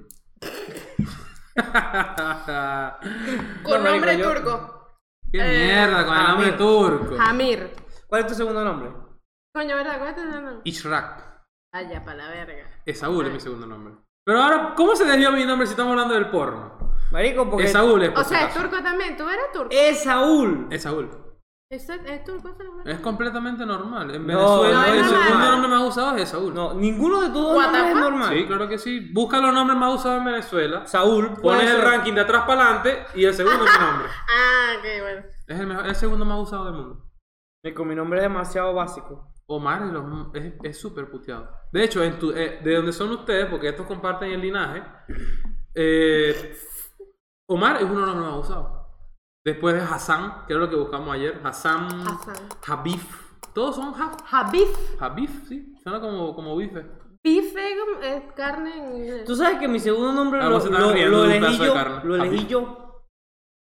Con 3.64 3.83
No, 3.83 3.90
nombre 3.90 4.12
marico, 4.12 4.29
yo- 4.29 4.35
turco. 4.35 4.98
¡Qué 5.33 5.38
Eh, 5.40 5.64
mierda 5.66 6.07
con 6.07 6.16
el 6.16 6.22
nombre 6.29 6.52
turco! 6.52 7.16
Hamir. 7.18 7.72
¿Cuál 8.07 8.20
es 8.20 8.26
tu 8.29 8.35
segundo 8.35 8.64
nombre? 8.64 8.88
Coño, 9.52 9.74
¿verdad? 9.74 9.98
¿Cuál 9.98 10.11
es 10.11 10.16
tu 10.16 10.24
nombre? 10.24 10.55
Ishrak. 10.62 11.26
Vaya, 11.77 12.03
para 12.05 12.17
la 12.17 12.29
verga. 12.31 12.65
Esaúl 12.87 13.27
es 13.27 13.33
mi 13.35 13.41
segundo 13.41 13.67
nombre. 13.67 13.95
Pero 14.25 14.41
ahora, 14.43 14.73
¿cómo 14.75 14.97
se 14.97 15.05
desvió 15.05 15.31
mi 15.33 15.45
nombre 15.45 15.67
si 15.67 15.73
estamos 15.73 15.91
hablando 15.93 16.15
del 16.15 16.31
porno? 16.31 16.73
Marico, 17.12 17.49
porque. 17.51 17.67
Esaúl 17.67 18.03
es 18.03 18.11
por 18.11 18.21
O 18.21 18.25
si 18.25 18.31
sea, 18.31 18.39
es 18.39 18.45
acaso. 18.57 18.61
turco 18.69 18.83
también. 18.83 19.17
¿Tú 19.17 19.29
eres 19.29 19.53
turco? 19.53 19.69
Es 19.71 20.03
Saúl. 20.03 20.69
Esaúl. 20.71 21.11
¿Es, 21.71 21.87
es 21.89 22.25
turco 22.25 22.49
ese 22.49 22.65
nombre? 22.65 22.91
Es 22.93 23.01
completamente 23.01 23.67
normal. 23.67 24.11
En 24.15 24.27
No, 24.27 24.62
Venezuela 24.62 24.87
no 24.87 24.95
el 24.95 25.05
segundo 25.05 25.51
nombre 25.51 25.69
más 25.69 25.83
usado 25.83 26.17
es 26.17 26.23
Esaúl. 26.23 26.55
No, 26.55 26.73
ninguno 26.75 27.21
de 27.21 27.27
tus 27.29 27.43
dos 27.43 27.57
What 27.57 27.67
the 27.67 27.73
nombres 27.73 27.87
es 27.89 27.93
fuck? 27.93 28.03
normal. 28.11 28.35
Sí, 28.35 28.47
claro 28.47 28.69
que 28.69 28.79
sí. 28.79 29.11
Busca 29.12 29.39
los 29.39 29.53
nombres 29.53 29.79
más 29.79 29.95
usados 29.97 30.19
en 30.19 30.25
Venezuela. 30.25 30.87
Saúl. 30.87 31.27
puede 31.35 31.59
Pones 31.59 31.71
el 31.71 31.77
ser. 31.77 31.85
ranking 31.85 32.12
de 32.15 32.21
atrás 32.23 32.45
para 32.47 32.62
adelante 32.65 33.05
y 33.15 33.25
el 33.27 33.35
segundo 33.35 33.65
es 33.67 33.71
mi 33.79 33.85
nombre. 33.87 34.09
Ah, 34.31 34.73
ok, 34.79 34.85
bueno. 35.03 35.27
Es 35.47 35.61
el, 35.61 35.67
mejor- 35.67 35.87
el 35.87 35.95
segundo 35.95 36.25
más 36.25 36.39
usado 36.41 36.65
del 36.65 36.75
mundo. 36.75 37.05
Marico, 37.62 37.85
mi 37.85 37.95
nombre 37.95 38.19
es 38.19 38.23
demasiado 38.23 38.73
básico. 38.73 39.33
Omar 39.49 39.83
es 39.85 39.93
lo- 39.93 40.31
es 40.35 40.55
es 40.63 40.79
súper 40.79 41.09
puteado. 41.11 41.49
De 41.73 41.85
hecho, 41.85 42.03
en 42.03 42.19
tu- 42.19 42.33
eh, 42.33 42.61
de 42.65 42.75
donde 42.77 42.93
son 42.93 43.11
ustedes, 43.11 43.47
porque 43.47 43.69
estos 43.69 43.87
comparten 43.87 44.31
el 44.33 44.41
linaje, 44.41 44.83
eh, 45.75 46.57
Omar 47.49 47.77
es 47.77 47.85
uno 47.85 48.01
de 48.01 48.07
los 48.07 48.17
más 48.17 48.35
usados. 48.39 48.73
Después 49.45 49.75
de 49.77 49.81
Hassan, 49.83 50.45
que 50.47 50.53
era 50.55 50.63
lo 50.63 50.71
que 50.71 50.75
buscamos 50.77 51.15
ayer. 51.15 51.41
Hassan, 51.45 51.87
Hassan. 52.09 52.35
Habif. 52.67 53.25
Todos 53.55 53.77
son 53.77 53.95
Ha- 53.95 54.17
Habif. 54.31 55.01
Habif, 55.01 55.47
sí. 55.49 55.73
Suena 55.83 56.01
como, 56.01 56.35
como 56.35 56.57
bife. 56.57 56.85
Bife 57.23 57.73
es 58.03 58.33
carne 58.35 59.19
en. 59.21 59.25
Tú 59.25 59.37
sabes 59.37 59.59
que 59.59 59.69
mi 59.69 59.79
segundo 59.79 60.13
nombre 60.13 60.41
Ah, 60.43 60.49
lo, 60.49 60.59
lo- 60.59 61.09
lo 61.09 61.25
elegí 61.25 61.59
yo. 61.59 61.75
Lo 62.05 62.17
elegí 62.17 62.47
yo. 62.47 62.86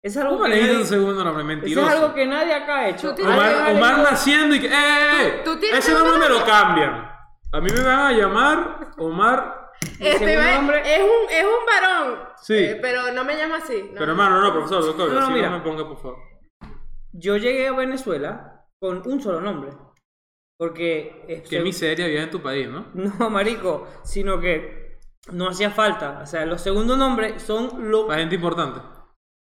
Es 0.05 0.17
algo 0.19 0.33
¿Cómo 0.33 0.43
que 0.45 0.51
le 0.51 0.57
dices 0.57 0.71
nadie- 0.71 0.81
un 0.83 0.87
segundo 0.87 1.25
nombre? 1.25 1.43
Eso 1.43 1.49
Mentiroso. 1.49 1.87
es 1.89 1.95
algo 1.95 2.15
que 2.15 2.27
nadie 2.27 2.53
acá 2.55 2.77
ha 2.81 2.89
hecho. 2.91 3.15
Tú 3.15 3.23
Omar, 3.23 3.71
Omar 3.75 3.99
naciendo 3.99 4.55
y 4.55 4.61
que. 4.61 4.67
¡Eh! 4.67 4.71
eh, 4.73 5.41
¿Tú 5.45 5.53
eh! 5.53 5.57
tienes 5.61 5.79
Ese 5.79 5.93
nombre 5.95 6.19
me 6.19 6.29
lo 6.29 6.45
cambian. 6.45 7.11
A 7.53 7.61
mí 7.61 7.71
me 7.71 7.83
van 7.83 7.99
a 8.01 8.13
llamar 8.13 8.91
Omar. 8.99 9.71
Este 9.99 10.37
va- 10.37 10.55
nombre- 10.57 10.83
es 10.85 11.01
un, 11.03 11.31
es 11.31 11.45
un 11.45 11.67
varón. 11.67 12.19
Sí. 12.43 12.55
Eh, 12.55 12.79
pero 12.83 13.13
no 13.13 13.25
me 13.25 13.35
llama 13.37 13.57
así. 13.57 13.83
no. 13.93 13.99
Pero 13.99 14.13
hermano, 14.13 14.41
no, 14.43 14.53
profesor, 14.53 14.85
doctor. 14.85 15.09
No, 15.09 15.15
no, 15.15 15.21
así 15.25 15.33
mira. 15.33 15.49
no 15.49 15.59
me 15.59 15.65
ponga, 15.65 15.89
por 15.89 15.97
favor. 15.97 16.19
Yo 17.13 17.37
llegué 17.39 17.69
a 17.69 17.73
Venezuela 17.73 18.67
con 18.79 19.03
un 19.07 19.23
solo 19.23 19.41
nombre. 19.41 19.71
Porque. 20.59 21.25
eh, 21.29 21.43
Qué 21.49 21.57
se- 21.57 21.63
miseria 21.63 22.07
vives 22.07 22.25
en 22.25 22.31
tu 22.31 22.43
país, 22.43 22.69
¿no? 22.69 22.87
No, 23.19 23.31
marico. 23.31 23.89
Sino 24.05 24.39
que 24.39 24.99
no 25.33 25.49
hacía 25.49 25.71
falta. 25.71 26.21
O 26.23 26.27
sea, 26.27 26.45
los 26.45 26.61
segundos 26.61 26.99
nombres 26.99 27.43
son 27.43 27.91
lo. 27.91 28.07
La 28.09 28.17
gente 28.19 28.35
importante. 28.35 28.81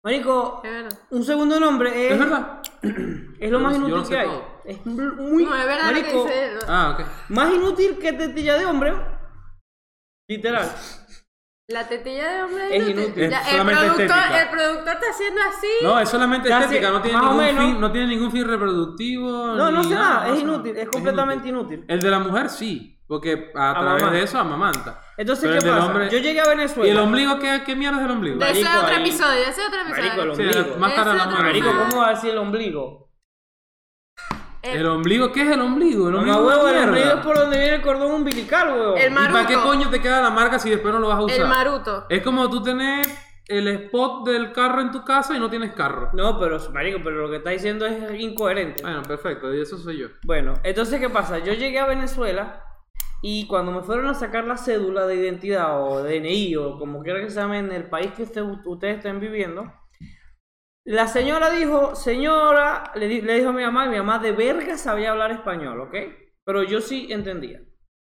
Marico, 0.03 0.63
un 1.11 1.23
segundo 1.23 1.59
nombre 1.59 2.07
es. 2.07 2.13
¿Es 2.13 2.19
verdad? 2.19 2.61
Es 3.41 3.49
lo 3.49 3.59
más 3.59 3.75
inútil 3.75 3.95
no 3.95 4.05
sé 4.05 4.13
que 4.13 4.19
hay. 4.19 4.27
todo. 4.27 4.45
Es 4.65 4.85
muy. 4.85 5.45
No, 5.45 5.55
es 5.55 5.65
verdad 5.65 5.87
lo 5.89 5.95
que 5.95 6.01
marico, 6.03 6.23
dice. 6.25 6.49
Ah, 6.67 6.91
ok. 6.99 7.05
Más 7.29 7.53
inútil 7.53 7.97
que 7.97 8.13
tetilla 8.13 8.55
de 8.59 8.65
hombre. 8.67 8.93
Literal. 10.29 10.71
La 11.67 11.87
tetilla 11.87 12.31
de 12.33 12.43
hombre 12.43 12.77
Es 12.77 12.83
inútil. 12.87 13.03
inútil. 13.05 13.29
Ya, 13.31 13.39
Es 13.41 13.47
el, 13.47 13.51
solamente 13.53 13.81
productor, 13.81 14.05
estética. 14.17 14.41
el 14.43 14.49
productor 14.49 14.93
está 14.93 15.09
haciendo 15.09 15.41
así. 15.41 15.67
No, 15.81 15.99
es 15.99 16.09
solamente 16.09 16.49
estética, 16.49 16.91
no 16.91 17.01
tiene, 17.01 17.17
ningún 17.19 17.37
menos. 17.37 17.63
fin, 17.65 17.81
no 17.81 17.91
tiene 17.91 18.07
ningún 18.07 18.31
fin 18.31 18.47
reproductivo. 18.47 19.31
No, 19.55 19.71
no 19.71 19.83
sé 19.83 19.95
nada. 19.95 20.27
Es 20.33 20.39
inútil. 20.41 20.77
Es 20.77 20.89
completamente 20.89 21.49
inútil. 21.49 21.85
El 21.87 21.99
de 21.99 22.11
la 22.11 22.19
mujer 22.19 22.49
sí, 22.49 23.00
porque 23.11 23.51
a 23.53 23.73
través 23.77 24.09
de 24.09 24.23
eso 24.23 24.39
amamanta. 24.39 25.01
Entonces, 25.17 25.49
Pero 25.49 25.61
¿qué 25.61 25.67
pasa? 25.69 25.85
hombre- 25.85 26.09
Yo 26.09 26.17
llegué 26.19 26.39
a 26.39 26.47
Venezuela. 26.47 26.87
¿Y 26.87 26.91
el 26.91 26.97
ombligo 26.97 27.39
qué, 27.39 27.61
qué 27.65 27.75
mierda 27.75 27.97
es 27.99 28.05
el 28.05 28.11
ombligo? 28.11 28.37
de 28.37 28.51
ese 28.51 28.63
Marico, 28.63 28.81
otro 28.85 28.95
ahí- 28.95 29.01
episodio, 29.01 29.39
de 29.41 29.49
ese 29.49 29.61
otro 29.67 29.81
episodio. 29.81 30.03
Marico, 30.07 30.21
el 30.23 30.35
Sí, 30.35 30.41
ombligo. 30.57 30.77
más 30.79 30.91
Ese 30.93 31.03
mano. 31.03 31.31
Marico, 31.31 31.67
¿cómo 31.77 31.97
va 32.01 32.07
a 32.07 32.09
decir 32.11 32.29
el 32.29 32.37
ombligo? 32.37 33.11
El- 34.61 34.79
¿El 34.79 34.85
ombligo 34.87 35.31
qué 35.33 35.41
es 35.41 35.49
el 35.49 35.59
ombligo? 35.59 36.07
El 36.07 36.15
ombligo 36.15 36.37
huevo, 36.47 36.67
el 36.69 36.87
ombligo 36.87 37.07
es 37.09 37.15
por 37.25 37.37
donde 37.37 37.57
viene 37.59 37.75
el 37.75 37.81
cordón 37.81 38.11
umbilical, 38.13 38.69
huevo. 38.79 38.95
El 38.95 39.11
¿Y 39.11 39.15
para 39.15 39.45
qué 39.45 39.55
coño 39.55 39.89
te 39.89 39.99
queda 40.01 40.21
la 40.21 40.29
marca 40.29 40.57
si 40.57 40.69
después 40.69 40.93
no 40.93 40.99
lo 41.01 41.09
vas 41.09 41.17
a 41.17 41.21
usar? 41.23 41.37
El 41.41 41.47
maruto. 41.49 42.05
Es 42.07 42.23
como 42.23 42.49
tú 42.49 42.63
tener 42.63 43.05
el 43.47 43.67
spot 43.67 44.25
del 44.25 44.53
carro 44.53 44.79
en 44.79 44.91
tu 44.91 45.03
casa 45.03 45.35
y 45.35 45.39
no 45.41 45.49
tienes 45.49 45.73
carro. 45.73 46.11
No, 46.13 46.39
pero, 46.39 46.57
marico, 46.71 46.99
pero 47.03 47.17
lo 47.23 47.29
que 47.29 47.37
está 47.37 47.49
diciendo 47.49 47.85
es 47.85 48.17
incoherente. 48.21 48.81
Bueno, 48.83 49.01
perfecto, 49.01 49.53
y 49.53 49.59
eso 49.59 49.77
soy 49.77 49.97
yo. 49.97 50.07
Bueno, 50.23 50.53
entonces, 50.63 50.97
¿qué 51.01 51.09
pasa? 51.09 51.39
Yo 51.39 51.51
llegué 51.51 51.77
a 51.79 51.85
Venezuela 51.87 52.63
y 53.21 53.47
cuando 53.47 53.71
me 53.71 53.81
fueron 53.83 54.07
a 54.07 54.13
sacar 54.13 54.45
la 54.45 54.57
cédula 54.57 55.05
de 55.07 55.15
identidad 55.15 55.81
o 55.83 56.03
DNI 56.03 56.55
o 56.57 56.77
como 56.79 57.01
quiera 57.03 57.19
que 57.21 57.29
se 57.29 57.39
llame 57.39 57.59
en 57.59 57.71
el 57.71 57.89
país 57.89 58.11
que 58.13 58.23
usted- 58.23 58.43
ustedes 58.65 58.97
estén 58.97 59.19
viviendo, 59.19 59.71
la 60.85 61.07
señora 61.07 61.51
dijo, 61.51 61.95
señora, 61.95 62.91
le, 62.95 63.07
di- 63.07 63.21
le 63.21 63.35
dijo 63.35 63.49
a 63.49 63.53
mi 63.53 63.63
mamá, 63.63 63.85
y 63.85 63.89
mi 63.89 63.97
mamá 63.97 64.19
de 64.19 64.31
verga 64.31 64.77
sabía 64.77 65.11
hablar 65.11 65.31
español, 65.31 65.79
¿ok? 65.81 65.95
Pero 66.43 66.63
yo 66.63 66.81
sí 66.81 67.07
entendía. 67.11 67.61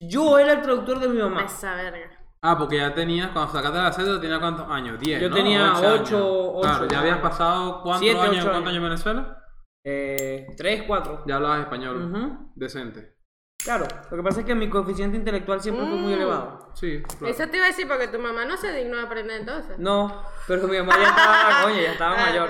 Yo 0.01 0.39
era 0.39 0.55
el 0.55 0.63
traductor 0.63 0.99
de 0.99 1.09
mi 1.09 1.21
mamá. 1.21 1.45
Esa 1.45 1.75
verga. 1.77 2.11
Ah, 2.43 2.57
porque 2.59 2.77
ya 2.79 2.95
tenías, 2.95 3.31
cuando 3.31 3.53
sacaste 3.53 3.79
la 3.79 3.93
cédula, 3.93 4.21
tenías 4.21 4.39
cuántos 4.39 4.69
años? 4.71 4.99
10. 4.99 5.21
Yo 5.21 5.29
¿no? 5.29 5.35
tenía 5.35 5.73
Ocho 5.75 5.87
años. 5.89 6.01
ocho- 6.01 6.61
Claro, 6.63 6.85
ocho. 6.85 6.89
ya 6.93 7.01
habías 7.01 7.19
pasado 7.19 7.83
cuántos 7.83 8.01
Siete, 8.01 8.21
años, 8.21 8.37
ocho 8.45 8.51
cuántos 8.51 8.69
años. 8.71 8.77
en 8.77 8.83
Venezuela? 8.83 9.39
Eh, 9.87 10.47
tres, 10.57 10.83
cuatro. 10.87 11.23
Ya 11.27 11.37
hablabas 11.37 11.61
español. 11.61 12.49
Decente. 12.55 13.14
Claro, 13.63 13.87
lo 14.11 14.17
que 14.19 14.23
pasa 14.23 14.41
es 14.41 14.47
que 14.47 14.55
mi 14.55 14.69
coeficiente 14.69 15.17
intelectual 15.17 15.61
siempre 15.61 15.87
fue 15.87 15.97
muy 15.97 16.13
Mm. 16.13 16.17
elevado. 16.17 16.69
Sí, 16.75 17.03
claro. 17.03 17.27
Eso 17.35 17.49
te 17.49 17.57
iba 17.57 17.65
a 17.65 17.69
decir 17.69 17.89
porque 17.89 18.09
tu 18.09 18.19
mamá 18.19 18.45
no 18.45 18.59
se 18.59 18.71
dignó 18.73 18.99
a 18.99 19.05
aprender 19.05 19.41
entonces. 19.41 19.79
No, 19.79 20.23
pero 20.47 20.69
mi 20.69 20.77
mamá 20.79 20.93
ya 20.99 21.09
estaba, 21.09 21.63
coño, 21.65 21.81
ya 21.81 21.93
estaba 21.93 22.15
Ah, 22.19 22.27
mayor. 22.27 22.49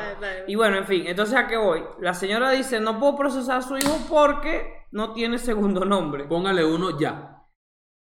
Y 0.49 0.57
bueno, 0.57 0.77
en 0.79 0.87
fin, 0.87 1.05
entonces 1.07 1.37
a 1.37 1.47
qué 1.47 1.57
voy. 1.57 1.85
La 2.01 2.14
señora 2.14 2.51
dice, 2.51 2.81
no 2.81 2.99
puedo 2.99 3.17
procesar 3.17 3.59
a 3.59 3.62
su 3.62 3.77
hijo 3.77 3.97
porque 4.09 4.87
no 4.90 5.12
tiene 5.12 5.38
segundo 5.38 5.85
nombre. 5.85 6.25
Póngale 6.25 6.64
uno 6.64 6.99
ya. 6.99 7.45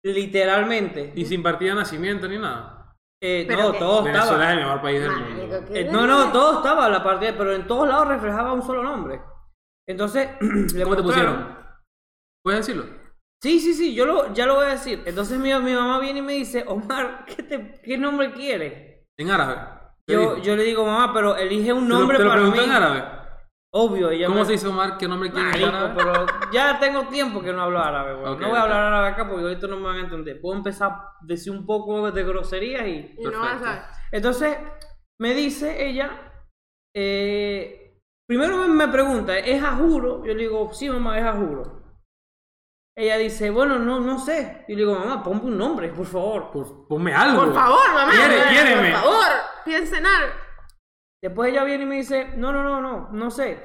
Literalmente. 0.02 1.12
Y 1.14 1.26
sin 1.26 1.42
partida 1.42 1.70
de 1.70 1.76
nacimiento 1.80 2.26
ni 2.26 2.38
nada. 2.38 2.94
Eh, 3.22 3.44
Pero 3.46 3.62
no, 3.64 3.72
que- 3.72 3.78
todo 3.78 4.02
Venezuela 4.02 4.24
es 4.24 4.30
estaba. 4.32 4.52
el 4.52 4.58
mejor 4.58 4.82
país 4.82 5.00
del 5.00 5.10
Marico, 5.10 5.30
mundo. 5.30 5.64
¿qué 5.68 5.80
Eh, 5.80 5.88
no, 5.90 6.06
no, 6.06 6.32
todo 6.32 6.56
estaba 6.58 6.88
la 6.88 7.02
partida, 7.02 7.34
pero 7.36 7.54
en 7.54 7.66
todos 7.66 7.88
lados 7.88 8.08
reflejaba 8.08 8.52
un 8.52 8.62
solo 8.62 8.82
nombre. 8.82 9.20
Entonces, 9.86 10.28
le 10.74 10.84
¿Cómo 10.84 10.96
te 10.96 11.02
mostraron- 11.02 11.02
pusieron? 11.02 11.63
¿Puedes 12.44 12.66
decirlo? 12.66 12.84
Sí, 13.42 13.58
sí, 13.58 13.74
sí, 13.74 13.94
yo 13.94 14.04
lo, 14.06 14.32
ya 14.34 14.46
lo 14.46 14.56
voy 14.56 14.66
a 14.66 14.70
decir. 14.70 15.02
Entonces 15.06 15.38
mi, 15.38 15.52
mi 15.60 15.72
mamá 15.74 15.98
viene 16.00 16.18
y 16.18 16.22
me 16.22 16.32
dice, 16.34 16.64
Omar, 16.66 17.24
¿qué, 17.26 17.42
te- 17.42 17.80
qué 17.82 17.96
nombre 17.98 18.32
quieres? 18.32 19.04
En 19.18 19.30
árabe. 19.30 19.56
¿Qué 20.06 20.14
Yo, 20.14 20.36
yo 20.38 20.54
le 20.56 20.64
digo, 20.64 20.84
mamá, 20.84 21.12
pero 21.14 21.36
elige 21.36 21.72
un 21.72 21.84
¿Te 21.84 21.88
lo- 21.92 21.98
nombre 22.00 22.18
¿Te 22.18 22.24
lo, 22.24 22.30
para 22.30 22.42
mí. 22.42 22.58
en 22.58 22.70
árabe? 22.70 23.02
Obvio, 23.76 24.10
ella 24.10 24.26
¿Cómo 24.28 24.40
me- 24.40 24.46
se 24.46 24.52
dice 24.52 24.68
Omar? 24.68 24.96
¿Qué 24.98 25.08
nombre 25.08 25.30
quieres 25.32 25.56
en 25.56 25.64
árabe? 25.74 25.94
pero 25.96 26.26
ya 26.52 26.78
tengo 26.78 27.08
tiempo 27.08 27.42
que 27.42 27.52
no 27.52 27.62
hablo 27.62 27.78
árabe, 27.80 28.14
güey. 28.14 28.36
No 28.38 28.48
voy 28.48 28.56
a 28.58 28.62
hablar 28.62 28.82
árabe 28.82 29.08
acá 29.08 29.26
porque 29.28 29.42
ahorita 29.42 29.66
no 29.66 29.76
me 29.78 29.86
van 29.86 29.96
a 29.96 30.00
entender. 30.00 30.40
Puedo 30.40 30.56
empezar 30.56 30.90
a 30.90 31.16
decir 31.22 31.50
un 31.52 31.64
poco 31.66 32.10
de 32.10 32.22
groserías 32.22 32.86
y... 32.86 33.14
Y 33.18 33.24
no 33.24 33.40
vas 33.40 33.62
a. 33.62 33.90
Entonces, 34.12 34.56
me 35.20 35.34
dice 35.34 35.88
ella, 35.88 36.10
eh, 36.94 37.98
primero 38.28 38.56
me- 38.58 38.68
me 38.68 38.88
pregunta, 38.88 39.36
¿es 39.38 39.62
a 39.62 39.72
juro? 39.76 40.24
Yo 40.24 40.34
le 40.34 40.42
digo, 40.42 40.72
sí, 40.72 40.88
mamá, 40.88 41.18
es 41.18 41.24
a 41.24 41.32
juro. 41.32 41.83
Ella 42.96 43.16
dice, 43.18 43.50
bueno, 43.50 43.78
no, 43.78 43.98
no 44.00 44.18
sé. 44.18 44.64
Yo 44.68 44.74
le 44.76 44.82
digo, 44.82 44.94
mamá, 44.98 45.22
ponme 45.22 45.42
un 45.42 45.58
nombre, 45.58 45.88
por 45.88 46.06
favor. 46.06 46.50
Por- 46.52 46.86
ponme 46.86 47.12
algo. 47.12 47.44
Por 47.44 47.54
favor, 47.54 47.92
mamá. 47.92 48.12
Quiere- 48.12 48.92
por 48.92 49.00
favor, 49.00 49.24
piensa 49.64 49.98
en 49.98 50.06
algo. 50.06 50.32
Después 51.22 51.50
ella 51.50 51.64
viene 51.64 51.84
y 51.84 51.86
me 51.86 51.96
dice, 51.96 52.28
no, 52.36 52.52
no, 52.52 52.62
no, 52.62 52.80
no, 52.80 53.08
no 53.10 53.30
sé. 53.30 53.64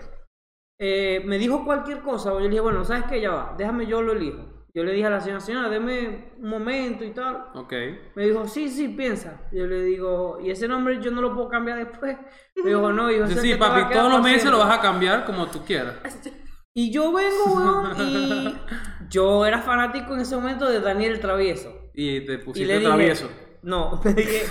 Eh, 0.80 1.22
me 1.26 1.38
dijo 1.38 1.64
cualquier 1.66 2.02
cosa. 2.02 2.32
Yo 2.32 2.40
le 2.40 2.50
dije, 2.50 2.62
bueno, 2.62 2.84
¿sabes 2.86 3.04
qué? 3.10 3.22
Ya 3.22 3.32
va, 3.32 3.56
déjame 3.58 3.86
yo 3.86 4.02
lo 4.02 4.14
elijo. 4.14 4.66
Yo 4.74 4.84
le 4.84 4.94
dije 4.94 5.08
a 5.08 5.10
la 5.10 5.20
señora, 5.20 5.42
señora, 5.42 5.68
deme 5.70 6.32
un 6.40 6.50
momento 6.50 7.04
y 7.04 7.12
tal. 7.12 7.48
Ok. 7.56 7.74
Me 8.16 8.26
dijo, 8.26 8.48
sí, 8.48 8.70
sí, 8.70 8.88
piensa. 8.88 9.42
Yo 9.52 9.66
le 9.68 9.82
digo, 9.84 10.40
¿y 10.42 10.52
ese 10.52 10.68
nombre 10.68 11.00
yo 11.02 11.12
no 11.12 11.22
lo 11.22 11.34
puedo 11.36 11.50
cambiar 11.50 11.80
después? 11.80 12.18
Me 12.64 12.70
dijo, 12.70 12.92
no, 12.94 13.12
hijo, 13.12 13.28
Sí, 13.28 13.36
sí, 13.40 13.56
papi, 13.56 13.94
todos 13.94 14.12
los 14.12 14.22
meses 14.22 14.46
lo 14.46 14.52
siempre". 14.58 14.70
vas 14.70 14.78
a 14.80 14.82
cambiar 14.82 15.26
como 15.26 15.48
tú 15.48 15.64
quieras. 15.66 15.96
Y 16.76 16.92
yo 16.92 17.12
vengo, 17.12 17.46
weón, 17.56 17.96
y 18.00 18.56
yo 19.10 19.46
era 19.46 19.62
fanático 19.62 20.14
en 20.14 20.22
ese 20.22 20.36
momento 20.36 20.70
de 20.70 20.80
Daniel 20.80 21.14
el 21.14 21.20
Travieso. 21.20 21.92
Y 21.94 22.26
te 22.26 22.38
pusiste 22.38 22.74
dije, 22.74 22.86
travieso. 22.86 23.30
no, 23.64 24.00
le 24.06 24.14
dije, 24.14 24.44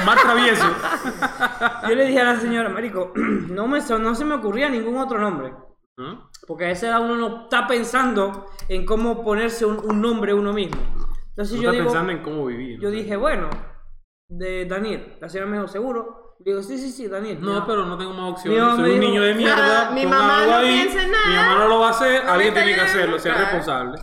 Omar 0.00 0.18
travieso. 0.20 0.64
yo 1.88 1.94
le 1.94 2.06
dije 2.06 2.20
a 2.20 2.24
la 2.24 2.40
señora, 2.40 2.68
marico, 2.68 3.12
no, 3.16 3.66
me, 3.66 3.80
no 3.80 4.14
se 4.14 4.24
me 4.24 4.34
ocurría 4.34 4.68
ningún 4.68 4.98
otro 4.98 5.18
nombre. 5.18 5.52
¿No? 5.98 6.30
Porque 6.46 6.66
a 6.66 6.70
esa 6.70 6.88
edad 6.88 7.00
uno 7.02 7.16
no 7.16 7.44
está 7.44 7.66
pensando 7.66 8.46
en 8.68 8.84
cómo 8.84 9.24
ponerse 9.24 9.64
un, 9.64 9.78
un 9.78 10.00
nombre 10.02 10.34
uno 10.34 10.52
mismo. 10.52 10.76
Entonces 11.30 11.58
yo 11.58 11.70
digo, 11.72 11.84
pensando 11.84 12.12
en 12.12 12.22
cómo 12.22 12.44
vivir. 12.46 12.78
yo 12.80 12.90
¿no? 12.90 12.94
dije, 12.94 13.16
bueno, 13.16 13.48
de 14.28 14.66
Daniel. 14.66 15.16
La 15.20 15.28
señora 15.28 15.50
me 15.50 15.56
dijo, 15.56 15.68
¿seguro? 15.68 16.25
Digo, 16.38 16.62
sí, 16.62 16.78
sí, 16.78 16.90
sí, 16.92 17.08
Daniel. 17.08 17.38
No, 17.40 17.66
pero 17.66 17.84
no 17.86 17.96
tengo 17.98 18.12
más 18.12 18.22
Mi 18.24 18.30
opciones. 18.30 18.60
mamá 18.62 18.76
Soy 18.76 18.82
me 18.84 18.94
un 18.94 19.00
dijo, 19.00 19.10
niño 19.12 19.22
de 19.22 19.34
mierda. 19.34 19.88
"Ah, 19.88 19.90
mi 19.90 20.02
ponga 20.04 20.18
mamá 20.18 20.46
no 20.46 20.54
ahí, 20.56 20.74
piensa 20.82 21.02
en 21.02 21.10
nada. 21.10 21.26
Mi 21.28 21.34
mamá 21.36 21.54
no 21.58 21.68
lo 21.68 21.78
va 21.80 21.86
a 21.88 21.90
hacer. 21.90 22.24
No 22.24 22.32
alguien 22.32 22.54
me 22.54 22.60
tiene 22.60 22.74
que 22.76 22.80
hacerlo. 22.82 23.18
Sea 23.18 23.34
responsable. 23.34 23.98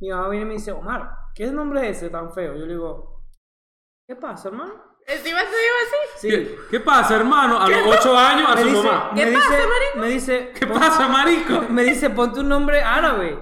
Mi 0.00 0.08
mamá 0.10 0.28
viene 0.28 0.44
y 0.44 0.48
me 0.48 0.54
dice, 0.54 0.72
Omar, 0.72 1.10
¿qué 1.34 1.46
nombre 1.46 1.88
es 1.88 1.96
ese 1.98 2.10
tan 2.10 2.32
feo? 2.32 2.54
Yo 2.54 2.64
le 2.66 2.72
digo, 2.74 3.24
¿qué 4.08 4.16
pasa, 4.16 4.48
hermano? 4.48 4.74
Encima 5.08 5.38
digo 5.40 5.52
así. 5.52 6.18
Sí. 6.18 6.28
¿Qué, 6.30 6.56
qué 6.70 6.80
pasa, 6.80 7.14
hermano? 7.16 7.60
A 7.60 7.68
los 7.68 7.78
8 7.98 8.16
años 8.18 8.48
a 8.50 8.54
Me 8.56 8.62
su 8.62 8.68
dice, 8.68 8.82
mamá. 8.82 9.10
me 9.12 9.20
¿Qué 9.24 9.30
dice, 9.30 9.40
pasa, 9.40 9.50
marico? 9.68 9.98
Me 10.00 10.08
dice, 10.08 10.52
¿Qué 10.58 10.66
pon- 10.66 10.78
pasa, 10.80 11.08
marico? 11.08 11.62
Me 11.68 11.84
dice, 11.84 12.10
ponte 12.10 12.40
un 12.40 12.48
nombre 12.48 12.82
árabe. 12.82 13.38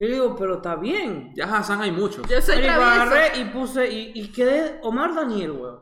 Yo 0.00 0.08
le 0.08 0.14
digo, 0.14 0.36
pero 0.36 0.56
está 0.56 0.76
bien. 0.76 1.32
Ya 1.34 1.44
Hassan 1.44 1.80
hay 1.82 1.90
muchos. 1.90 2.26
Yo 2.28 2.40
soy 2.42 2.66
agarré 2.66 3.38
y 3.40 3.44
puse, 3.46 3.90
y, 3.90 4.12
y 4.14 4.30
quedé 4.32 4.78
Omar 4.82 5.14
Daniel, 5.14 5.52
weón. 5.52 5.80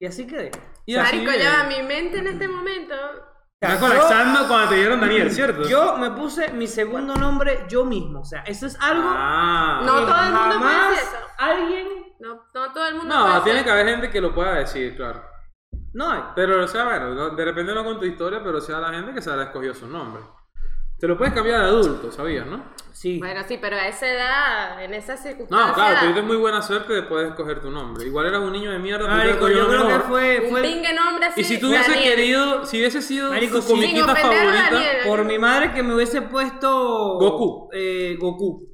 Y 0.00 0.06
así 0.06 0.26
quedé. 0.26 0.50
Y 0.86 0.96
así 0.96 1.16
Marico, 1.16 1.32
ya 1.42 1.62
va, 1.62 1.64
mi 1.68 1.82
mente 1.82 2.18
en 2.18 2.26
este 2.28 2.48
momento. 2.48 2.94
Estás 3.60 3.80
yo- 3.80 3.86
colapsando 3.88 4.46
cuando 4.48 4.68
te 4.68 4.74
dieron 4.76 5.00
Daniel, 5.00 5.30
¿cierto? 5.32 5.66
Yo 5.68 5.96
me 5.98 6.10
puse 6.12 6.52
mi 6.52 6.66
segundo 6.66 7.14
nombre 7.16 7.64
yo 7.68 7.84
mismo. 7.84 8.20
O 8.20 8.24
sea, 8.24 8.42
eso 8.42 8.66
es 8.66 8.78
algo 8.80 9.08
Ah. 9.08 9.80
No, 9.84 9.92
todo 10.06 10.22
el 10.24 10.32
mundo 10.32 10.58
puede 10.60 10.76
hacer 10.76 10.98
eso. 11.04 11.16
alguien 11.38 11.88
No, 12.20 12.34
no 12.54 12.72
todo 12.72 12.86
el 12.88 12.94
mundo 12.94 13.14
No, 13.14 13.26
puede 13.26 13.40
tiene 13.42 13.58
ser. 13.58 13.64
que 13.66 13.70
haber 13.72 13.86
gente 13.88 14.10
que 14.10 14.20
lo 14.20 14.34
pueda 14.34 14.54
decir, 14.54 14.96
claro. 14.96 15.22
no 15.92 16.10
hay. 16.10 16.22
Pero, 16.34 16.64
o 16.64 16.68
sea, 16.68 16.84
bueno, 16.84 17.14
no- 17.14 17.30
de 17.30 17.44
repente 17.44 17.74
no 17.74 17.82
con 17.84 17.98
tu 17.98 18.04
historia, 18.04 18.42
pero 18.44 18.60
sea 18.60 18.78
la 18.80 18.90
gente 18.92 19.12
que 19.14 19.20
se 19.22 19.30
ha 19.30 19.42
escogido 19.42 19.74
su 19.74 19.86
nombre. 19.86 20.22
Te 20.98 21.06
lo 21.06 21.18
puedes 21.18 21.34
cambiar 21.34 21.60
de 21.60 21.66
adulto, 21.66 22.10
¿sabías, 22.10 22.46
no? 22.46 22.64
Sí. 22.92 23.18
Bueno, 23.18 23.42
sí, 23.46 23.58
pero 23.60 23.76
a 23.76 23.86
esa 23.88 24.06
edad, 24.10 24.82
en 24.82 24.94
esa 24.94 25.18
circunstancia. 25.18 25.66
No, 25.66 25.74
claro, 25.74 26.00
tuviste 26.00 26.22
muy 26.22 26.36
buena 26.38 26.62
suerte 26.62 26.94
de 26.94 27.02
poder 27.02 27.26
escoger 27.28 27.60
tu 27.60 27.70
nombre. 27.70 28.06
Igual 28.06 28.26
eras 28.26 28.40
un 28.40 28.52
niño 28.52 28.70
de 28.70 28.78
mierda, 28.78 29.04
pero 29.04 29.16
Marico, 29.18 29.48
yo 29.50 29.68
creo 29.68 29.86
que 29.88 30.00
fue, 30.00 30.40
Un 30.44 30.50
fue 30.50 30.62
pingue 30.62 30.94
nombre 30.94 31.26
así. 31.26 31.42
Y 31.42 31.44
si 31.44 31.60
tú 31.60 31.68
hubieses 31.68 31.94
querido, 31.98 32.64
si 32.64 32.78
hubiese 32.78 33.02
sido 33.02 33.28
Marico, 33.30 33.60
tu 33.60 33.66
comiquita 33.74 34.10
a 34.12 34.16
favorita, 34.16 34.68
Daniel. 34.70 34.96
por 35.06 35.24
mi 35.26 35.38
madre 35.38 35.72
que 35.74 35.82
me 35.82 35.94
hubiese 35.94 36.22
puesto 36.22 37.18
Goku. 37.18 37.68
Eh, 37.74 38.16
Goku. 38.18 38.66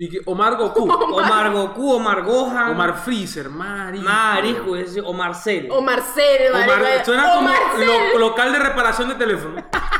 y 0.00 0.10
que 0.10 0.20
Omar 0.26 0.56
Goku, 0.56 0.82
Omar 0.90 1.52
Goku, 1.52 1.92
Omar 1.92 2.22
Gohan. 2.24 2.70
Omar 2.72 2.96
Freezer, 2.98 3.48
Marico. 3.48 4.02
Marico, 4.04 4.74
es 4.76 4.86
decir, 4.86 5.04
o 5.06 5.12
Marcel. 5.12 5.68
O 5.70 5.80
Marcel, 5.80 6.52
Omar, 6.52 6.68
marico. 6.68 7.04
suena 7.04 7.32
O 7.32 7.36
como 7.36 7.48
Marcel. 7.48 7.88
lo- 8.14 8.18
local 8.18 8.52
de 8.52 8.58
reparación 8.58 9.08
de 9.10 9.14
teléfono. 9.14 9.64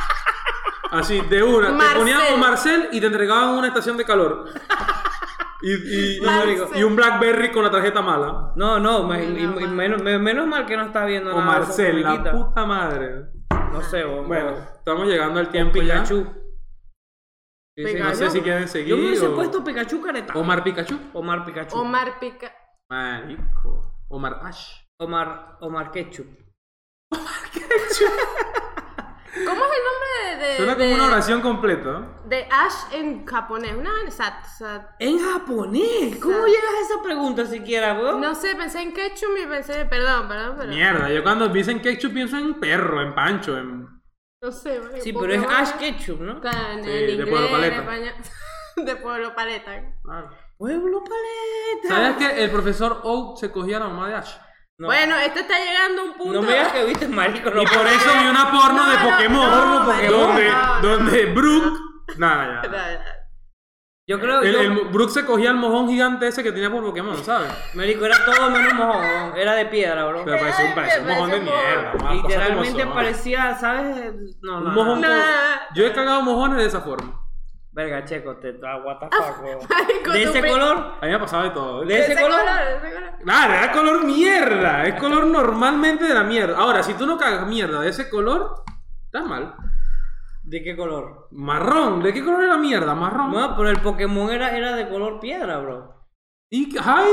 Así, 0.90 1.20
de 1.20 1.42
una. 1.42 1.68
Te 1.68 1.72
Marcel. 1.74 1.98
ponían 1.98 2.20
un 2.34 2.40
Marcel 2.40 2.88
y 2.92 3.00
te 3.00 3.06
entregaban 3.06 3.50
una 3.50 3.68
estación 3.68 3.96
de 3.96 4.04
calor. 4.04 4.46
Y, 5.60 5.72
y- 5.72 6.16
y- 6.18 6.20
Marcel. 6.20 6.68
y 6.76 6.82
un 6.84 6.94
Blackberry 6.96 7.50
con 7.52 7.64
la 7.64 7.70
tarjeta 7.70 8.00
mala. 8.00 8.52
No, 8.56 8.78
no, 8.78 9.02
me- 9.04 9.24
y- 9.24 9.46
No, 9.46 9.60
y 9.60 9.64
man. 9.64 9.76
menos, 9.76 10.02
me- 10.02 10.18
menos 10.18 10.46
mal 10.46 10.64
que 10.66 10.76
no 10.76 10.84
está 10.84 11.04
viendo 11.04 11.34
O 11.34 11.38
nada. 11.40 11.56
esas 11.58 11.68
Marcel, 11.68 12.02
la 12.02 12.30
puta 12.32 12.64
madre. 12.64 13.24
No 13.72 13.82
sé, 13.82 14.04
o- 14.04 14.22
Bueno, 14.24 14.50
o- 14.52 14.76
estamos 14.78 15.06
llegando 15.08 15.40
al 15.40 15.50
tiempo 15.50 15.80
ya. 15.82 15.94
Pikachu. 16.02 16.26
Sí, 17.76 17.86
sí, 17.86 17.94
no 17.98 18.14
sé 18.14 18.30
si 18.30 18.40
quieren 18.40 18.66
seguir. 18.68 18.88
Yo 18.88 18.96
me 18.96 19.06
hubiese 19.08 19.26
o- 19.26 19.34
puesto 19.34 19.62
Pikachu 19.62 20.00
careta. 20.02 20.32
Omar 20.34 20.64
Pikachu. 20.64 20.98
Omar 21.12 21.44
Pikachu. 21.44 21.76
Omar 21.78 22.18
Pica. 22.18 22.52
Marico. 22.90 23.92
Omar 24.08 24.40
Ash. 24.42 24.80
Omar, 25.00 25.58
Omar 25.60 25.90
Ketchup. 25.92 26.26
¿Cómo 27.10 27.24
es 29.64 29.72
el 29.72 29.84
nombre 29.84 29.97
de. 30.36 30.46
de 30.46 30.56
Suena 30.56 30.74
como 30.74 30.86
de- 30.86 30.94
una 30.94 31.06
oración 31.06 31.40
completa. 31.40 32.08
De 32.26 32.46
Ash 32.50 32.92
en 32.92 33.24
japonés. 33.26 33.74
Una 33.74 33.92
vaina. 33.92 34.10
Sat, 34.10 34.44
sat- 34.58 34.96
En 34.98 35.18
japonés. 35.18 36.16
¿Cómo 36.20 36.46
llegas 36.46 36.72
a 36.78 36.92
esa 36.92 37.02
pregunta 37.02 37.46
siquiera, 37.46 37.94
weón? 37.94 38.20
No 38.20 38.34
sé, 38.34 38.54
pensé 38.56 38.80
en 38.82 38.92
ketchup 38.92 39.30
y 39.42 39.46
pensé. 39.46 39.84
Perdón, 39.86 40.28
perdón, 40.28 40.54
pero. 40.58 40.68
Mierda, 40.70 41.10
yo 41.10 41.22
cuando 41.22 41.48
dicen 41.48 41.80
ketchup 41.80 42.12
pienso 42.12 42.36
en 42.36 42.60
perro, 42.60 43.00
en 43.02 43.14
pancho, 43.14 43.56
en. 43.56 43.88
No 44.42 44.52
sé, 44.52 44.78
marico, 44.80 45.00
Sí, 45.02 45.12
pero 45.12 45.32
es. 45.32 45.42
Ash 45.48 45.72
Ketchup, 45.78 46.20
¿no? 46.20 46.40
En 46.44 46.82
de 47.18 47.26
Pueblo 47.26 47.50
Paleta. 47.50 47.84
de 48.76 48.96
Pueblo 48.96 49.34
Paleta. 49.34 49.72
Pueblo 50.56 51.02
paleta. 51.04 51.88
¿Sabes 51.88 52.16
que 52.16 52.44
el 52.44 52.50
profesor 52.50 53.00
Oak 53.04 53.38
se 53.38 53.50
cogía 53.50 53.76
a 53.76 53.80
la 53.80 53.88
mamá 53.88 54.08
de 54.08 54.14
Ash? 54.16 54.32
No. 54.78 54.86
Bueno, 54.86 55.16
esto 55.16 55.40
está 55.40 55.58
llegando 55.58 56.02
a 56.02 56.04
un 56.04 56.12
punto. 56.14 56.34
No 56.34 56.42
me 56.42 56.52
digas 56.52 56.72
que 56.72 56.84
viste 56.84 57.08
marico. 57.08 57.50
No, 57.50 57.62
Y 57.62 57.66
por 57.66 57.84
eso 57.86 58.10
vi 58.22 58.28
una 58.30 58.50
porno 58.50 58.84
No, 58.86 58.90
de 58.90 58.96
no, 58.96 59.10
Pokémon. 59.10 59.50
no, 59.50 59.84
donde, 59.84 60.08
no, 60.48 60.80
no. 60.80 60.88
donde 60.88 61.26
Brooke. 61.26 61.78
Nada, 62.16 62.62
ya. 62.62 63.14
Yo 64.06 64.18
creo 64.18 64.40
El, 64.40 64.52
yo, 64.54 64.60
el 64.62 64.70
Brooke 64.88 65.10
se 65.12 65.26
cogía 65.26 65.50
el 65.50 65.56
mojón 65.56 65.86
gigante 65.88 66.28
ese 66.28 66.42
que 66.42 66.50
tenía 66.52 66.70
por 66.70 66.82
Pokémon, 66.82 67.22
¿sabes? 67.22 67.52
Marico, 67.74 68.06
era 68.06 68.24
todo 68.24 68.50
menos 68.50 68.72
mojón. 68.72 69.36
Era 69.36 69.54
de 69.54 69.66
piedra, 69.66 70.06
bro. 70.06 70.24
Pero 70.24 70.38
parecía 70.38 70.64
un, 70.64 70.74
parecía 70.74 71.00
un 71.02 71.08
mojón 71.08 71.30
de 71.30 71.40
mierda. 71.40 71.92
más 72.02 72.14
Literalmente 72.14 72.86
parecía, 72.86 73.54
¿sabes? 73.58 74.14
No, 74.40 74.60
no. 74.60 74.68
Un 74.70 74.74
mojón 74.74 75.00
Nah. 75.02 75.74
Yo 75.74 75.84
he 75.86 75.92
cagado 75.92 76.22
mojones 76.22 76.56
de 76.58 76.66
esa 76.66 76.80
forma. 76.80 77.27
Verga, 77.78 78.04
checo, 78.04 78.34
te 78.38 78.54
da 78.54 78.82
what 78.82 78.98
the 78.98 79.06
fuck, 79.06 79.40
weón. 79.40 79.60
Marico, 79.68 80.10
¿De 80.10 80.22
ese 80.24 80.40
color? 80.40 80.94
A 81.00 81.04
mí 81.04 81.08
me 81.10 81.14
ha 81.14 81.20
pasado 81.20 81.44
de 81.44 81.50
todo. 81.50 81.84
¿De 81.84 82.00
ese 82.00 82.20
color? 82.20 82.40
de 82.40 82.88
ese 82.88 82.92
color. 82.96 83.10
Nada, 83.24 83.56
era 83.62 83.72
color 83.72 84.04
mierda. 84.04 84.84
Es 84.84 84.94
color 84.98 85.24
normalmente 85.28 86.02
de 86.02 86.12
la 86.12 86.24
mierda. 86.24 86.58
Ahora, 86.58 86.82
si 86.82 86.94
tú 86.94 87.06
no 87.06 87.16
cagas 87.16 87.46
mierda 87.46 87.80
de 87.82 87.90
ese 87.90 88.10
color, 88.10 88.64
estás 89.04 89.24
mal. 89.24 89.54
¿De 90.42 90.60
qué 90.64 90.76
color? 90.76 91.28
Marrón. 91.30 92.02
¿De 92.02 92.12
qué 92.12 92.24
color 92.24 92.42
era 92.42 92.56
mierda? 92.56 92.96
Marrón. 92.96 93.30
No, 93.30 93.56
pero 93.56 93.68
el 93.70 93.80
Pokémon 93.80 94.28
era, 94.28 94.56
era 94.56 94.74
de 94.74 94.88
color 94.88 95.20
piedra, 95.20 95.60
bro. 95.60 95.97
Y, 96.50 96.74
ay, 96.82 97.10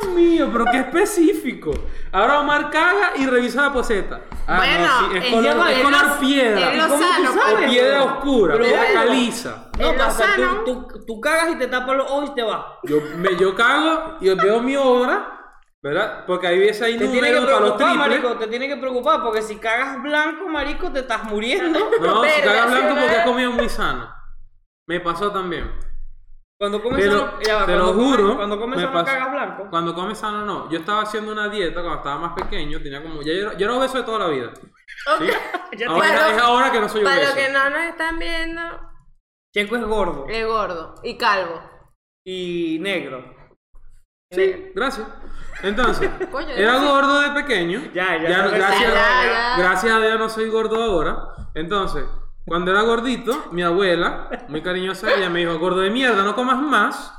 Dios 0.00 0.14
mío, 0.14 0.48
pero 0.50 0.64
qué 0.72 0.78
específico. 0.78 1.70
Ahora 2.10 2.40
Omar 2.40 2.70
caga 2.70 3.12
y 3.16 3.26
revisa 3.26 3.62
la 3.64 3.72
poseta. 3.72 4.20
Ah, 4.46 4.56
Bueno, 4.56 4.86
no, 4.86 5.10
sí, 5.10 5.16
es 5.18 5.34
color, 5.34 5.70
es 5.70 5.82
color 5.82 6.18
piedra. 6.20 6.68
es 6.68 6.74
¿Y 6.74 6.76
los 6.78 6.86
cómo 6.88 6.98
tú 6.98 7.04
sano, 7.12 7.32
sabes? 7.32 7.54
pues. 7.54 7.66
O 7.66 7.70
piedra 7.70 8.02
oscura, 8.04 8.52
Pero 8.54 8.64
piedra 8.64 8.82
bueno. 8.84 9.00
caliza. 9.00 9.70
No, 9.78 9.94
pasa, 9.94 10.24
tú, 10.64 10.86
tú, 10.88 11.04
tú 11.06 11.20
cagas 11.20 11.50
y 11.52 11.58
te 11.58 11.66
tapas 11.66 11.96
los 11.98 12.10
ojos 12.10 12.30
y 12.30 12.34
te 12.34 12.42
vas. 12.42 12.64
Yo, 12.84 12.96
me, 13.18 13.36
yo 13.36 13.54
cago 13.54 14.16
y 14.22 14.30
veo 14.34 14.60
mi 14.62 14.74
obra, 14.76 15.38
¿verdad? 15.82 16.24
Porque 16.26 16.46
ahí 16.46 16.58
ves 16.58 16.80
ahí 16.80 16.96
Te 16.96 17.08
tiene 17.08 17.28
que 17.28 17.34
números 17.34 17.44
para 17.44 17.60
los 17.66 17.76
preocupar, 17.76 17.88
triples. 18.08 18.22
marico, 18.22 18.38
te 18.42 18.46
tiene 18.50 18.68
que 18.68 18.76
preocupar, 18.78 19.22
porque 19.22 19.42
si 19.42 19.56
cagas 19.56 20.02
blanco, 20.02 20.48
marico, 20.48 20.90
te 20.90 21.00
estás 21.00 21.24
muriendo. 21.24 21.78
No, 22.00 22.24
si 22.24 22.30
Verga, 22.40 22.42
cagas 22.54 22.70
blanco 22.70 22.94
porque 23.00 23.16
has 23.16 23.26
comido 23.26 23.52
muy 23.52 23.68
sano. 23.68 24.08
Me 24.86 24.98
pasó 25.00 25.30
también. 25.30 25.70
Cuando 26.60 26.82
comes 26.82 27.04
Te 27.04 27.10
lo- 27.10 27.40
ya 27.40 27.64
cuando 27.64 27.76
lo 27.76 27.94
comes- 27.94 28.16
juro, 28.16 28.36
Cuando 28.36 28.56
sano, 28.74 28.92
pasó. 28.92 29.04
cagas 29.06 29.30
blanco. 29.32 29.66
Cuando 29.70 29.94
comes 29.94 30.18
sano, 30.18 30.44
no. 30.44 30.68
Yo 30.70 30.78
estaba 30.80 31.02
haciendo 31.02 31.30
una 31.30 31.48
dieta 31.48 31.80
cuando 31.80 31.98
estaba 31.98 32.18
más 32.18 32.32
pequeño. 32.32 32.80
Tenía 32.82 33.00
como. 33.02 33.22
Ya 33.22 33.32
yo, 33.32 33.40
era- 33.48 33.56
yo 33.56 33.66
era 33.66 33.74
obeso 33.76 33.98
de 33.98 34.02
toda 34.04 34.18
la 34.20 34.26
vida. 34.28 34.50
¿sí? 34.56 35.26
Ya 35.78 35.86
Ahora, 35.88 36.08
Para- 36.08 36.30
es 36.32 36.42
ahora 36.42 36.72
que 36.72 36.80
no 36.80 36.88
soy 36.88 37.04
Para 37.04 37.16
obeso. 37.16 37.34
los 37.34 37.44
que 37.44 37.52
no 37.52 37.70
nos 37.70 37.80
están 37.82 38.18
viendo, 38.18 38.62
Checo 39.54 39.76
es 39.76 39.84
gordo 39.84 40.26
Es 40.28 40.46
gordo 40.46 40.94
y 41.04 41.16
calvo. 41.16 41.60
y 42.26 42.78
negro. 42.80 43.22
Sí, 44.32 44.72
gracias. 44.74 45.06
Entonces, 45.62 46.10
Coño, 46.32 46.48
era 46.50 46.78
gordo 46.78 47.20
de 47.20 47.30
pequeño. 47.40 47.80
Ya, 47.94 48.16
ya 48.20 48.48
gracias, 48.48 48.80
ya, 48.80 49.24
ya. 49.24 49.54
gracias 49.58 49.92
a 49.94 50.00
Dios 50.00 50.18
no 50.18 50.28
soy 50.28 50.48
gordo 50.50 50.82
ahora. 50.82 51.16
Entonces, 51.54 52.04
cuando 52.48 52.70
era 52.70 52.82
gordito, 52.82 53.48
mi 53.52 53.62
abuela, 53.62 54.28
muy 54.48 54.62
cariñosa, 54.62 55.12
ella 55.14 55.28
me 55.30 55.40
dijo, 55.40 55.58
gordo 55.58 55.80
de 55.80 55.90
mierda, 55.90 56.22
no 56.24 56.34
comas 56.34 56.60
más. 56.60 57.14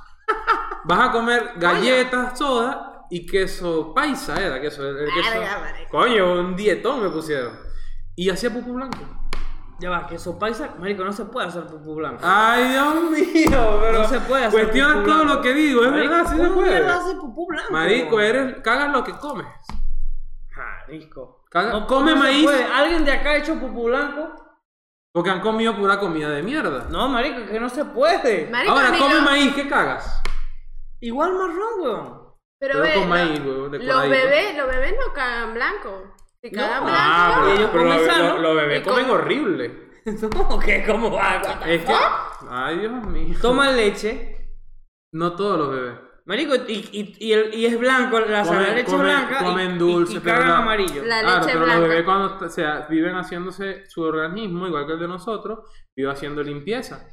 Vas 0.85 1.09
a 1.09 1.11
comer 1.11 1.53
galletas, 1.57 2.37
soda 2.37 3.05
y 3.09 3.25
queso 3.25 3.93
paisa, 3.93 4.35
era 4.41 4.59
queso. 4.61 4.87
el 4.87 5.05
queso- 5.13 5.39
Verga, 5.39 5.59
marico. 5.59 5.89
Coño, 5.91 6.33
un 6.33 6.55
dietón 6.55 7.03
me 7.03 7.09
pusieron. 7.09 7.53
Y 8.15 8.29
hacía 8.29 8.51
pupú 8.51 8.73
blanco. 8.73 8.97
Ya 9.79 9.89
va, 9.89 10.05
queso 10.07 10.37
paisa, 10.37 10.75
marico, 10.77 11.05
no 11.05 11.13
se 11.13 11.23
puede 11.25 11.47
hacer 11.47 11.65
pupú 11.65 11.95
blanco. 11.95 12.19
Ay, 12.21 12.69
Dios 12.69 13.11
mío, 13.11 13.79
pero 13.81 13.99
No 14.01 14.07
se 14.09 14.19
puede 14.19 14.45
hacer 14.45 14.61
cuestiona 14.63 14.93
todo 14.95 15.03
blanco. 15.03 15.23
lo 15.35 15.41
que 15.41 15.53
digo, 15.53 15.83
es 15.85 15.91
Marico, 15.91 16.11
verdad, 16.13 16.29
sí 16.29 16.35
se 16.37 16.43
¿cómo 16.43 16.55
puede. 16.55 17.15
pupú 17.19 17.47
blanco? 17.47 17.71
Marico, 17.73 18.19
eres, 18.19 18.55
cagas 18.61 18.91
lo 18.91 19.03
que 19.05 19.13
comes. 19.13 19.47
Marico. 20.55 21.43
Caga- 21.49 21.85
come 21.87 22.11
se 22.13 22.17
maíz. 22.19 22.43
puede. 22.43 22.63
¿Alguien 22.65 23.05
de 23.05 23.11
acá 23.11 23.29
ha 23.31 23.35
hecho 23.37 23.55
pupú 23.59 23.85
blanco? 23.85 24.29
Porque 25.13 25.29
han 25.31 25.41
comido 25.41 25.75
pura 25.75 25.99
comida 25.99 26.29
de 26.29 26.43
mierda. 26.43 26.87
No, 26.89 27.07
marico, 27.09 27.45
que 27.51 27.59
no 27.59 27.69
se 27.69 27.85
puede. 27.85 28.47
Marico, 28.49 28.73
Ahora, 28.73 28.97
come 28.97 29.15
lo- 29.15 29.21
maíz, 29.21 29.53
¿qué 29.55 29.67
cagas? 29.67 30.21
Igual 30.99 31.33
marrón, 31.33 31.81
weón. 31.81 32.19
Pero, 32.59 32.73
Pero 32.73 32.81
ve, 32.81 32.93
con 32.93 33.03
lo- 33.03 33.07
maíz, 33.09 33.39
huevón, 33.39 33.71
los 33.87 34.09
bebés, 34.09 34.57
los 34.57 34.67
bebés 34.67 34.93
no 34.99 35.13
cagan 35.13 35.53
blanco. 35.53 36.15
Si 36.41 36.51
cagan 36.51 36.79
No. 36.81 36.83
blanco. 36.85 37.01
Ah, 37.01 37.31
pero, 37.41 37.55
ellos 37.55 37.69
pero 37.71 37.83
comen 37.83 37.97
los, 37.97 38.15
sano. 38.15 38.37
los- 38.37 38.55
bebés 38.55 38.83
comen 38.83 39.05
con- 39.07 39.15
horrible. 39.15 39.89
¿Cómo 40.35 40.59
que? 40.59 40.85
¿Cómo 40.85 41.11
va? 41.11 41.41
Es 41.65 41.85
que. 41.85 41.93
Ay, 42.49 42.79
Dios 42.79 42.91
mío. 43.07 43.37
Toman 43.41 43.75
leche. 43.75 44.35
No 45.13 45.35
todos 45.35 45.57
los 45.57 45.69
bebés. 45.71 45.99
Marico, 46.29 46.55
y, 46.67 46.73
y, 46.91 47.15
y, 47.27 47.33
el- 47.33 47.53
y 47.55 47.65
es 47.65 47.79
blanco, 47.79 48.19
la, 48.19 48.43
Comen- 48.45 48.61
la 48.61 48.73
leche 48.75 48.91
comen- 48.91 48.99
blanca. 49.01 49.37
y- 49.41 49.43
comen 49.45 49.71
y- 49.75 49.77
dulce, 49.79 50.13
y, 50.13 50.19
pero 50.19 50.35
cagan 50.35 50.49
la- 50.49 50.57
amarillo. 50.59 51.03
La 51.03 51.19
claro, 51.21 51.39
leche 51.39 51.51
pero 51.53 51.65
blanca. 51.65 51.79
los 51.79 51.89
bebés 51.89 52.05
cuando 52.05 52.45
o 52.45 52.49
sea, 52.49 52.85
viven 52.87 53.15
haciéndose 53.15 53.89
su 53.89 54.01
organismo, 54.03 54.67
igual 54.67 54.85
que 54.85 54.93
el 54.93 54.99
de 54.99 55.07
nosotros, 55.07 55.59
vive 55.97 56.11
haciendo 56.11 56.43
limpieza. 56.43 57.07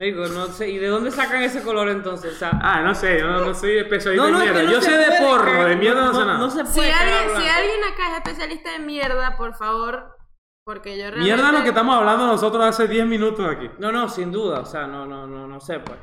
Marico, 0.00 0.26
no 0.28 0.46
sé. 0.46 0.70
¿Y 0.70 0.78
de 0.78 0.86
dónde 0.88 1.10
sacan 1.10 1.42
ese 1.42 1.62
color 1.62 1.90
entonces? 1.90 2.32
O 2.32 2.38
sea, 2.38 2.50
Ah, 2.62 2.80
no 2.82 2.94
sé, 2.94 3.18
yo 3.20 3.26
no, 3.26 3.44
no 3.44 3.52
soy 3.54 3.76
especialista 3.76 4.24
no, 4.26 4.30
no, 4.32 4.40
en 4.42 4.48
es 4.48 4.52
que 4.54 4.58
mierda. 4.58 4.70
no 4.70 4.72
yo 4.74 4.80
sé 4.80 4.96
de 4.96 5.18
porro, 5.18 5.44
cagar- 5.44 5.68
de 5.68 5.76
mierda 5.76 6.04
no, 6.06 6.14
sé 6.14 6.20
nada. 6.20 6.38
no 6.38 6.50
se 6.50 6.64
Si 6.66 6.72
puede. 6.74 6.90
cagar 6.90 7.08
alguien, 7.08 7.42
si 7.42 7.48
alguien 7.48 7.84
acá 7.92 8.10
es 8.10 8.16
especialista 8.16 8.74
en 8.76 8.86
mierda, 8.86 9.36
por 9.36 9.54
favor, 9.54 10.16
porque 10.64 10.96
yo 10.96 11.10
realmente... 11.10 11.24
Mierda 11.34 11.52
lo 11.52 11.62
que 11.62 11.68
estamos 11.68 11.94
hablando 11.94 12.26
nosotros 12.26 12.64
hace 12.64 12.88
10 12.88 13.04
minutos 13.06 13.46
aquí. 13.46 13.70
No, 13.78 13.92
no, 13.92 14.08
sin 14.08 14.32
duda. 14.32 14.60
O 14.60 14.64
sea, 14.64 14.86
no, 14.86 15.04
no, 15.04 15.26
no, 15.26 15.46
no 15.46 15.60
sé, 15.60 15.80
pues. 15.80 15.98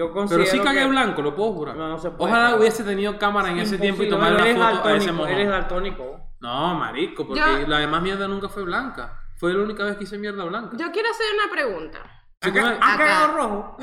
Yo 0.00 0.12
considero. 0.12 0.44
Pero 0.44 0.56
sí 0.56 0.64
cagué 0.66 0.80
que- 0.80 0.86
blanco, 0.86 1.20
lo 1.22 1.34
puedo 1.34 1.52
jurar. 1.52 1.76
No, 1.76 1.88
no 1.88 1.98
se 1.98 2.10
puede. 2.10 2.30
Ojalá 2.32 2.56
hubiese 2.56 2.82
tenido 2.84 3.18
cámara 3.18 3.50
en 3.50 3.58
ese 3.58 3.76
tiempo 3.76 4.02
y 4.02 4.08
tomar 4.08 4.32
la 4.32 4.40
eres 4.40 4.54
foto 4.54 4.64
a 4.66 4.70
ese 4.72 4.80
daltónico, 4.82 5.12
mojón. 5.12 5.30
Eres 5.32 5.48
daltónico. 5.48 6.20
No, 6.40 6.74
marico, 6.74 7.26
porque 7.26 7.40
Yo- 7.40 7.66
la 7.68 7.78
demás 7.80 8.00
mierda 8.02 8.26
nunca 8.26 8.48
fue 8.48 8.62
blanca. 8.62 9.18
Fue 9.36 9.52
la 9.52 9.62
única 9.62 9.84
vez 9.84 9.96
que 9.98 10.04
hice 10.04 10.16
mierda 10.16 10.44
blanca. 10.44 10.76
Yo 10.78 10.90
quiero 10.90 11.10
hacer 11.10 11.26
una 11.42 11.52
pregunta. 11.52 11.98
Come- 12.42 12.60
¿Ha 12.60 12.94
Acá. 12.94 12.96
cagado 12.96 13.36
rojo? 13.36 13.76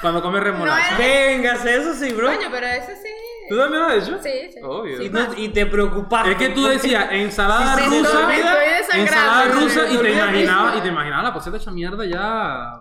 cuando 0.00 0.22
come 0.22 0.40
remolacha. 0.40 0.92
No 0.92 0.98
Véngase, 0.98 1.76
eso 1.76 1.92
sí, 1.92 2.10
bro. 2.14 2.28
Coño, 2.28 2.48
pero 2.50 2.66
eso 2.66 2.92
sí... 3.02 3.08
¿Tú 3.50 3.58
también 3.58 3.82
lo 3.82 3.88
has 3.88 3.94
hecho? 4.08 4.18
Sí, 4.22 4.30
sí. 4.50 4.58
Obvio. 4.62 4.94
Y, 5.02 5.04
Sí, 5.04 5.10
no- 5.10 5.26
pasa. 5.26 5.38
y 5.38 5.48
te 5.50 5.66
preocupaste. 5.66 6.30
Es 6.30 6.36
que 6.38 6.48
tú 6.50 6.64
decías 6.64 7.06
ensalada 7.10 7.74
Sí, 7.76 7.82
sí, 7.82 7.98
rusa, 7.98 8.08
estoy, 8.08 8.26
me 8.26 8.36
estoy 8.38 8.68
desangrando. 8.78 9.02
ensalada 9.12 9.44
rusa 9.52 9.90
y 9.90 9.96
te 9.98 10.12
imaginabas, 10.12 10.76
y 10.76 10.80
te 10.80 10.88
imaginabas 10.88 11.24
la 11.24 11.34
poseta 11.34 11.56
hecha 11.58 11.70
mierda 11.70 12.04
ya. 12.06 12.80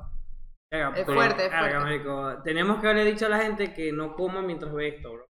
Es 0.72 1.05
pero- 1.05 1.13
fuerte, 1.13 1.45
es 1.45 1.51
fuerte. 1.51 1.80
marico, 1.80 2.41
Tenemos 2.43 2.80
que 2.80 2.88
haberle 2.88 3.11
dicho 3.11 3.26
a 3.26 3.30
la 3.30 3.39
gente 3.39 3.74
que 3.74 3.91
no 3.91 4.15
coma 4.15 4.41
mientras 4.41 4.72
ve 4.74 4.89
esto, 4.89 5.13
bro. 5.13 5.26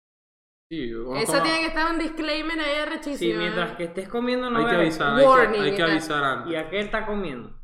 Sí, 0.70 0.90
Eso 0.90 1.32
toma- 1.32 1.42
tiene 1.44 1.60
que 1.60 1.66
estar 1.66 1.90
un 1.90 1.98
disclaimer 1.98 2.60
ahí 2.60 2.76
arrechísimo. 2.80 3.32
Sí, 3.32 3.38
mientras 3.38 3.76
que 3.76 3.84
estés 3.84 4.08
comiendo 4.08 4.50
no 4.50 4.58
Hay 4.58 4.66
que 4.66 4.76
veas 4.76 5.00
avisar, 5.00 5.16
hay 5.48 5.74
que, 5.74 5.82
hay 5.82 5.90
avisar 5.90 6.24
antes. 6.24 6.52
¿Y 6.52 6.56
a 6.56 6.68
qué 6.68 6.80
está 6.80 7.06
comiendo? 7.06 7.58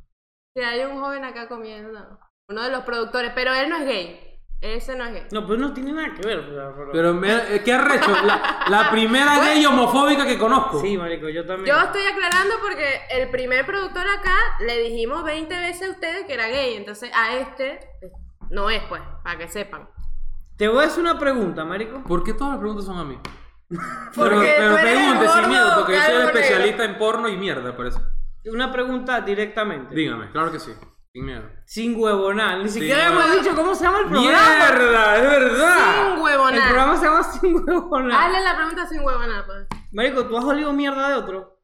Si 0.56 0.62
hay 0.62 0.84
un 0.84 0.98
joven 1.00 1.24
acá 1.24 1.48
comiendo. 1.48 2.18
Uno 2.48 2.62
de 2.62 2.70
los 2.70 2.84
productores, 2.84 3.32
pero 3.34 3.52
él 3.52 3.68
no 3.68 3.76
es 3.76 3.86
gay. 3.86 4.33
Ese 4.64 4.96
no 4.96 5.04
es 5.04 5.12
gay. 5.12 5.26
No, 5.30 5.46
pues 5.46 5.58
no 5.58 5.74
tiene 5.74 5.92
nada 5.92 6.14
que 6.14 6.26
ver. 6.26 6.42
pero- 6.48 6.90
Pero 6.90 7.12
me, 7.14 7.30
eh, 7.54 7.62
¿qué 7.62 7.74
arrecho? 7.74 8.10
La, 8.24 8.64
la 8.68 8.90
primera 8.90 9.38
gay 9.44 9.64
homofóbica 9.66 10.26
que 10.26 10.38
conozco. 10.38 10.80
Sí, 10.80 10.96
marico, 10.96 11.28
yo 11.28 11.44
también. 11.44 11.66
Yo 11.76 11.82
estoy 11.82 12.00
aclarando 12.06 12.54
porque 12.62 13.00
el 13.10 13.28
primer 13.30 13.66
productor 13.66 14.06
acá 14.08 14.36
le 14.60 14.78
dijimos 14.78 15.22
20 15.22 15.54
veces 15.54 15.88
a 15.88 15.90
ustedes 15.92 16.24
que 16.26 16.32
era 16.32 16.48
gay. 16.48 16.76
Entonces 16.76 17.10
a 17.14 17.36
este 17.36 17.78
no 18.48 18.70
es, 18.70 18.82
pues, 18.88 19.02
para 19.22 19.36
que 19.36 19.48
sepan. 19.48 19.86
Te 20.56 20.66
voy 20.68 20.82
a 20.84 20.86
hacer 20.86 21.00
una 21.02 21.18
pregunta, 21.18 21.64
marico. 21.66 22.02
¿Por 22.02 22.24
qué 22.24 22.32
todas 22.32 22.52
las 22.52 22.60
preguntas 22.60 22.86
son 22.86 22.96
a 22.98 23.04
mí? 23.04 23.18
Porque 24.14 24.54
pero 24.56 24.76
pregunte 24.76 25.28
sin 25.28 25.48
miedo, 25.48 25.72
porque 25.78 25.94
yo 25.94 26.00
soy 26.02 26.14
el 26.14 26.22
especialista 26.22 26.84
en 26.84 26.96
porno 26.98 27.28
y 27.28 27.36
mierda, 27.36 27.76
parece. 27.76 27.98
Una 28.46 28.70
pregunta 28.72 29.20
directamente. 29.20 29.94
Dígame, 29.94 30.30
claro 30.30 30.52
que 30.52 30.58
sí. 30.60 30.72
Sin 31.14 31.26
miedo. 31.26 31.48
Sin 31.64 31.94
huevonar. 31.96 32.58
Ni 32.58 32.68
siquiera 32.68 33.06
hemos 33.06 33.34
dicho 33.40 33.54
cómo 33.54 33.72
se 33.72 33.84
llama 33.84 33.98
el 34.00 34.06
programa. 34.08 34.28
¡Mierda! 34.28 35.16
¡Es 35.16 35.22
verdad! 35.22 35.94
Sin 36.06 36.12
El 36.16 36.20
huevonar. 36.20 36.62
programa 36.68 36.96
se 36.96 37.04
llama 37.04 37.22
Sin 37.40 37.54
huevonar. 37.54 38.20
Hazle 38.20 38.40
la 38.40 38.56
pregunta 38.56 38.86
sin 38.88 39.00
huevonar, 39.00 39.46
pues. 39.46 39.66
Marico, 39.92 40.26
¿tú 40.26 40.36
has 40.36 40.44
olido 40.44 40.72
mierda 40.72 41.08
de 41.10 41.14
otro? 41.14 41.60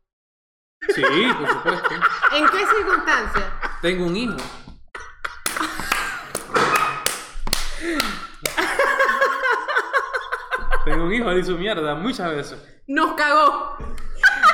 Sí, 0.95 1.03
por 1.03 1.49
supuesto. 1.49 1.89
¿En 2.33 2.49
qué 2.49 2.65
circunstancias? 2.65 3.45
Tengo 3.83 4.07
un 4.07 4.17
hijo. 4.17 4.37
Tengo 10.85 11.05
un 11.05 11.13
hijo, 11.13 11.31
dice 11.35 11.53
mierda 11.55 11.95
muchas 11.97 12.31
veces. 12.31 12.83
Nos 12.87 13.15
cagó. 13.15 13.77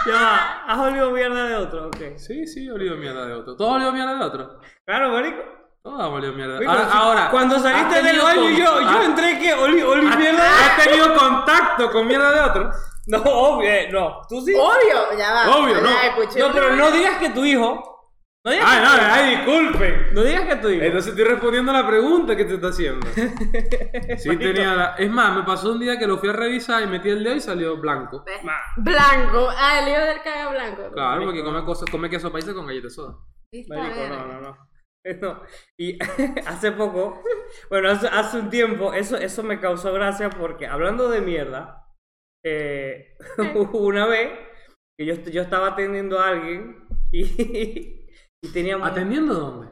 Ya 0.06 0.12
va, 0.14 0.62
¿has 0.66 0.78
olido 0.78 1.10
mierda 1.10 1.44
de 1.44 1.56
otro? 1.56 1.86
Ok. 1.88 1.96
Sí, 2.16 2.46
sí, 2.46 2.66
he 2.66 2.72
olido 2.72 2.96
mierda 2.96 3.26
de 3.26 3.34
otro. 3.34 3.56
¿Todos 3.56 3.76
olido 3.76 3.92
mierda 3.92 4.14
de 4.14 4.24
otro? 4.24 4.60
Claro, 4.84 5.10
marico. 5.10 5.42
Todos 5.82 6.00
han 6.00 6.06
olido 6.12 6.32
mierda. 6.32 6.54
Marico, 6.54 6.70
Ahora, 6.72 6.88
ahora, 6.92 7.30
cuando 7.30 7.56
¿has 7.56 7.62
saliste 7.62 8.02
del 8.02 8.20
baño, 8.20 8.40
con- 8.42 8.56
yo, 8.56 8.80
yo 8.80 8.88
has- 8.88 9.04
entré 9.04 9.38
que 9.38 9.54
oli, 9.54 9.82
oli 9.82 10.06
has- 10.06 10.16
mierda 10.18 10.42
de 10.42 10.48
¿Has 10.48 10.84
tenido 10.84 11.14
contacto 11.14 11.90
con 11.90 12.06
mierda 12.06 12.32
de 12.32 12.40
otro? 12.40 12.70
No, 13.06 13.18
obvio, 13.22 13.70
eh, 13.70 13.88
no. 13.92 14.20
¿Tú 14.28 14.40
sí? 14.40 14.52
Obvio, 14.54 15.16
ya 15.16 15.32
va. 15.32 15.56
Obvio, 15.56 15.80
no. 15.80 15.88
Ya, 15.88 16.06
escuché 16.08 16.40
No, 16.40 16.52
pero 16.52 16.74
no 16.74 16.90
digas 16.90 17.18
que 17.18 17.30
tu 17.30 17.44
hijo. 17.44 17.95
No 18.46 18.52
digas, 18.52 18.68
Ay, 18.68 18.78
que, 18.78 18.84
no, 18.84 19.12
ay, 19.12 19.36
disculpen. 19.36 20.14
no 20.14 20.22
digas 20.22 20.42
que 20.44 20.72
hijo. 20.72 20.84
Entonces 20.84 21.10
estoy 21.10 21.24
respondiendo 21.24 21.72
a 21.72 21.82
la 21.82 21.88
pregunta 21.88 22.36
que 22.36 22.44
te 22.44 22.54
está 22.54 22.68
haciendo. 22.68 23.04
Sí 24.18 24.36
tenía 24.36 24.74
la... 24.76 24.94
Es 24.96 25.10
más, 25.10 25.36
me 25.36 25.42
pasó 25.42 25.72
un 25.72 25.80
día 25.80 25.98
que 25.98 26.06
lo 26.06 26.18
fui 26.18 26.28
a 26.28 26.32
revisar 26.32 26.80
y 26.84 26.86
metí 26.86 27.08
el 27.10 27.24
dedo 27.24 27.34
y 27.34 27.40
salió 27.40 27.76
blanco. 27.78 28.24
Blanco. 28.76 29.48
Ah, 29.50 29.80
el 29.82 29.88
hijo 29.88 30.00
del 30.00 30.22
caga 30.22 30.50
blanco. 30.52 30.92
Claro, 30.92 31.24
porque 31.24 31.42
come, 31.42 31.64
cosas, 31.64 31.90
come 31.90 32.08
queso 32.08 32.30
paisa 32.30 32.54
con 32.54 32.68
galletas 32.68 32.94
soda. 32.94 33.16
Marico, 33.68 34.08
no, 34.10 34.26
no, 34.26 34.40
no. 34.40 34.56
No. 35.20 35.42
Y 35.76 35.98
hace 36.46 36.70
poco, 36.70 37.24
bueno, 37.68 37.90
hace, 37.90 38.06
hace 38.06 38.38
un 38.38 38.48
tiempo, 38.48 38.92
eso, 38.92 39.16
eso 39.16 39.42
me 39.42 39.58
causó 39.58 39.92
gracia 39.92 40.30
porque 40.30 40.68
hablando 40.68 41.08
de 41.08 41.20
mierda, 41.20 41.84
eh, 42.44 43.16
hubo 43.56 43.86
una 43.86 44.06
vez 44.06 44.30
que 44.96 45.04
yo, 45.04 45.14
yo 45.14 45.42
estaba 45.42 45.68
atendiendo 45.68 46.20
a 46.20 46.28
alguien 46.28 46.86
y, 47.10 48.05
y 48.48 48.52
teníamos... 48.52 48.88
¿Atendiendo 48.88 49.34
dónde? 49.34 49.66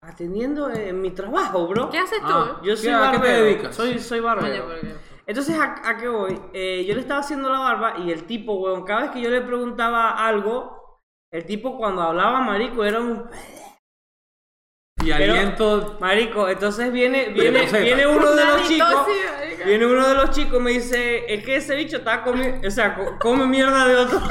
atendiendo 0.00 0.70
en 0.70 1.00
mi 1.02 1.10
trabajo, 1.10 1.66
bro. 1.66 1.90
¿Qué 1.90 1.98
haces 1.98 2.20
tú? 2.20 2.26
Ah. 2.32 2.60
Yo 2.62 2.74
¿Qué- 2.74 2.76
soy 2.82 2.92
a 2.92 3.10
qué 3.10 3.18
te 3.18 3.18
barbero. 3.18 3.44
dedicas? 3.44 3.74
Soy, 3.76 3.98
soy 3.98 4.20
barbero. 4.20 4.68
Entonces, 5.26 5.58
¿a, 5.58 5.86
a 5.86 5.98
qué 5.98 6.08
voy? 6.08 6.40
Eh, 6.54 6.84
yo 6.88 6.94
le 6.94 7.00
estaba 7.00 7.20
haciendo 7.20 7.50
la 7.50 7.58
barba 7.58 7.98
y 7.98 8.10
el 8.10 8.24
tipo, 8.24 8.54
weón, 8.54 8.84
cada 8.84 9.02
vez 9.02 9.10
que 9.10 9.20
yo 9.20 9.28
le 9.28 9.42
preguntaba 9.42 10.10
algo, 10.26 11.00
el 11.30 11.44
tipo 11.44 11.76
cuando 11.76 12.00
hablaba 12.02 12.40
marico 12.40 12.84
era 12.84 13.00
un... 13.00 13.28
Y 15.02 15.12
Pero- 15.12 15.34
aliento... 15.34 15.98
Marico, 16.00 16.48
entonces 16.48 16.90
viene, 16.90 17.28
viene, 17.30 17.66
viene 17.66 18.06
uno 18.06 18.30
de 18.34 18.44
los 18.46 18.66
chicos, 18.66 19.06
viene 19.66 19.84
uno 19.86 20.08
de 20.08 20.14
los 20.14 20.30
chicos 20.30 20.58
y 20.58 20.62
me 20.62 20.70
dice, 20.70 21.34
es 21.34 21.44
que 21.44 21.56
ese 21.56 21.74
bicho 21.76 21.98
está 21.98 22.22
comiendo, 22.22 22.66
o 22.66 22.70
sea, 22.70 22.94
co- 22.96 23.18
come 23.20 23.46
mierda 23.46 23.86
de 23.86 23.96
otro. 23.96 24.20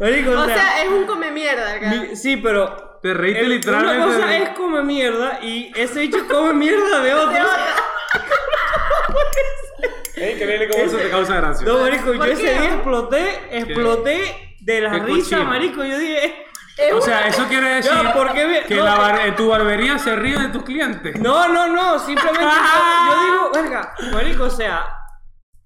Marico, 0.00 0.30
o, 0.32 0.40
O 0.40 0.44
sea, 0.46 0.54
sea, 0.56 0.82
es 0.84 0.88
un 0.90 1.04
come 1.06 1.30
mierda 1.30 1.78
mi- 1.80 2.16
sí, 2.16 2.36
pero 2.38 2.98
Te 3.02 3.12
reíste 3.14 3.40
el- 3.42 3.48
literalmente. 3.50 3.96
una 3.98 4.06
cosa 4.16 4.26
de- 4.26 4.42
es 4.42 4.48
come 4.50 4.82
mierda 4.82 5.38
y 5.42 5.72
ese 5.76 6.00
bicho 6.00 6.26
come 6.28 6.52
mierda 6.54 7.00
de 7.00 7.14
otro. 7.14 7.44
Ey, 10.16 10.38
que 10.38 10.46
viene 10.46 10.68
como 10.68 10.84
eso 10.84 10.96
te 10.96 11.10
causa 11.10 11.36
gracia. 11.36 11.66
No, 11.66 11.78
marico, 11.80 12.12
yo 12.12 12.18
¿Por 12.18 12.28
ese 12.28 12.42
qué? 12.42 12.52
día 12.52 12.74
exploté, 12.74 13.40
exploté 13.50 14.56
de 14.60 14.80
la 14.80 14.90
Qué 14.92 14.98
risa, 15.00 15.36
cochino. 15.36 15.44
marico. 15.50 15.84
Yo 15.84 15.98
dije, 15.98 16.40
Es 16.76 16.92
O 16.92 17.00
sea, 17.00 17.28
eso 17.28 17.46
quiere 17.46 17.68
decir 17.76 17.92
Ya, 17.92 18.12
¿por 18.12 18.32
qué 18.32 18.46
vi- 18.46 18.60
que 18.66 18.74
no, 18.76 18.84
la 18.84 18.94
eh. 18.96 18.98
bar- 18.98 19.20
en 19.26 19.36
tu 19.36 19.48
barbería 19.48 19.96
se 19.98 20.16
ríe 20.16 20.36
de 20.36 20.48
tus 20.48 20.64
clientes. 20.64 21.20
no, 21.20 21.48
no, 21.48 21.68
no, 21.68 21.98
simplemente 22.00 22.42
yo, 22.44 22.50
yo 23.14 23.22
digo, 23.24 23.50
verga, 23.52 23.94
marico, 24.12 24.44
o 24.44 24.50
sea, 24.50 24.84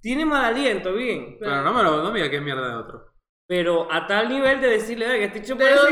tiene 0.02 0.26
mal 0.26 0.44
aliento, 0.44 0.92
bien. 0.92 1.38
Pero 1.40 1.62
no 1.62 1.72
me 1.72 1.82
lo 1.82 2.02
no 2.02 2.10
digas 2.12 2.28
que 2.28 2.36
es 2.36 2.42
mierda 2.42 2.68
de 2.68 2.74
otro. 2.74 3.06
Pero 3.48 3.90
a 3.90 4.06
tal 4.06 4.28
nivel 4.28 4.60
de 4.60 4.68
decirle, 4.68 5.08
"Oye, 5.08 5.18
que 5.20 5.24
este 5.24 5.40
dicho 5.40 5.54
¿De 5.54 5.64
parece, 5.64 5.86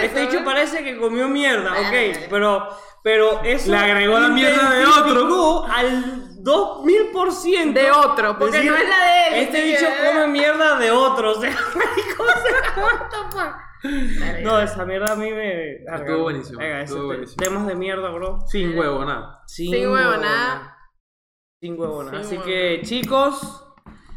que, 0.00 0.06
este 0.06 0.20
dicho 0.20 0.38
eh? 0.38 0.42
parece 0.44 0.84
que 0.84 0.96
comió 0.98 1.28
mierda, 1.28 1.70
Vale. 1.72 2.12
ok. 2.12 2.18
Pero, 2.30 2.68
pero 3.02 3.42
eso 3.42 3.72
Le 3.72 3.76
agregó 3.76 4.20
la 4.20 4.28
mierda 4.28 4.70
de 4.70 4.82
identificó 4.84 5.66
al 5.68 6.42
2000% 6.44 7.72
De 7.72 7.90
otro, 7.90 8.38
porque 8.38 8.56
Decir, 8.58 8.70
no 8.70 8.76
es 8.76 8.88
la 8.88 8.98
de 9.04 9.28
él. 9.28 9.34
Este 9.44 9.64
bicho 9.64 9.86
que- 9.86 10.06
come 10.08 10.26
mierda 10.28 10.78
de 10.78 10.90
otro, 10.92 11.32
o 11.32 11.40
sea, 11.40 11.52
¿cómo 12.16 12.30
se 12.30 12.80
corta, 12.80 13.68
No, 14.42 14.60
esa 14.60 14.84
mierda 14.84 15.12
a 15.12 15.16
mí 15.16 15.32
me. 15.32 15.72
Estuvo 15.84 16.18
buenísimo, 16.22 16.60
Venga, 16.60 16.82
estuvo 16.82 16.98
ese 16.98 17.00
te- 17.00 17.06
buenísimo. 17.06 17.42
temas 17.42 17.66
de 17.66 17.74
mierda, 17.74 18.10
bro. 18.10 18.38
Sin 18.46 18.78
huevo, 18.78 19.04
nada. 19.04 19.42
Sin, 19.48 19.72
Sin 19.72 19.88
huevo, 19.90 20.16
nada. 20.18 20.76
Sin 21.60 21.78
huevona. 21.80 22.10
Sin 22.10 22.38
Así 22.38 22.38
que, 22.48 22.80
chicos, 22.84 23.61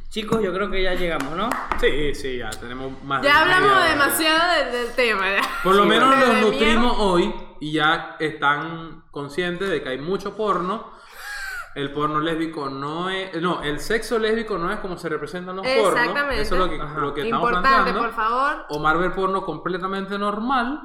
chicos, 0.10 0.42
yo 0.42 0.54
creo 0.54 0.70
que 0.72 0.82
ya 0.84 0.94
llegamos, 0.94 1.36
¿no? 1.36 1.50
Sí, 1.80 2.16
sí, 2.16 2.38
ya 2.38 2.50
tenemos 2.52 2.92
más 3.04 3.22
de 3.22 3.28
Ya 3.28 3.42
hablamos 3.42 3.72
hora. 3.72 3.86
demasiado 3.90 4.52
del, 4.64 4.72
del 4.72 4.96
tema. 4.96 5.26
ya. 5.30 5.42
Por 5.64 5.76
lo 5.76 5.84
Sí, 5.84 5.90
menos 5.90 6.20
De 6.20 6.42
nutrimos 6.42 6.96
hoy 7.00 7.34
y 7.60 7.74
ya 7.74 8.16
están 8.20 9.04
conscientes 9.12 9.70
de 9.70 9.82
que 9.84 9.90
hay 9.90 9.98
mucho 10.00 10.36
porno. 10.36 10.94
El 11.76 11.92
porno 11.92 12.22
lésbico 12.22 12.70
no 12.70 13.10
es. 13.10 13.36
No, 13.42 13.62
el 13.62 13.82
sexo 13.82 14.18
lésbico 14.18 14.58
no 14.58 14.72
es 14.72 14.80
como 14.80 14.98
se 14.98 15.10
representan 15.10 15.58
los 15.58 15.68
pornos. 15.68 15.92
Exactamente. 16.00 16.42
Eso 16.42 16.56
es 16.56 16.60
lo 16.62 16.70
que, 16.70 16.78
lo 16.78 17.14
que 17.14 17.22
estamos 17.24 17.50
Importante, 17.50 17.70
planteando. 17.92 18.02
por 18.02 18.14
favor. 18.14 18.66
Omar 18.70 18.98
ver 18.98 19.14
porno 19.14 19.44
completamente 19.44 20.18
normal. 20.18 20.80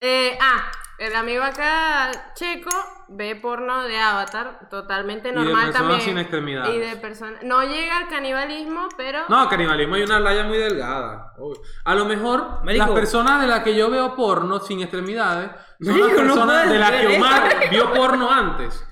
Eh, 0.00 0.38
ah, 0.40 0.70
el 0.98 1.14
amigo 1.16 1.42
acá, 1.42 2.10
Checo, 2.34 2.70
ve 3.08 3.36
porno 3.36 3.82
de 3.84 3.98
Avatar, 3.98 4.68
totalmente 4.70 5.28
Y 5.28 5.32
de 5.32 5.36
normal 5.36 5.66
personas 5.66 5.78
también. 5.78 6.00
sin 6.00 6.18
extremidades. 6.18 6.74
Y 6.74 6.78
de 6.78 6.96
personas. 6.96 7.42
No 7.42 7.62
llega 7.62 7.96
al 7.98 8.08
canibalismo, 8.08 8.88
pero. 8.96 9.24
No, 9.28 9.48
canibalismo 9.48 9.96
hay 9.96 10.02
una 10.02 10.20
raya 10.20 10.44
muy 10.44 10.58
delgada. 10.58 11.32
obvio. 11.38 11.60
A 11.84 11.94
lo 11.94 12.04
mejor 12.04 12.64
Marico. 12.64 12.86
las 12.86 12.94
personas 12.94 13.40
de 13.40 13.46
las 13.48 13.60
que 13.64 13.74
yo 13.74 13.90
veo 13.90 14.14
porno 14.14 14.60
sin 14.60 14.80
extremidades 14.80 15.50
son 15.80 15.98
Marico, 15.98 16.08
las 16.08 16.16
personas 16.16 16.70
de 16.70 16.78
las 16.78 16.90
que 16.92 17.06
eso. 17.14 17.16
Omar 17.16 17.70
vio 17.70 17.92
porno 17.92 18.30
antes. 18.30 18.84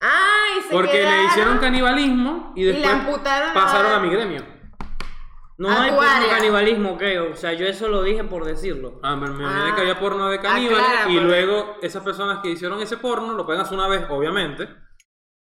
¡Ay! 0.00 0.62
Se 0.62 0.70
Porque 0.70 1.02
le 1.02 1.24
hicieron 1.24 1.58
canibalismo 1.58 2.52
y 2.54 2.62
Y 2.62 2.64
le 2.66 2.72
después 2.72 2.94
amputaron 2.94 3.52
pasaron 3.54 3.92
a 3.92 3.98
mi 3.98 4.10
gremio. 4.10 4.57
No 5.58 5.70
hay 5.70 5.90
porno 5.90 6.28
canibalismo, 6.30 6.96
creo. 6.96 7.32
O 7.32 7.36
sea, 7.36 7.52
yo 7.52 7.66
eso 7.66 7.88
lo 7.88 8.02
dije 8.02 8.22
por 8.24 8.44
decirlo. 8.44 9.00
Ah, 9.02 9.16
me, 9.16 9.28
me 9.28 9.42
imaginé 9.42 9.70
Ah. 9.70 9.74
que 9.74 9.80
había 9.80 9.98
porno 9.98 10.28
de 10.28 10.38
caníbales 10.40 10.86
Aclara, 10.86 11.10
y 11.10 11.14
porque- 11.16 11.20
luego 11.26 11.76
esas 11.82 12.02
personas 12.04 12.38
que 12.42 12.50
hicieron 12.50 12.80
ese 12.80 12.96
porno 12.96 13.32
lo 13.34 13.44
pueden 13.44 13.60
hacer 13.62 13.76
una 13.76 13.88
vez, 13.88 14.06
obviamente. 14.08 14.68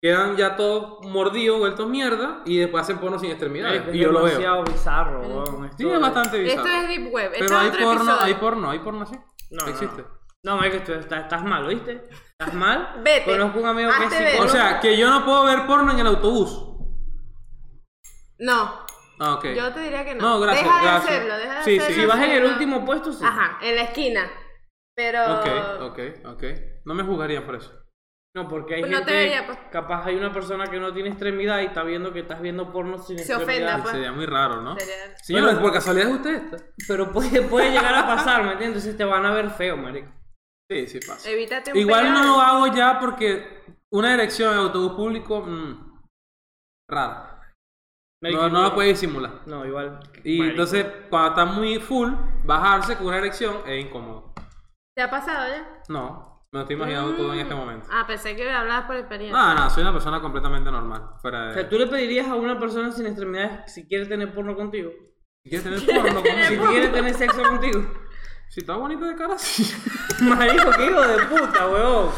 Quedan 0.02 0.36
ya 0.36 0.56
todos 0.56 1.06
mordidos, 1.06 1.60
vueltos 1.60 1.88
mierda 1.88 2.42
y 2.44 2.56
después 2.58 2.82
hacen 2.82 2.98
porno 2.98 3.20
sin 3.20 3.30
extremidades. 3.30 3.86
Es 3.86 3.94
y 3.94 3.98
yo 4.00 4.10
lo 4.10 4.24
veo. 4.24 4.30
demasiado 4.36 4.64
bizarro, 4.64 5.20
weón. 5.20 5.70
Sí, 5.78 5.88
es 5.88 6.00
bastante 6.00 6.38
bizarro. 6.40 6.66
Esto 6.66 6.76
es 6.82 6.88
Deep 6.88 7.12
Web. 7.14 7.30
Pero 7.38 7.44
es 7.44 7.52
hay 7.52 7.68
otro 7.68 7.80
porno, 7.84 8.00
episodio. 8.02 8.22
hay 8.24 8.34
porno, 8.34 8.70
hay 8.70 8.78
porno 8.80 9.02
así. 9.02 9.14
No, 9.52 9.64
no, 9.64 9.70
Existe. 9.70 10.04
No, 10.44 10.56
marico, 10.56 10.78
tú 10.84 10.92
estás, 10.94 11.20
estás 11.20 11.44
mal, 11.44 11.64
¿oíste? 11.64 12.08
¿Estás 12.36 12.52
mal? 12.52 13.00
Vete. 13.04 13.30
Conozco 13.30 13.60
un 13.60 13.66
amigo 13.66 13.90
que 13.90 13.96
es 13.96 14.02
Hazte 14.12 14.18
ver. 14.18 14.30
psicólogo. 14.32 14.52
O 14.52 14.56
sea, 14.56 14.80
que 14.80 14.96
yo 14.96 15.08
no 15.08 15.24
puedo 15.24 15.44
ver 15.44 15.66
porno 15.68 15.92
en 15.92 16.00
el 16.00 16.06
autobús. 16.08 16.68
No, 18.40 18.84
Ah, 19.24 19.34
ok. 19.34 19.44
yo 19.54 19.72
te 19.72 19.80
diría 19.80 20.04
que 20.04 20.14
no. 20.14 20.22
No, 20.22 20.40
gracias, 20.40 20.64
Deja 20.64 20.82
gracias. 20.82 21.04
de 21.10 21.16
hacerlo, 21.16 21.36
deja 21.38 21.54
de 21.58 21.64
Sí, 21.64 21.70
sí. 21.72 21.78
hacerlo. 21.80 22.00
si 22.02 22.06
vas 22.06 22.18
en 22.24 22.30
el 22.32 22.42
no. 22.42 22.48
último 22.50 22.84
puesto, 22.84 23.12
sí. 23.12 23.24
Ajá, 23.24 23.58
en 23.62 23.76
la 23.76 23.82
esquina. 23.82 24.30
Pero. 24.96 25.38
Ok, 25.38 25.46
ok, 25.82 25.98
ok. 26.26 26.44
No 26.84 26.94
me 26.94 27.02
juzgarían 27.04 27.44
por 27.44 27.54
eso. 27.56 27.72
No, 28.34 28.48
porque 28.48 28.76
hay 28.76 28.80
Pues 28.80 28.90
no 28.92 28.96
gente, 28.98 29.12
te 29.12 29.18
vería, 29.18 29.46
pues. 29.46 29.58
capaz 29.70 30.06
hay 30.06 30.14
una 30.16 30.32
persona 30.32 30.66
que 30.66 30.80
no 30.80 30.92
tiene 30.94 31.10
extremidad 31.10 31.60
y 31.60 31.66
está 31.66 31.82
viendo 31.82 32.14
que 32.14 32.20
estás 32.20 32.40
viendo 32.40 32.72
porno 32.72 32.96
sin 32.98 33.18
Se 33.18 33.34
ofenda, 33.34 33.52
extremidad. 33.52 33.80
pues. 33.82 33.92
Sería 33.92 34.12
muy 34.12 34.24
raro, 34.26 34.62
¿no? 34.62 34.78
Sería- 34.78 35.16
Señora, 35.18 35.44
Bueno. 35.46 35.60
por 35.60 35.72
casualidad 35.74 36.08
es 36.08 36.14
usted 36.14 36.34
esta. 36.36 36.56
Pero 36.88 37.12
puede, 37.12 37.42
puede 37.42 37.70
llegar 37.70 37.94
a 37.94 38.06
pasar, 38.06 38.42
¿me 38.44 38.52
entiendes? 38.52 38.84
Entonces 38.86 38.96
te 38.96 39.04
van 39.04 39.26
a 39.26 39.32
ver 39.34 39.50
feo, 39.50 39.76
marico. 39.76 40.10
Sí, 40.70 40.86
sí 40.86 40.98
pasa. 41.06 41.28
Evítate 41.28 41.72
un 41.72 41.78
Igual 41.78 42.04
pegado. 42.06 42.22
no 42.22 42.28
lo 42.36 42.40
hago 42.40 42.66
ya 42.74 42.98
porque 42.98 43.64
una 43.92 44.14
erección 44.14 44.52
en 44.54 44.58
autobús 44.60 44.92
público, 44.92 45.42
mmm, 45.42 46.00
raro. 46.90 47.31
Marico, 48.22 48.42
No, 48.42 48.48
no 48.48 48.62
la 48.62 48.74
puedes 48.74 49.00
disimular. 49.00 49.40
No, 49.46 49.66
igual. 49.66 49.98
Y 50.24 50.38
marico. 50.38 50.50
entonces, 50.52 50.86
cuando 51.10 51.28
está 51.30 51.44
muy 51.44 51.78
full, 51.80 52.12
bajarse 52.44 52.96
con 52.96 53.08
una 53.08 53.18
erección 53.18 53.56
es 53.66 53.84
incómodo. 53.84 54.32
¿Te 54.94 55.02
ha 55.02 55.10
pasado 55.10 55.48
ya? 55.48 55.66
No, 55.88 56.44
me 56.52 56.58
lo 56.58 56.60
estoy 56.62 56.76
imaginando 56.76 57.14
todo 57.16 57.32
en 57.34 57.40
este 57.40 57.54
momento. 57.54 57.88
Ah, 57.90 58.04
pensé 58.06 58.36
que 58.36 58.50
hablabas 58.50 58.84
por 58.86 58.96
experiencia. 58.96 59.36
No, 59.36 59.54
no, 59.54 59.70
soy 59.70 59.82
una 59.82 59.92
persona 59.92 60.20
completamente 60.20 60.70
normal. 60.70 61.02
Fuera 61.20 61.44
O 61.44 61.46
de... 61.48 61.54
sea, 61.54 61.68
tú 61.68 61.78
le 61.78 61.86
pedirías 61.86 62.28
a 62.28 62.34
una 62.36 62.58
persona 62.58 62.92
sin 62.92 63.06
extremidades 63.06 63.72
si 63.72 63.86
quiere 63.88 64.06
tener 64.06 64.32
porno 64.34 64.54
contigo. 64.54 64.90
Si 65.44 65.50
quieres 65.50 65.64
tener 65.64 66.02
porno 66.04 66.20
Si 66.22 66.28
conmigo. 66.56 66.66
quiere 66.70 66.88
tener 66.88 67.14
sexo 67.14 67.42
contigo. 67.42 67.80
Si 68.50 68.60
está 68.60 68.76
bonito 68.76 69.04
de 69.06 69.14
cara, 69.16 69.38
sí. 69.38 69.64
Marico, 70.20 70.70
qué 70.76 70.86
hijo 70.86 71.00
de 71.00 71.24
puta, 71.24 71.66
weón. 71.68 72.10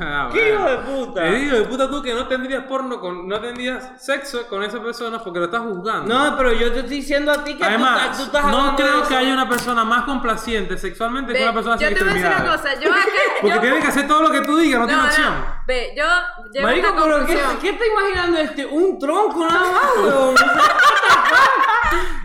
Ah, 0.00 0.30
Qué 0.32 0.52
hijo 0.54 0.64
de 0.64 0.76
puta. 0.78 1.20
Te 1.22 1.30
digo 1.34 1.56
de 1.58 1.62
puta 1.64 1.88
tú 1.90 2.02
que 2.02 2.14
no 2.14 2.26
tendrías 2.26 2.64
porno 2.64 2.98
con, 2.98 3.28
no 3.28 3.40
tendrías 3.40 4.02
sexo 4.02 4.46
con 4.48 4.62
esa 4.62 4.82
persona 4.82 5.18
porque 5.18 5.38
lo 5.38 5.44
estás 5.46 5.60
juzgando. 5.62 6.12
No, 6.14 6.36
pero 6.36 6.52
yo 6.52 6.72
te 6.72 6.80
estoy 6.80 6.96
diciendo 6.96 7.30
a 7.30 7.44
ti 7.44 7.52
que 7.54 7.58
tú, 7.60 7.64
Además, 7.64 8.16
tú 8.16 8.22
estás 8.24 8.42
no 8.44 8.48
hablando 8.48 8.70
de 8.82 8.88
creo 8.88 8.98
eso. 9.00 9.08
que 9.08 9.16
haya 9.16 9.32
una 9.34 9.48
persona 9.48 9.84
más 9.84 10.04
complaciente 10.04 10.78
sexualmente 10.78 11.32
que 11.32 11.38
Ve, 11.40 11.44
una 11.44 11.52
persona 11.54 11.76
yo 11.76 11.88
sin 11.88 11.96
te 11.98 12.04
voy 12.04 12.10
a 12.10 12.14
decir 12.14 12.26
una 12.26 12.36
extremidades. 12.38 12.72
cosa. 12.72 12.80
Yo 12.80 12.90
acá. 12.92 13.02
Porque 13.42 13.54
yo- 13.56 13.60
tiene 13.60 13.80
que 13.80 13.86
hacer 13.88 14.06
todo 14.08 14.22
lo 14.22 14.30
que 14.30 14.40
tú 14.40 14.56
digas, 14.56 14.80
no, 14.80 14.86
tiene 14.86 15.02
opción. 15.02 15.34
no. 15.34 15.62
Ve, 15.66 15.94
yo. 15.96 16.04
llego 16.52 16.66
a 16.66 16.70
Marico, 16.70 16.88
una 16.92 17.02
pero 17.02 17.06
¿qué, 17.26 17.34
conclusión. 17.34 17.58
¿qué 17.60 17.68
está 17.70 17.84
imaginando 17.86 18.38
este? 18.38 18.66
Un 18.66 18.98
tronco 18.98 19.46
nada 19.46 19.60
más, 19.72 19.90
weón. 19.98 20.34
O 20.34 20.36
sea, 20.38 20.62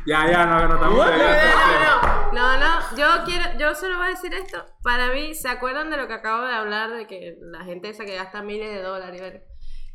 Ya, 0.06 0.26
ya, 0.32 0.46
no, 0.46 0.58
que 0.62 0.68
no 0.68 0.74
estamos 0.76 0.98
What? 1.00 1.08
No, 1.12 1.18
no, 1.18 2.58
no, 2.58 2.58
no, 2.58 2.58
no, 2.60 2.96
yo 2.96 3.24
quiero, 3.26 3.44
yo 3.60 3.76
solo 3.76 3.98
voy 3.98 4.08
a 4.08 4.10
decir 4.12 4.34
esto. 4.34 4.64
Para 4.82 5.08
mí, 5.12 5.36
¿se 5.36 5.50
acuerdan 5.50 5.90
de 5.90 5.98
lo 5.98 6.08
que 6.08 6.14
acabo 6.14 6.46
de 6.46 6.54
hablar? 6.54 6.92
De 6.92 7.06
que 7.08 7.36
la 7.42 7.57
gente 7.64 7.90
esa 7.90 8.06
que 8.06 8.16
gasta 8.16 8.42
miles 8.42 8.70
de 8.72 8.82
dólares. 8.82 9.22
verga? 9.22 9.42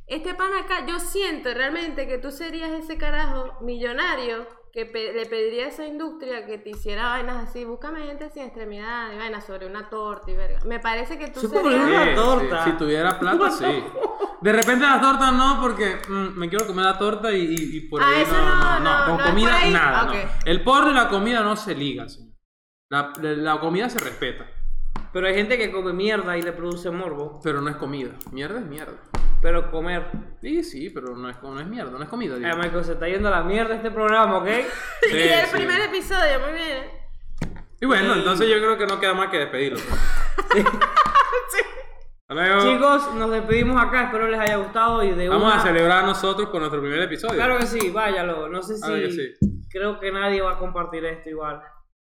Este 0.06 0.34
pan 0.34 0.50
acá, 0.54 0.84
yo 0.86 0.98
siento 1.00 1.54
realmente 1.54 2.06
que 2.06 2.18
tú 2.18 2.30
serías 2.30 2.70
ese 2.72 2.98
carajo 2.98 3.54
millonario 3.62 4.46
que 4.72 4.86
pe- 4.86 5.12
le 5.12 5.26
pediría 5.26 5.66
a 5.66 5.68
esa 5.68 5.86
industria 5.86 6.46
que 6.46 6.56
te 6.58 6.70
hiciera 6.70 7.04
vainas 7.10 7.48
así, 7.48 7.64
búscame 7.64 8.06
gente 8.06 8.30
sin 8.30 8.44
extremidad 8.44 9.12
y 9.12 9.18
vainas 9.18 9.44
sobre 9.44 9.66
una 9.66 9.88
torta 9.90 10.30
y 10.30 10.34
verga. 10.36 10.60
Me 10.64 10.80
parece 10.80 11.18
que 11.18 11.28
tú 11.28 11.40
Sí, 11.40 11.48
serías... 11.48 11.84
Una 11.84 12.04
Sí, 12.04 12.14
torta. 12.14 12.64
sí, 12.64 12.70
Si 12.70 12.76
tuviera 12.78 13.18
plata, 13.18 13.50
sí. 13.50 13.84
De 14.40 14.52
repente 14.52 14.84
las 14.84 15.00
tortas 15.00 15.32
no, 15.34 15.58
porque 15.60 15.98
mm, 16.08 16.36
me 16.38 16.48
quiero 16.48 16.66
comer 16.66 16.84
la 16.86 16.98
torta 16.98 17.30
y, 17.32 17.42
y- 17.44 17.76
y 17.76 17.80
por 17.88 18.02
Ah, 18.02 18.08
ahí 18.08 18.22
eso 18.22 18.32
no, 18.32 18.44
no, 18.44 18.54
no, 18.54 18.80
no, 18.80 19.08
no, 19.08 19.16
con 19.16 19.26
comida 19.30 19.64
nada. 19.70 20.12
El 20.44 20.64
porno 20.64 20.90
y 20.90 20.94
la 20.94 21.08
comida 21.08 21.42
no 21.42 21.54
se 21.54 21.74
ligan, 21.76 22.10
señor. 22.10 22.34
La, 22.88 23.12
la- 23.20 23.32
la 23.54 23.60
comida 23.60 23.88
se 23.88 24.00
respeta, 24.00 24.46
Pero 25.12 25.26
hay 25.26 25.34
gente 25.34 25.58
que 25.58 25.70
come 25.70 25.92
mierda 25.92 26.36
y 26.38 26.42
le 26.42 26.52
produce 26.52 26.90
morbo. 26.90 27.40
pero 27.42 27.60
no 27.60 27.68
es 27.68 27.76
comida. 27.76 28.10
Mierda 28.30 28.60
es 28.60 28.66
mierda. 28.66 28.94
Pero 29.42 29.70
comer. 29.70 30.06
Sí, 30.40 30.62
sí, 30.62 30.90
pero 30.90 31.16
no 31.16 31.28
es, 31.28 31.42
no 31.42 31.60
es 31.60 31.66
mierda, 31.66 31.90
no 31.90 32.02
es 32.02 32.08
comida. 32.08 32.36
Ay, 32.36 32.56
Michael, 32.56 32.84
se 32.84 32.92
está 32.92 33.08
yendo 33.08 33.28
a 33.28 33.32
la 33.32 33.42
mierda 33.42 33.74
este 33.74 33.90
programa, 33.90 34.38
¿ok? 34.38 34.46
Sí, 35.02 35.16
y 35.16 35.28
el 35.28 35.46
sí. 35.46 35.56
primer 35.56 35.80
episodio, 35.82 36.40
muy 36.40 36.52
bien. 36.52 36.84
Y 37.80 37.86
bueno, 37.86 38.14
entonces 38.14 38.48
yo 38.48 38.56
creo 38.58 38.78
que 38.78 38.86
no 38.86 39.00
queda 39.00 39.14
más 39.14 39.28
que 39.28 39.38
despedirlo. 39.38 39.80
luego. 42.28 42.60
Chicos, 42.62 43.14
nos 43.14 43.30
despedimos 43.30 43.82
acá. 43.82 44.04
Espero 44.04 44.28
les 44.28 44.40
haya 44.40 44.56
gustado 44.56 45.02
y 45.02 45.10
de 45.10 45.28
Vamos 45.28 45.52
una... 45.52 45.60
a 45.60 45.62
celebrar 45.62 46.04
nosotros 46.04 46.48
con 46.48 46.60
nuestro 46.60 46.80
primer 46.80 47.00
episodio. 47.00 47.34
Claro 47.34 47.58
que 47.58 47.66
sí, 47.66 47.90
váyalo. 47.90 48.48
No 48.48 48.62
sé 48.62 48.74
Claro 48.80 48.94
que 48.96 49.10
si... 49.10 49.34
sí. 49.34 49.34
Creo 49.70 49.98
que 49.98 50.12
nadie 50.12 50.42
va 50.42 50.52
a 50.52 50.58
compartir 50.58 51.04
esto 51.04 51.30
igual. 51.30 51.62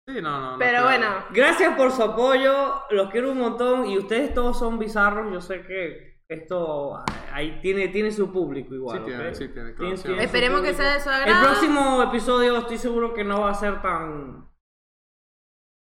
Sí, 0.08 0.20
no, 0.20 0.52
no, 0.52 0.58
Pero 0.58 0.82
bueno, 0.82 1.06
Gracias 1.30 1.76
por 1.76 1.92
su 1.92 2.02
apoyo, 2.02 2.82
los 2.90 3.10
quiero 3.10 3.30
un 3.30 3.38
montón 3.38 3.86
y 3.86 3.98
ustedes 3.98 4.34
todos 4.34 4.58
son 4.58 4.78
bizarros, 4.78 5.32
yo 5.32 5.40
sé 5.40 5.62
que 5.64 6.20
esto 6.28 6.98
ahí 7.32 7.60
tiene, 7.60 7.88
tiene 7.88 8.10
su 8.10 8.32
público 8.32 8.74
igual. 8.74 8.98
Sí 8.98 9.04
tiene, 9.04 9.34
sí 9.34 9.48
tiene, 9.48 9.74
claro, 9.74 9.94
Tiene- 9.94 9.96
sí. 9.96 10.02
tiene 10.04 10.18
su 10.18 10.24
Esperemos 10.24 10.60
que 10.62 10.74
sea 10.74 10.94
de 10.94 11.00
su 11.00 11.08
El 11.08 11.14
agrado. 11.14 11.44
próximo 11.46 12.02
episodio 12.02 12.56
estoy 12.58 12.78
seguro 12.78 13.14
que 13.14 13.22
no 13.22 13.42
va 13.42 13.50
a 13.50 13.54
ser 13.54 13.80
tan... 13.80 14.48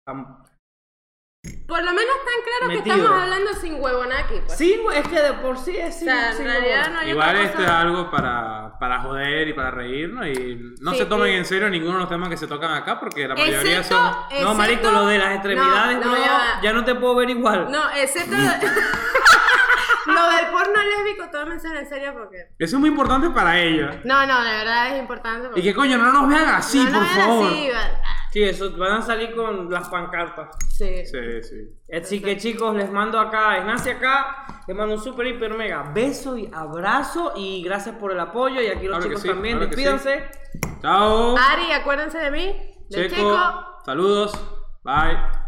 tan- 0.07 0.45
por 1.66 1.78
lo 1.82 1.92
menos 1.92 2.14
tan 2.24 2.44
claro 2.44 2.68
que 2.82 2.88
estamos 2.90 3.22
hablando 3.22 3.54
sin 3.54 3.80
huevonaki. 3.80 4.34
Pues. 4.46 4.56
Sí, 4.56 4.80
es 4.94 5.08
que 5.08 5.20
de 5.20 5.32
por 5.34 5.58
sí 5.58 5.76
es 5.76 5.96
o 5.96 5.98
sin- 5.98 6.08
sea, 6.08 6.30
en 6.30 6.36
sin 6.36 6.46
realidad 6.46 6.76
huevón. 6.78 6.92
no 6.94 6.98
hay 7.00 7.10
Igual 7.10 7.36
esto 7.36 7.62
es 7.62 7.68
algo 7.68 8.10
para, 8.10 8.78
para 8.78 9.00
joder 9.02 9.48
y 9.48 9.52
para 9.52 9.70
reírnos 9.70 10.26
y 10.28 10.58
no 10.80 10.92
Sí, 10.92 10.98
se 10.98 11.06
tomen 11.06 11.28
sí. 11.32 11.34
en 11.38 11.44
serio 11.44 11.68
ninguno 11.70 11.94
de 11.94 12.00
los 12.00 12.08
temas 12.08 12.28
que 12.28 12.36
se 12.36 12.46
tocan 12.46 12.72
acá 12.72 13.00
porque 13.00 13.26
la 13.26 13.34
mayoría 13.34 13.78
Excepto, 13.78 13.96
son... 13.96 14.04
No, 14.04 14.26
excepto- 14.30 14.54
marico, 14.54 14.90
lo 14.90 15.06
de 15.06 15.18
las 15.18 15.32
extremidades, 15.34 15.98
no, 16.04 16.14
ya 16.62 16.72
no 16.72 16.84
te 16.84 16.94
puedo 16.94 17.14
ver 17.16 17.30
igual. 17.30 17.70
No, 17.70 17.90
excepto 17.96 18.36
lo, 18.36 18.42
del 20.30 20.46
porno 20.52 20.80
lésbico, 20.82 21.28
tómense 21.32 21.66
en 21.68 21.88
serio 21.88 22.12
porque... 22.14 22.36
Eso 22.58 22.76
es 22.76 22.80
muy 22.80 22.90
importante 22.90 23.28
para 23.30 23.58
ella. 23.58 24.00
No, 24.04 24.24
no, 24.26 24.44
de 24.44 24.50
verdad 24.52 24.94
es 24.94 25.00
importante. 25.00 25.46
Y 25.46 25.48
porque- 25.48 25.62
que 25.62 25.74
coño, 25.74 25.98
no 25.98 26.12
nos 26.12 26.28
vean 26.28 26.48
así, 26.48 26.78
no, 26.78 26.90
no 26.90 26.98
por 26.98 27.02
vean 27.08 27.16
favor. 27.26 27.46
así, 27.52 27.70
Sí, 28.37 28.43
eso, 28.43 28.70
van 28.76 28.93
a 28.99 29.01
salir 29.01 29.34
con 29.34 29.70
las 29.70 29.89
pancartas. 29.89 30.55
sí. 30.68 31.07
Sí, 31.07 31.43
sí. 31.43 31.57
Así 31.91 32.20
que 32.20 32.37
chicos, 32.37 32.74
les 32.76 32.93
mando 32.93 33.18
acá, 33.18 33.57
Ignacio 33.61 33.93
acá, 33.93 34.62
les 34.68 34.76
mando 34.76 34.97
un 34.97 35.01
super 35.01 35.26
hiper 35.26 35.55
mega 35.55 35.91
beso 35.95 36.37
y 36.37 36.51
abrazo 36.53 37.32
y 37.34 37.62
gracias 37.62 37.95
por 37.97 38.12
el 38.12 38.20
apoyo 38.20 38.61
y 38.61 38.66
aquí 38.66 38.89
los 38.89 38.99
Claro 38.99 39.05
chicos 39.09 39.22
sí, 39.22 39.28
también, 39.28 39.57
claro 39.57 39.72
sí. 39.72 39.76
despídanse. 39.82 40.24
Chao. 40.82 41.34
Ari, 41.39 41.72
acuérdense 41.72 42.18
de 42.18 42.30
mí. 42.30 42.74
De 42.91 43.09
Checo, 43.09 43.14
Checo. 43.16 43.82
saludos. 43.87 44.32
Bye. 44.84 45.45